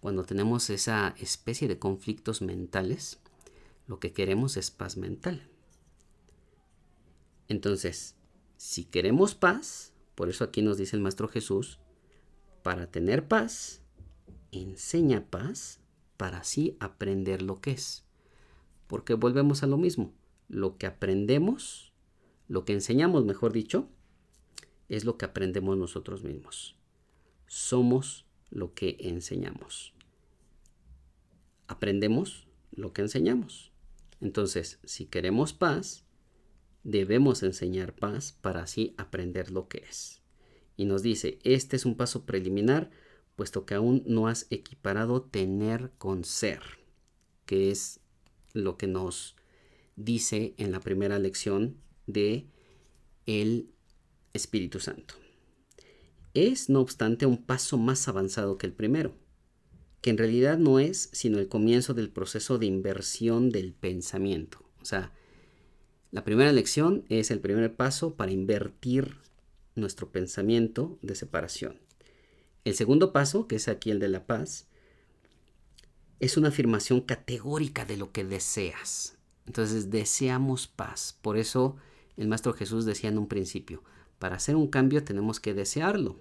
cuando 0.00 0.24
tenemos 0.24 0.70
esa 0.70 1.14
especie 1.18 1.68
de 1.68 1.78
conflictos 1.78 2.40
mentales, 2.40 3.18
lo 3.86 3.98
que 3.98 4.12
queremos 4.12 4.56
es 4.56 4.70
paz 4.70 4.96
mental. 4.96 5.49
Entonces, 7.50 8.14
si 8.58 8.84
queremos 8.84 9.34
paz, 9.34 9.92
por 10.14 10.28
eso 10.28 10.44
aquí 10.44 10.62
nos 10.62 10.78
dice 10.78 10.94
el 10.94 11.02
Maestro 11.02 11.26
Jesús, 11.26 11.80
para 12.62 12.86
tener 12.92 13.26
paz, 13.26 13.82
enseña 14.52 15.28
paz 15.28 15.80
para 16.16 16.38
así 16.38 16.76
aprender 16.78 17.42
lo 17.42 17.60
que 17.60 17.72
es. 17.72 18.04
Porque 18.86 19.14
volvemos 19.14 19.64
a 19.64 19.66
lo 19.66 19.78
mismo. 19.78 20.14
Lo 20.46 20.78
que 20.78 20.86
aprendemos, 20.86 21.92
lo 22.46 22.64
que 22.64 22.72
enseñamos, 22.72 23.24
mejor 23.24 23.52
dicho, 23.52 23.88
es 24.88 25.04
lo 25.04 25.18
que 25.18 25.24
aprendemos 25.24 25.76
nosotros 25.76 26.22
mismos. 26.22 26.76
Somos 27.48 28.26
lo 28.50 28.74
que 28.74 28.96
enseñamos. 29.00 29.92
Aprendemos 31.66 32.46
lo 32.70 32.92
que 32.92 33.02
enseñamos. 33.02 33.72
Entonces, 34.20 34.78
si 34.84 35.06
queremos 35.06 35.52
paz, 35.52 36.04
debemos 36.84 37.42
enseñar 37.42 37.94
paz 37.94 38.32
para 38.40 38.62
así 38.62 38.94
aprender 38.96 39.50
lo 39.50 39.68
que 39.68 39.78
es. 39.88 40.22
Y 40.76 40.86
nos 40.86 41.02
dice, 41.02 41.38
este 41.44 41.76
es 41.76 41.84
un 41.84 41.96
paso 41.96 42.24
preliminar 42.24 42.90
puesto 43.36 43.64
que 43.64 43.74
aún 43.74 44.02
no 44.06 44.28
has 44.28 44.46
equiparado 44.50 45.22
tener 45.22 45.92
con 45.98 46.24
ser, 46.24 46.60
que 47.46 47.70
es 47.70 48.00
lo 48.52 48.76
que 48.76 48.86
nos 48.86 49.36
dice 49.96 50.54
en 50.58 50.72
la 50.72 50.80
primera 50.80 51.18
lección 51.18 51.76
de 52.06 52.46
el 53.26 53.70
Espíritu 54.32 54.80
Santo. 54.80 55.14
Es, 56.34 56.68
no 56.68 56.80
obstante, 56.80 57.26
un 57.26 57.42
paso 57.44 57.78
más 57.78 58.06
avanzado 58.08 58.58
que 58.58 58.66
el 58.66 58.72
primero, 58.72 59.14
que 60.00 60.10
en 60.10 60.18
realidad 60.18 60.58
no 60.58 60.78
es 60.78 61.10
sino 61.12 61.38
el 61.38 61.48
comienzo 61.48 61.94
del 61.94 62.10
proceso 62.10 62.58
de 62.58 62.66
inversión 62.66 63.50
del 63.50 63.72
pensamiento. 63.72 64.64
O 64.80 64.84
sea, 64.84 65.12
la 66.12 66.24
primera 66.24 66.52
lección 66.52 67.04
es 67.08 67.30
el 67.30 67.40
primer 67.40 67.76
paso 67.76 68.14
para 68.16 68.32
invertir 68.32 69.18
nuestro 69.76 70.10
pensamiento 70.10 70.98
de 71.02 71.14
separación. 71.14 71.78
El 72.64 72.74
segundo 72.74 73.12
paso, 73.12 73.46
que 73.46 73.56
es 73.56 73.68
aquí 73.68 73.90
el 73.90 74.00
de 74.00 74.08
la 74.08 74.26
paz, 74.26 74.66
es 76.18 76.36
una 76.36 76.48
afirmación 76.48 77.00
categórica 77.00 77.84
de 77.84 77.96
lo 77.96 78.12
que 78.12 78.24
deseas. 78.24 79.16
Entonces 79.46 79.90
deseamos 79.90 80.66
paz. 80.66 81.16
Por 81.22 81.38
eso 81.38 81.76
el 82.16 82.28
Maestro 82.28 82.52
Jesús 82.52 82.84
decía 82.84 83.08
en 83.08 83.18
un 83.18 83.28
principio, 83.28 83.82
para 84.18 84.36
hacer 84.36 84.56
un 84.56 84.66
cambio 84.66 85.04
tenemos 85.04 85.40
que 85.40 85.54
desearlo. 85.54 86.16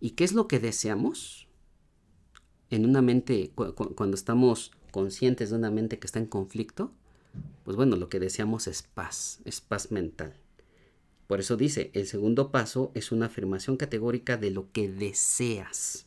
¿Y 0.00 0.10
qué 0.10 0.24
es 0.24 0.32
lo 0.32 0.48
que 0.48 0.58
deseamos? 0.58 1.48
En 2.70 2.84
una 2.84 3.02
mente, 3.02 3.52
cuando 3.54 4.14
estamos 4.14 4.72
conscientes 4.90 5.50
de 5.50 5.56
una 5.56 5.70
mente 5.70 5.98
que 5.98 6.06
está 6.06 6.18
en 6.18 6.26
conflicto, 6.26 6.92
pues 7.64 7.76
bueno, 7.76 7.96
lo 7.96 8.08
que 8.08 8.20
deseamos 8.20 8.66
es 8.66 8.82
paz, 8.82 9.40
es 9.44 9.60
paz 9.60 9.90
mental. 9.90 10.34
Por 11.26 11.40
eso 11.40 11.56
dice, 11.56 11.90
el 11.92 12.06
segundo 12.06 12.50
paso 12.50 12.90
es 12.94 13.12
una 13.12 13.26
afirmación 13.26 13.76
categórica 13.76 14.36
de 14.38 14.50
lo 14.50 14.72
que 14.72 14.88
deseas. 14.88 16.06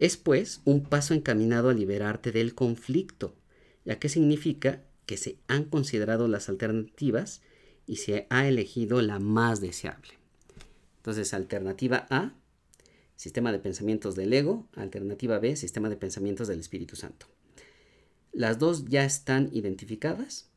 Es 0.00 0.16
pues 0.16 0.60
un 0.64 0.82
paso 0.82 1.14
encaminado 1.14 1.68
a 1.68 1.74
liberarte 1.74 2.32
del 2.32 2.54
conflicto, 2.54 3.36
ya 3.84 3.98
que 3.98 4.08
significa 4.08 4.82
que 5.06 5.16
se 5.16 5.38
han 5.46 5.64
considerado 5.64 6.26
las 6.26 6.48
alternativas 6.48 7.42
y 7.86 7.96
se 7.96 8.26
ha 8.30 8.48
elegido 8.48 9.02
la 9.02 9.18
más 9.18 9.60
deseable. 9.60 10.14
Entonces, 10.96 11.32
alternativa 11.32 12.06
A, 12.10 12.34
sistema 13.16 13.52
de 13.52 13.58
pensamientos 13.58 14.16
del 14.16 14.32
ego, 14.32 14.68
alternativa 14.74 15.38
B, 15.38 15.54
sistema 15.56 15.88
de 15.88 15.96
pensamientos 15.96 16.48
del 16.48 16.60
Espíritu 16.60 16.96
Santo. 16.96 17.26
Las 18.32 18.58
dos 18.58 18.86
ya 18.86 19.04
están 19.04 19.50
identificadas. 19.52 20.50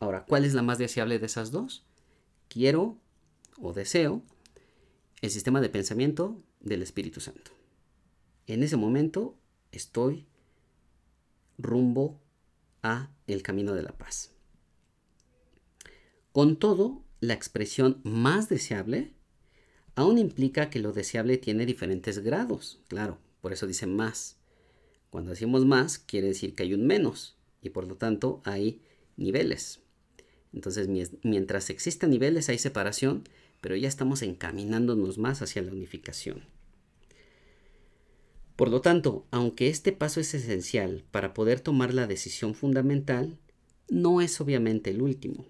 Ahora, 0.00 0.24
¿cuál 0.26 0.44
es 0.44 0.54
la 0.54 0.62
más 0.62 0.78
deseable 0.78 1.18
de 1.18 1.26
esas 1.26 1.50
dos? 1.50 1.84
quiero 2.52 2.98
o 3.58 3.72
deseo 3.72 4.22
el 5.22 5.30
sistema 5.30 5.62
de 5.62 5.70
pensamiento 5.70 6.42
del 6.60 6.82
Espíritu 6.82 7.20
Santo. 7.20 7.52
En 8.46 8.62
ese 8.62 8.76
momento 8.76 9.38
estoy 9.70 10.26
rumbo 11.56 12.20
a 12.82 13.10
el 13.26 13.42
camino 13.42 13.72
de 13.72 13.82
la 13.82 13.96
paz. 13.96 14.32
Con 16.32 16.56
todo, 16.56 17.04
la 17.20 17.32
expresión 17.32 18.02
más 18.04 18.50
deseable 18.50 19.14
aún 19.94 20.18
implica 20.18 20.68
que 20.68 20.80
lo 20.80 20.92
deseable 20.92 21.38
tiene 21.38 21.64
diferentes 21.64 22.18
grados, 22.18 22.82
claro, 22.88 23.18
por 23.40 23.54
eso 23.54 23.66
dice 23.66 23.86
más. 23.86 24.41
Cuando 25.12 25.28
decimos 25.32 25.66
más, 25.66 25.98
quiere 25.98 26.28
decir 26.28 26.54
que 26.54 26.62
hay 26.62 26.72
un 26.72 26.86
menos 26.86 27.36
y 27.60 27.68
por 27.68 27.86
lo 27.86 27.96
tanto 27.96 28.40
hay 28.44 28.80
niveles. 29.18 29.80
Entonces, 30.54 30.88
mientras 31.22 31.68
existan 31.68 32.08
niveles 32.08 32.48
hay 32.48 32.56
separación, 32.56 33.24
pero 33.60 33.76
ya 33.76 33.88
estamos 33.88 34.22
encaminándonos 34.22 35.18
más 35.18 35.42
hacia 35.42 35.60
la 35.60 35.72
unificación. 35.72 36.46
Por 38.56 38.70
lo 38.70 38.80
tanto, 38.80 39.26
aunque 39.30 39.68
este 39.68 39.92
paso 39.92 40.18
es 40.18 40.32
esencial 40.32 41.04
para 41.10 41.34
poder 41.34 41.60
tomar 41.60 41.92
la 41.92 42.06
decisión 42.06 42.54
fundamental, 42.54 43.36
no 43.90 44.22
es 44.22 44.40
obviamente 44.40 44.88
el 44.88 45.02
último. 45.02 45.44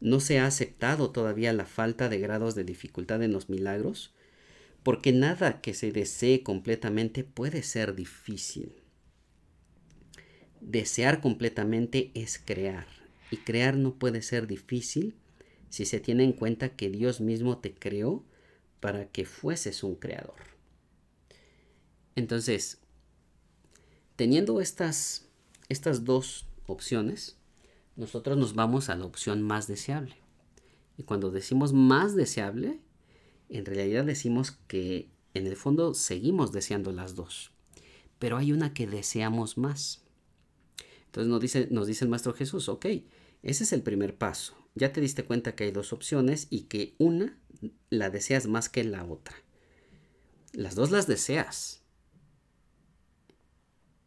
No 0.00 0.20
se 0.20 0.38
ha 0.38 0.46
aceptado 0.46 1.10
todavía 1.10 1.52
la 1.52 1.66
falta 1.66 2.08
de 2.08 2.18
grados 2.18 2.54
de 2.54 2.64
dificultad 2.64 3.22
en 3.22 3.32
los 3.32 3.50
milagros, 3.50 4.14
porque 4.82 5.12
nada 5.12 5.60
que 5.60 5.74
se 5.74 5.92
desee 5.92 6.42
completamente 6.42 7.24
puede 7.24 7.62
ser 7.62 7.94
difícil. 7.94 8.82
Desear 10.60 11.20
completamente 11.20 12.10
es 12.14 12.38
crear. 12.38 12.86
Y 13.30 13.38
crear 13.38 13.76
no 13.76 13.94
puede 13.98 14.22
ser 14.22 14.46
difícil 14.46 15.16
si 15.68 15.84
se 15.84 16.00
tiene 16.00 16.24
en 16.24 16.32
cuenta 16.32 16.70
que 16.70 16.88
Dios 16.88 17.20
mismo 17.20 17.58
te 17.58 17.74
creó 17.74 18.24
para 18.80 19.06
que 19.08 19.24
fueses 19.24 19.82
un 19.82 19.96
creador. 19.96 20.36
Entonces, 22.16 22.78
teniendo 24.16 24.60
estas, 24.60 25.28
estas 25.68 26.04
dos 26.04 26.46
opciones, 26.66 27.36
nosotros 27.96 28.38
nos 28.38 28.54
vamos 28.54 28.88
a 28.88 28.96
la 28.96 29.04
opción 29.04 29.42
más 29.42 29.66
deseable. 29.66 30.16
Y 30.96 31.02
cuando 31.02 31.30
decimos 31.30 31.72
más 31.72 32.16
deseable, 32.16 32.80
en 33.48 33.64
realidad 33.64 34.04
decimos 34.04 34.52
que 34.66 35.10
en 35.34 35.46
el 35.46 35.56
fondo 35.56 35.94
seguimos 35.94 36.52
deseando 36.52 36.92
las 36.92 37.14
dos. 37.14 37.52
Pero 38.18 38.36
hay 38.36 38.52
una 38.52 38.74
que 38.74 38.86
deseamos 38.86 39.58
más. 39.58 40.02
Entonces 41.06 41.30
nos 41.30 41.40
dice, 41.40 41.68
nos 41.70 41.86
dice 41.86 42.04
el 42.04 42.10
Maestro 42.10 42.34
Jesús, 42.34 42.68
ok, 42.68 42.86
ese 43.42 43.64
es 43.64 43.72
el 43.72 43.82
primer 43.82 44.16
paso. 44.16 44.54
Ya 44.74 44.92
te 44.92 45.00
diste 45.00 45.24
cuenta 45.24 45.54
que 45.54 45.64
hay 45.64 45.70
dos 45.70 45.92
opciones 45.92 46.46
y 46.50 46.62
que 46.62 46.94
una 46.98 47.38
la 47.90 48.10
deseas 48.10 48.46
más 48.46 48.68
que 48.68 48.84
la 48.84 49.04
otra. 49.04 49.36
Las 50.52 50.74
dos 50.74 50.90
las 50.90 51.06
deseas. 51.06 51.82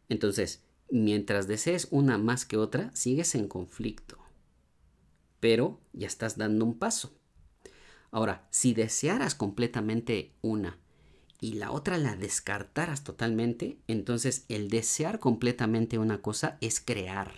Entonces, 0.08 0.62
mientras 0.90 1.48
desees 1.48 1.88
una 1.90 2.18
más 2.18 2.44
que 2.44 2.56
otra, 2.56 2.94
sigues 2.94 3.34
en 3.34 3.48
conflicto. 3.48 4.18
Pero 5.40 5.80
ya 5.92 6.06
estás 6.06 6.36
dando 6.36 6.64
un 6.64 6.78
paso. 6.78 7.18
Ahora, 8.12 8.46
si 8.50 8.74
desearas 8.74 9.34
completamente 9.34 10.32
una 10.42 10.78
y 11.40 11.54
la 11.54 11.72
otra 11.72 11.96
la 11.96 12.14
descartaras 12.14 13.04
totalmente, 13.04 13.78
entonces 13.88 14.44
el 14.48 14.68
desear 14.68 15.18
completamente 15.18 15.98
una 15.98 16.20
cosa 16.20 16.58
es 16.60 16.78
crear. 16.78 17.32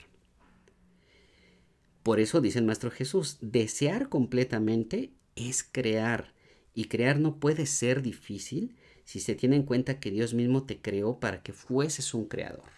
Por 2.03 2.21
eso 2.21 2.41
dice 2.41 2.59
el 2.59 2.67
Maestro 2.67 2.91
Jesús, 2.91 3.39
desear 3.41 4.09
completamente 4.09 5.13
es 5.37 5.63
crear. 5.63 6.35
Y 6.75 6.87
crear 6.87 7.21
no 7.21 7.37
puede 7.39 7.67
ser 7.67 8.03
difícil 8.03 8.77
si 9.05 9.21
se 9.21 9.37
tiene 9.37 9.55
en 9.55 9.63
cuenta 9.63 10.01
que 10.01 10.11
Dios 10.11 10.35
mismo 10.35 10.65
te 10.65 10.81
creó 10.83 11.21
para 11.21 11.43
que 11.45 11.53
fueses 11.53 12.15
un 12.15 12.27
creador. 12.27 12.71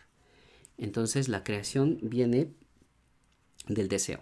Entonces 0.77 1.29
la 1.29 1.43
creación 1.43 1.99
viene 2.03 2.53
del 3.69 3.89
deseo. 3.89 4.21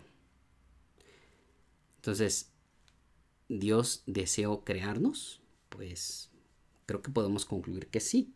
Entonces, 1.97 2.54
¿Dios 3.49 4.03
deseó 4.07 4.65
crearnos? 4.65 5.41
Pues 5.69 6.31
creo 6.87 7.03
que 7.03 7.11
podemos 7.11 7.45
concluir 7.45 7.89
que 7.89 8.01
sí. 8.01 8.33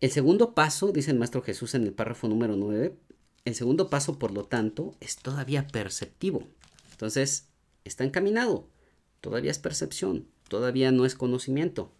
El 0.00 0.10
segundo 0.10 0.54
paso, 0.54 0.92
dice 0.92 1.10
el 1.10 1.18
Maestro 1.18 1.42
Jesús 1.42 1.74
en 1.74 1.84
el 1.84 1.92
párrafo 1.92 2.26
número 2.26 2.56
9, 2.56 2.96
el 3.44 3.54
segundo 3.54 3.90
paso, 3.90 4.18
por 4.18 4.32
lo 4.32 4.44
tanto, 4.44 4.94
es 5.00 5.16
todavía 5.16 5.66
perceptivo. 5.66 6.46
Entonces, 6.92 7.48
está 7.84 8.04
encaminado, 8.04 8.68
todavía 9.20 9.50
es 9.50 9.58
percepción, 9.58 10.26
todavía 10.48 10.92
no 10.92 11.04
es 11.04 11.14
conocimiento. 11.14 11.92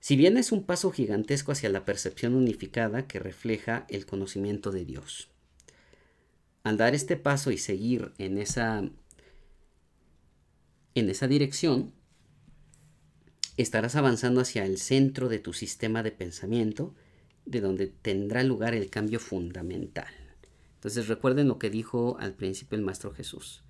Si 0.00 0.16
bien 0.16 0.36
es 0.36 0.52
un 0.52 0.64
paso 0.64 0.92
gigantesco 0.92 1.52
hacia 1.52 1.68
la 1.68 1.84
percepción 1.84 2.34
unificada 2.34 3.06
que 3.06 3.18
refleja 3.18 3.86
el 3.88 4.06
conocimiento 4.06 4.70
de 4.70 4.84
Dios. 4.84 5.28
Al 6.62 6.76
dar 6.76 6.94
este 6.94 7.16
paso 7.16 7.50
y 7.50 7.58
seguir 7.58 8.12
en 8.18 8.38
esa 8.38 8.88
en 11.00 11.10
esa 11.10 11.28
dirección, 11.28 11.92
estarás 13.58 13.96
avanzando 13.96 14.40
hacia 14.40 14.64
el 14.64 14.78
centro 14.78 15.28
de 15.28 15.38
tu 15.38 15.52
sistema 15.52 16.02
de 16.02 16.10
pensamiento, 16.10 16.94
de 17.44 17.60
donde 17.60 17.86
tendrá 17.86 18.42
lugar 18.42 18.74
el 18.74 18.88
cambio 18.88 19.20
fundamental. 19.20 20.12
Entonces 20.76 21.06
recuerden 21.06 21.48
lo 21.48 21.58
que 21.58 21.68
dijo 21.68 22.16
al 22.18 22.32
principio 22.32 22.78
el 22.78 22.84
Maestro 22.84 23.12
Jesús. 23.12 23.62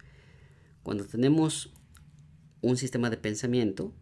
Cuando 0.85 1.05
tenemos 1.05 1.75
un 2.61 2.77
sistema 2.77 3.11
de 3.11 3.17
pensamiento 3.17 3.93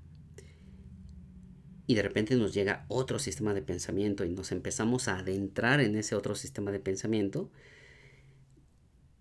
y 1.86 1.94
de 1.94 2.02
repente 2.02 2.36
nos 2.36 2.52
llega 2.52 2.84
otro 2.88 3.18
sistema 3.18 3.54
de 3.54 3.62
pensamiento 3.62 4.26
y 4.26 4.28
nos 4.28 4.52
empezamos 4.52 5.08
a 5.08 5.18
adentrar 5.18 5.80
en 5.80 5.96
ese 5.96 6.14
otro 6.14 6.34
sistema 6.34 6.72
de 6.72 6.80
pensamiento, 6.80 7.50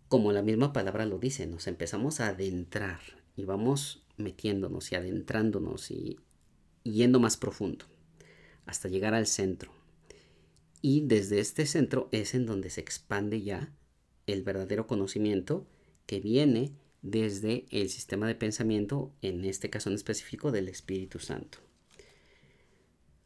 como 0.09 0.33
la 0.33 0.41
misma 0.41 0.73
palabra 0.73 1.05
lo 1.05 1.19
dice, 1.19 1.47
nos 1.47 1.67
empezamos 1.67 2.19
a 2.19 2.27
adentrar 2.27 3.22
y 3.35 3.45
vamos 3.45 4.05
metiéndonos 4.17 4.91
y 4.91 4.95
adentrándonos 4.95 5.91
y 5.91 6.19
yendo 6.83 7.19
más 7.19 7.37
profundo 7.37 7.85
hasta 8.65 8.87
llegar 8.87 9.13
al 9.13 9.27
centro. 9.27 9.71
Y 10.81 11.01
desde 11.07 11.39
este 11.39 11.65
centro 11.65 12.09
es 12.11 12.33
en 12.33 12.45
donde 12.45 12.69
se 12.69 12.81
expande 12.81 13.41
ya 13.41 13.73
el 14.27 14.43
verdadero 14.43 14.87
conocimiento 14.87 15.67
que 16.05 16.19
viene 16.19 16.73
desde 17.01 17.65
el 17.69 17.89
sistema 17.89 18.27
de 18.27 18.35
pensamiento, 18.35 19.13
en 19.21 19.43
este 19.45 19.69
caso 19.69 19.89
en 19.89 19.95
específico 19.95 20.51
del 20.51 20.69
Espíritu 20.69 21.19
Santo. 21.19 21.59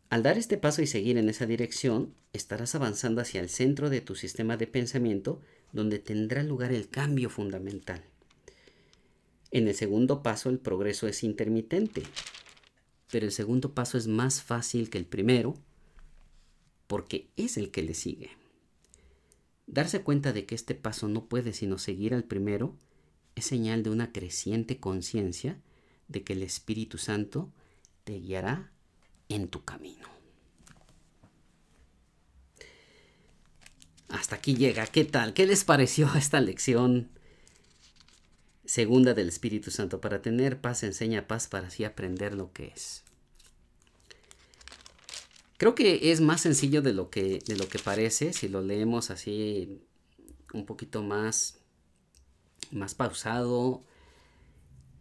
Al 0.09 0.23
dar 0.23 0.37
este 0.37 0.57
paso 0.57 0.81
y 0.81 0.87
seguir 0.87 1.17
en 1.17 1.29
esa 1.29 1.45
dirección, 1.45 2.13
estarás 2.33 2.75
avanzando 2.75 3.21
hacia 3.21 3.41
el 3.41 3.49
centro 3.49 3.89
de 3.89 4.01
tu 4.01 4.15
sistema 4.15 4.57
de 4.57 4.67
pensamiento, 4.67 5.41
donde 5.73 5.99
tendrá 5.99 6.43
lugar 6.43 6.71
el 6.71 6.89
cambio 6.89 7.29
fundamental. 7.29 8.03
En 9.51 9.67
el 9.67 9.75
segundo 9.75 10.23
paso 10.23 10.49
el 10.49 10.59
progreso 10.59 11.07
es 11.07 11.23
intermitente, 11.23 12.03
pero 13.09 13.25
el 13.25 13.31
segundo 13.31 13.73
paso 13.73 13.97
es 13.97 14.07
más 14.07 14.41
fácil 14.41 14.89
que 14.89 14.97
el 14.97 15.05
primero 15.05 15.55
porque 16.87 17.29
es 17.35 17.57
el 17.57 17.71
que 17.71 17.83
le 17.83 17.93
sigue. 17.93 18.31
Darse 19.65 20.01
cuenta 20.01 20.33
de 20.33 20.45
que 20.45 20.55
este 20.55 20.75
paso 20.75 21.07
no 21.07 21.25
puede 21.25 21.53
sino 21.53 21.77
seguir 21.77 22.13
al 22.13 22.23
primero 22.23 22.75
es 23.35 23.45
señal 23.45 23.83
de 23.83 23.89
una 23.89 24.11
creciente 24.11 24.79
conciencia 24.79 25.61
de 26.07 26.23
que 26.23 26.33
el 26.33 26.43
Espíritu 26.43 26.97
Santo 26.97 27.51
te 28.03 28.19
guiará 28.19 28.71
en 29.29 29.49
tu 29.49 29.63
camino. 29.63 30.07
Hasta 34.07 34.37
aquí 34.37 34.55
llega. 34.55 34.87
¿Qué 34.87 35.03
tal? 35.03 35.33
¿Qué 35.33 35.45
les 35.45 35.65
pareció 35.65 36.09
esta 36.15 36.39
lección 36.39 37.09
segunda 38.67 39.15
del 39.15 39.29
Espíritu 39.29 39.71
Santo? 39.71 39.99
Para 39.99 40.21
tener 40.21 40.61
paz 40.61 40.83
enseña 40.83 41.27
paz 41.27 41.47
para 41.47 41.67
así 41.67 41.83
aprender 41.83 42.35
lo 42.35 42.53
que 42.53 42.67
es. 42.67 43.03
Creo 45.57 45.73
que 45.73 46.11
es 46.11 46.21
más 46.21 46.41
sencillo 46.41 46.83
de 46.83 46.93
lo 46.93 47.09
que, 47.09 47.39
de 47.47 47.55
lo 47.55 47.67
que 47.67 47.79
parece 47.79 48.31
si 48.31 48.47
lo 48.47 48.61
leemos 48.61 49.09
así 49.09 49.81
un 50.53 50.65
poquito 50.67 51.01
más, 51.01 51.57
más 52.71 52.93
pausado, 52.93 53.81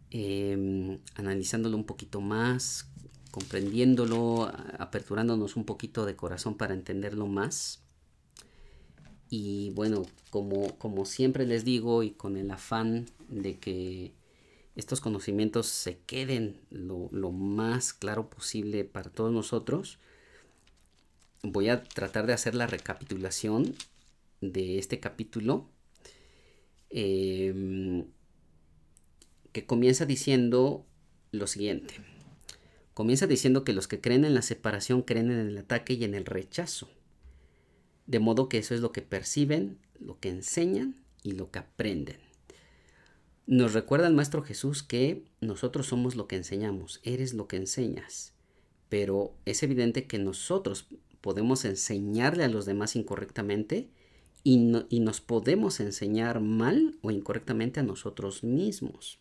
em, 0.09 0.99
analizándolo 1.15 1.77
un 1.77 1.85
poquito 1.85 2.21
más, 2.21 2.89
comprendiéndolo, 3.29 4.51
aperturándonos 4.79 5.55
un 5.55 5.65
poquito 5.65 6.05
de 6.05 6.15
corazón 6.15 6.57
para 6.57 6.73
entenderlo 6.73 7.27
más. 7.27 7.83
Y 9.29 9.71
bueno, 9.71 10.03
como, 10.29 10.77
como 10.77 11.05
siempre 11.05 11.45
les 11.45 11.65
digo 11.65 12.03
y 12.03 12.11
con 12.11 12.37
el 12.37 12.51
afán 12.51 13.07
de 13.27 13.59
que 13.59 14.13
estos 14.75 15.01
conocimientos 15.01 15.67
se 15.67 15.97
queden 15.99 16.59
lo, 16.69 17.09
lo 17.11 17.31
más 17.31 17.93
claro 17.93 18.29
posible 18.29 18.85
para 18.85 19.09
todos 19.09 19.33
nosotros, 19.33 19.99
voy 21.43 21.69
a 21.69 21.83
tratar 21.83 22.27
de 22.27 22.33
hacer 22.33 22.55
la 22.55 22.67
recapitulación 22.67 23.75
de 24.41 24.77
este 24.77 24.99
capítulo 24.99 25.69
em, 26.89 28.05
que 29.51 29.65
comienza 29.65 30.05
diciendo 30.05 30.85
lo 31.31 31.47
siguiente. 31.47 31.95
Comienza 32.93 33.27
diciendo 33.27 33.63
que 33.63 33.73
los 33.73 33.87
que 33.87 34.01
creen 34.01 34.25
en 34.25 34.33
la 34.33 34.41
separación 34.41 35.01
creen 35.01 35.31
en 35.31 35.39
el 35.39 35.57
ataque 35.57 35.93
y 35.93 36.03
en 36.03 36.15
el 36.15 36.25
rechazo. 36.25 36.89
De 38.07 38.19
modo 38.19 38.49
que 38.49 38.57
eso 38.57 38.73
es 38.73 38.81
lo 38.81 38.91
que 38.91 39.01
perciben, 39.01 39.77
lo 39.99 40.19
que 40.19 40.29
enseñan 40.29 40.95
y 41.23 41.33
lo 41.33 41.51
que 41.51 41.59
aprenden. 41.59 42.17
Nos 43.45 43.73
recuerda 43.73 44.07
el 44.07 44.13
Maestro 44.13 44.43
Jesús 44.43 44.83
que 44.83 45.23
nosotros 45.39 45.87
somos 45.87 46.15
lo 46.15 46.27
que 46.27 46.35
enseñamos, 46.35 46.99
eres 47.03 47.33
lo 47.33 47.47
que 47.47 47.57
enseñas. 47.57 48.33
Pero 48.89 49.35
es 49.45 49.63
evidente 49.63 50.07
que 50.07 50.19
nosotros 50.19 50.87
podemos 51.21 51.65
enseñarle 51.65 52.43
a 52.43 52.49
los 52.49 52.65
demás 52.65 52.95
incorrectamente 52.95 53.89
y, 54.43 54.71
y 54.89 54.99
nos 55.01 55.21
podemos 55.21 55.79
enseñar 55.79 56.39
mal 56.39 56.97
o 57.01 57.11
incorrectamente 57.11 57.79
a 57.81 57.83
nosotros 57.83 58.43
mismos. 58.43 59.19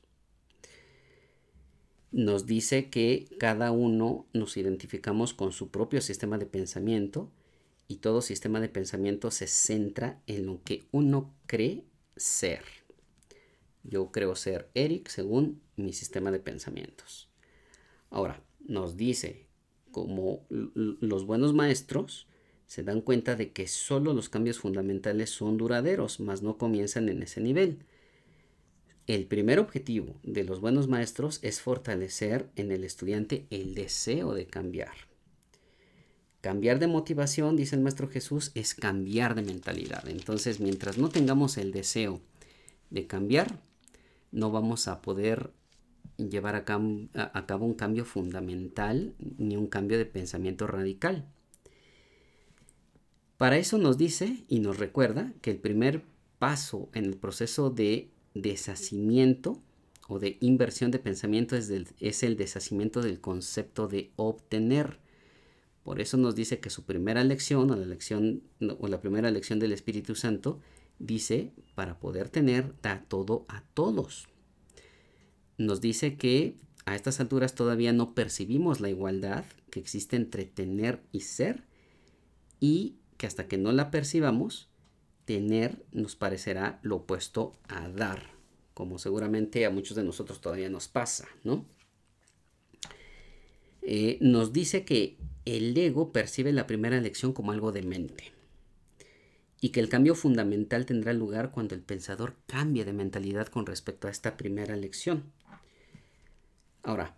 Nos 2.13 2.47
dice 2.47 2.89
que 2.89 3.29
cada 3.39 3.73
uno 3.73 4.27
nos 4.33 4.57
identificamos 4.57 5.35
con 5.35 5.53
su 5.53 5.71
propio 5.71 6.01
sistema 6.01 6.39
de 6.39 6.47
pensamiento 6.47 7.31
y 7.89 7.97
todo 7.97 8.21
sistema 8.21 8.61
de 8.61 8.69
pensamiento 8.69 9.31
se 9.31 9.47
centra 9.47 10.21
en 10.27 10.47
lo 10.47 10.63
que 10.63 10.87
uno 10.91 11.35
cree 11.47 11.85
ser. 12.17 12.63
Yo 13.83 14.11
creo 14.11 14.35
ser 14.35 14.69
Eric 14.75 15.09
según 15.09 15.63
mi 15.77 15.93
sistema 15.93 16.31
de 16.33 16.41
pensamientos. 16.41 17.29
Ahora, 18.11 18.43
nos 18.61 18.97
dice 18.97 19.47
como 19.93 20.45
los 20.51 21.25
buenos 21.25 21.55
maestros, 21.55 22.27
se 22.67 22.83
dan 22.83 23.01
cuenta 23.01 23.37
de 23.37 23.53
que 23.53 23.69
solo 23.69 24.13
los 24.13 24.29
cambios 24.29 24.59
fundamentales 24.59 25.31
son 25.31 25.57
duraderos, 25.57 26.21
mas 26.21 26.43
no 26.43 26.59
comienzan 26.59 27.09
en 27.09 27.23
ese 27.23 27.41
nivel. 27.41 27.79
El 29.07 29.27
primer 29.27 29.61
objetivo 29.61 30.19
de 30.25 30.43
los 30.43 30.61
buenos 30.61 30.89
maestros 30.89 31.39
es 31.43 31.61
fortalecer 31.61 32.51
en 32.57 32.73
el 32.73 32.83
estudiante 32.83 33.47
el 33.51 33.75
deseo 33.75 34.35
de 34.35 34.47
cambiar. 34.47 35.06
Cambiar 36.47 36.79
de 36.79 36.87
motivación, 36.87 37.57
dice 37.57 37.75
el 37.75 37.83
Maestro 37.83 38.09
Jesús, 38.09 38.53
es 38.55 38.77
cambiar 38.77 39.35
de 39.35 39.43
mentalidad. 39.43 40.09
Entonces, 40.09 40.61
mientras 40.61 40.97
no 40.97 41.09
tengamos 41.09 41.59
el 41.59 41.73
deseo 41.73 42.21
de 42.89 43.09
cambiar, 43.09 43.59
no 44.31 44.53
vamos 44.53 44.87
a 44.87 45.03
poder 45.03 45.51
llevar 46.19 46.55
a, 46.55 46.65
cabo 46.65 47.67
un 47.67 47.75
cambio 47.75 48.05
fundamental 48.05 49.17
ni 49.39 49.57
un 49.57 49.67
cambio 49.67 49.99
de 49.99 50.07
pensamiento 50.07 50.69
radical. 50.69 51.27
Para 53.39 53.57
eso 53.57 53.77
nos 53.77 53.99
dice 53.99 54.45
y 54.47 54.61
nos 54.61 54.79
recuerda 54.79 55.33
que 55.41 55.51
el 55.51 55.59
primer 55.59 56.05
paso 56.39 56.91
en 56.95 57.07
el 57.07 57.17
proceso 57.17 57.71
de 57.71 58.09
deshacimiento 58.35 59.61
o 60.07 60.21
de 60.21 60.37
inversión 60.39 60.93
de 60.93 61.01
pensamiento 61.01 61.57
es, 61.57 61.73
es, 61.99 62.23
el 62.23 62.37
deshacimiento 62.37 63.03
del 63.03 63.21
concepto 63.21 63.89
de 63.89 64.13
obtener. 64.15 65.05
Por 65.87 66.01
eso 66.01 66.17
nos 66.17 66.35
dice 66.35 66.59
que 66.59 66.69
su 66.69 66.83
primera 66.83 67.23
lección 67.23 67.71
o 67.71 67.77
la 67.77 67.87
lección 67.87 68.43
o 68.81 68.89
la 68.89 69.01
primera 69.01 69.31
lección 69.31 69.61
del 69.61 69.71
Espíritu 69.71 70.17
Santo 70.17 70.59
dice 70.99 71.53
para 71.77 72.01
poder 72.01 72.29
tener 72.29 72.75
da 72.83 73.05
todo 73.07 73.45
a 73.47 73.63
todos 73.73 74.27
nos 75.59 75.81
dice 75.81 76.17
que 76.17 76.57
a 76.87 76.97
estas 76.97 77.21
alturas 77.21 77.55
todavía 77.55 77.93
no 77.93 78.15
percibimos 78.15 78.81
la 78.81 78.89
igualdad 78.89 79.45
que 79.71 79.79
existe 79.79 80.17
entre 80.17 80.45
tener 80.45 81.03
y 81.13 81.21
ser 81.21 81.63
y 82.59 82.97
que 83.17 83.29
hasta 83.29 83.47
que 83.47 83.57
no 83.57 83.71
la 83.71 83.93
percibamos, 83.93 84.69
tener 85.25 85.85
nos 85.93 86.17
parecerá 86.17 86.81
lo 86.83 86.97
opuesto 86.97 87.53
a 87.69 87.89
dar, 87.89 88.31
como 88.75 88.99
seguramente 88.99 89.65
a 89.65 89.71
muchos 89.71 89.97
de 89.97 90.03
nosotros 90.03 90.41
todavía 90.41 90.69
nos 90.69 90.89
pasa, 90.89 91.29
¿no? 91.45 91.65
Eh, 93.83 94.19
nos 94.21 94.53
dice 94.53 94.85
que 94.85 95.17
el 95.47 95.77
ego 95.79 96.13
percibe 96.13 96.53
la 96.53 96.67
primera 96.67 97.01
lección 97.01 97.33
como 97.33 97.53
algo 97.53 97.73
demente 97.73 98.33
y 99.61 99.71
que 99.71 99.81
el 99.81 99.89
cambio 99.89 100.15
fundamental 100.15 100.85
tendrá 100.85 101.13
lugar 101.13 101.51
cuando 101.51 101.75
el 101.75 101.81
pensador 101.81 102.37
cambie 102.47 102.85
de 102.85 102.93
mentalidad 102.93 103.47
con 103.47 103.65
respecto 103.65 104.07
a 104.07 104.11
esta 104.11 104.37
primera 104.37 104.77
lección. 104.77 105.33
Ahora, 106.83 107.17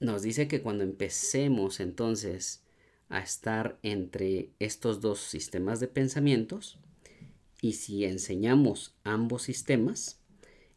nos 0.00 0.22
dice 0.22 0.48
que 0.48 0.60
cuando 0.60 0.84
empecemos 0.84 1.80
entonces 1.80 2.62
a 3.08 3.20
estar 3.20 3.78
entre 3.82 4.50
estos 4.58 5.00
dos 5.00 5.20
sistemas 5.20 5.80
de 5.80 5.88
pensamientos, 5.88 6.78
y 7.60 7.74
si 7.74 8.04
enseñamos 8.04 8.94
ambos 9.04 9.42
sistemas, 9.42 10.20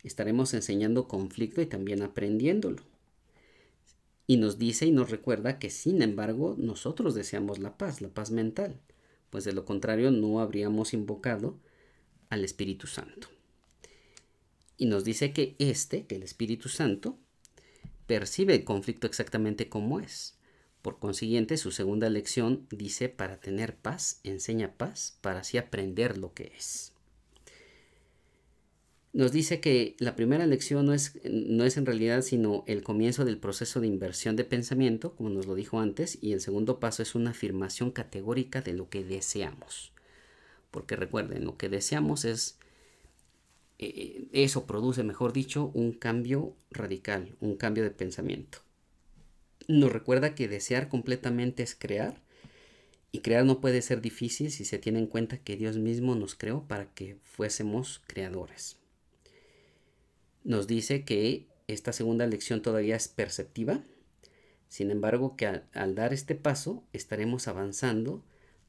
estaremos 0.03 0.53
enseñando 0.53 1.07
conflicto 1.07 1.61
y 1.61 1.65
también 1.65 2.03
aprendiéndolo. 2.03 2.83
Y 4.27 4.37
nos 4.37 4.57
dice 4.57 4.85
y 4.85 4.91
nos 4.91 5.11
recuerda 5.11 5.59
que 5.59 5.69
sin 5.69 6.01
embargo 6.01 6.55
nosotros 6.57 7.15
deseamos 7.15 7.59
la 7.59 7.77
paz, 7.77 8.01
la 8.01 8.09
paz 8.09 8.31
mental 8.31 8.79
pues 9.35 9.43
de 9.43 9.51
lo 9.51 9.65
contrario 9.65 10.11
no 10.11 10.39
habríamos 10.39 10.93
invocado 10.93 11.59
al 12.29 12.45
Espíritu 12.45 12.87
Santo. 12.87 13.27
Y 14.77 14.85
nos 14.85 15.03
dice 15.03 15.33
que 15.33 15.57
este, 15.59 16.05
que 16.05 16.15
el 16.15 16.23
Espíritu 16.23 16.69
Santo, 16.69 17.19
percibe 18.07 18.55
el 18.55 18.63
conflicto 18.63 19.07
exactamente 19.07 19.67
como 19.67 19.99
es. 19.99 20.37
Por 20.81 20.99
consiguiente, 20.99 21.57
su 21.57 21.71
segunda 21.71 22.09
lección 22.09 22.65
dice, 22.69 23.09
para 23.09 23.41
tener 23.41 23.75
paz, 23.75 24.21
enseña 24.23 24.77
paz, 24.77 25.17
para 25.19 25.41
así 25.41 25.57
aprender 25.57 26.17
lo 26.17 26.33
que 26.33 26.53
es 26.57 26.94
nos 29.15 29.31
dice 29.31 29.61
que 29.61 29.95
la 29.99 30.17
primera 30.17 30.45
lección 30.45 30.85
no 30.85 30.93
es, 30.93 31.17
no 31.23 31.63
es 31.63 31.77
en 31.77 31.85
realidad 31.85 32.21
sino 32.21 32.65
el 32.67 32.83
comienzo 32.83 33.23
del 33.23 33.37
proceso 33.37 33.79
de 33.79 33.87
inversión 33.87 34.35
de 34.35 34.43
pensamiento, 34.43 35.15
como 35.15 35.29
nos 35.29 35.47
lo 35.47 35.55
dijo 35.55 35.79
antes, 35.79 36.17
y 36.21 36.33
el 36.33 36.41
segundo 36.41 36.81
paso 36.81 37.01
es 37.01 37.15
una 37.15 37.29
afirmación 37.29 37.91
categórica 37.91 38.59
de 38.59 38.73
lo 38.73 38.89
que 38.89 39.05
deseamos. 39.05 39.93
Porque 40.69 40.97
recuerden, 40.97 41.45
lo 41.45 41.55
que 41.55 41.69
deseamos 41.69 42.25
es, 42.25 42.59
eh, 43.79 44.27
eso 44.33 44.67
produce, 44.67 45.01
mejor 45.03 45.31
dicho, 45.31 45.71
un 45.73 45.93
cambio 45.93 46.53
radical, 46.69 47.37
un 47.39 47.55
cambio 47.55 47.85
de 47.85 47.91
pensamiento. 47.91 48.57
Nos 49.69 49.93
recuerda 49.93 50.35
que 50.35 50.49
desear 50.49 50.89
completamente 50.89 51.63
es 51.63 51.73
crear, 51.73 52.21
y 53.13 53.19
crear 53.19 53.45
no 53.45 53.61
puede 53.61 53.81
ser 53.81 54.01
difícil 54.01 54.51
si 54.51 54.65
se 54.65 54.77
tiene 54.77 54.99
en 54.99 55.07
cuenta 55.07 55.37
que 55.37 55.55
Dios 55.55 55.77
mismo 55.77 56.15
nos 56.15 56.35
creó 56.35 56.67
para 56.67 56.93
que 56.93 57.15
fuésemos 57.23 58.01
creadores 58.07 58.75
nos 60.45 60.67
dice 60.67 61.03
que 61.03 61.47
esta 61.67 61.91
segunda 61.91 62.27
lección 62.27 62.61
todavía 62.61 62.95
es 62.95 63.07
perceptiva, 63.09 63.83
sin 64.69 64.91
embargo 64.91 65.35
que 65.35 65.47
al, 65.47 65.95
dar 65.95 66.13
este 66.13 66.35
paso 66.35 66.83
estaremos 66.93 67.47
avanzando 67.47 68.23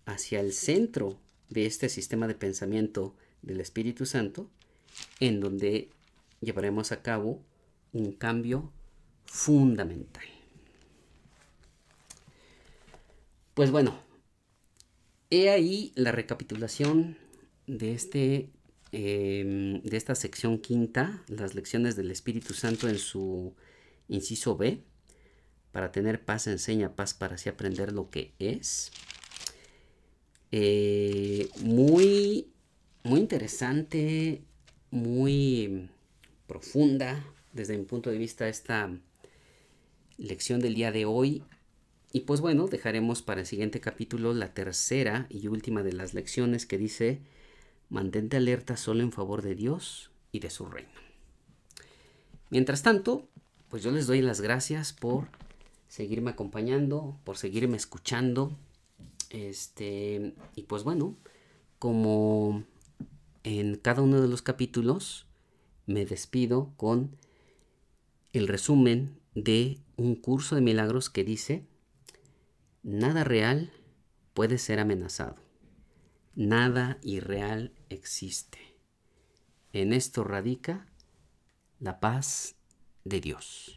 hacia 0.06 0.40
el 0.40 0.52
centro 0.52 1.20
de 1.50 1.66
este 1.66 1.88
sistema 1.88 2.26
de 2.26 2.34
pensamiento 2.34 3.14
del 3.42 3.60
Espíritu 3.60 4.06
Santo, 4.06 4.50
en 5.20 5.38
donde 5.40 5.90
llevaremos 6.40 6.92
a 6.92 7.02
cabo 7.02 7.42
un 7.92 8.12
cambio 8.12 8.72
fundamental. 9.26 10.24
Pues 13.52 13.70
bueno, 13.70 13.98
he 15.28 15.50
ahí 15.50 15.92
la 15.94 16.12
recapitulación 16.12 17.18
de 17.66 17.92
este 17.92 18.50
Em, 18.98 19.82
de 19.82 19.98
esta 19.98 20.14
sección 20.14 20.56
quinta, 20.56 21.22
las 21.28 21.54
lecciones 21.54 21.96
del 21.96 22.10
Espíritu 22.10 22.54
Santo 22.54 22.88
en 22.88 22.96
su 22.96 23.54
inciso 24.08 24.56
B. 24.56 24.80
Para 25.70 25.92
tener 25.92 26.24
paz 26.24 26.46
enseña 26.46 26.96
paz 26.96 27.12
para 27.12 27.34
así 27.34 27.50
aprender 27.50 27.92
lo 27.92 28.08
que 28.08 28.32
es. 28.38 28.90
Eh, 30.50 31.50
muy, 31.60 32.48
muy 33.02 33.20
interesante, 33.20 34.40
muy 34.90 35.90
profunda 36.46 37.22
desde 37.52 37.76
mi 37.76 37.84
punto 37.84 38.08
de 38.08 38.16
vista 38.16 38.48
esta 38.48 38.98
lección 40.16 40.60
del 40.60 40.74
día 40.74 40.90
de 40.90 41.04
hoy. 41.04 41.44
Y 42.14 42.20
pues 42.20 42.40
bueno, 42.40 42.66
dejaremos 42.66 43.20
para 43.20 43.42
el 43.42 43.46
siguiente 43.46 43.78
capítulo 43.78 44.32
la 44.32 44.54
tercera 44.54 45.26
y 45.28 45.48
última 45.48 45.82
de 45.82 45.92
las 45.92 46.14
lecciones 46.14 46.64
que 46.64 46.78
dice 46.78 47.20
Mantente 47.88 48.36
alerta 48.36 48.76
solo 48.76 49.02
en 49.02 49.12
favor 49.12 49.42
de 49.42 49.54
Dios 49.54 50.10
y 50.32 50.40
de 50.40 50.50
su 50.50 50.66
reino. 50.66 50.90
Mientras 52.50 52.82
tanto, 52.82 53.28
pues 53.68 53.82
yo 53.82 53.90
les 53.90 54.06
doy 54.06 54.22
las 54.22 54.40
gracias 54.40 54.92
por 54.92 55.28
seguirme 55.88 56.30
acompañando, 56.30 57.18
por 57.24 57.36
seguirme 57.36 57.76
escuchando. 57.76 58.56
Este, 59.30 60.34
y 60.54 60.62
pues 60.62 60.84
bueno, 60.84 61.16
como 61.78 62.64
en 63.44 63.76
cada 63.76 64.02
uno 64.02 64.20
de 64.20 64.28
los 64.28 64.42
capítulos, 64.42 65.26
me 65.86 66.04
despido 66.04 66.72
con 66.76 67.16
el 68.32 68.48
resumen 68.48 69.18
de 69.34 69.78
un 69.96 70.14
curso 70.16 70.54
de 70.54 70.60
milagros 70.60 71.10
que 71.10 71.24
dice, 71.24 71.64
nada 72.82 73.24
real 73.24 73.72
puede 74.34 74.58
ser 74.58 74.80
amenazado. 74.80 75.36
Nada 76.34 76.98
irreal 77.02 77.72
existe. 77.88 78.58
En 79.72 79.92
esto 79.92 80.24
radica 80.24 80.86
la 81.80 82.00
paz 82.00 82.56
de 83.04 83.20
Dios. 83.20 83.75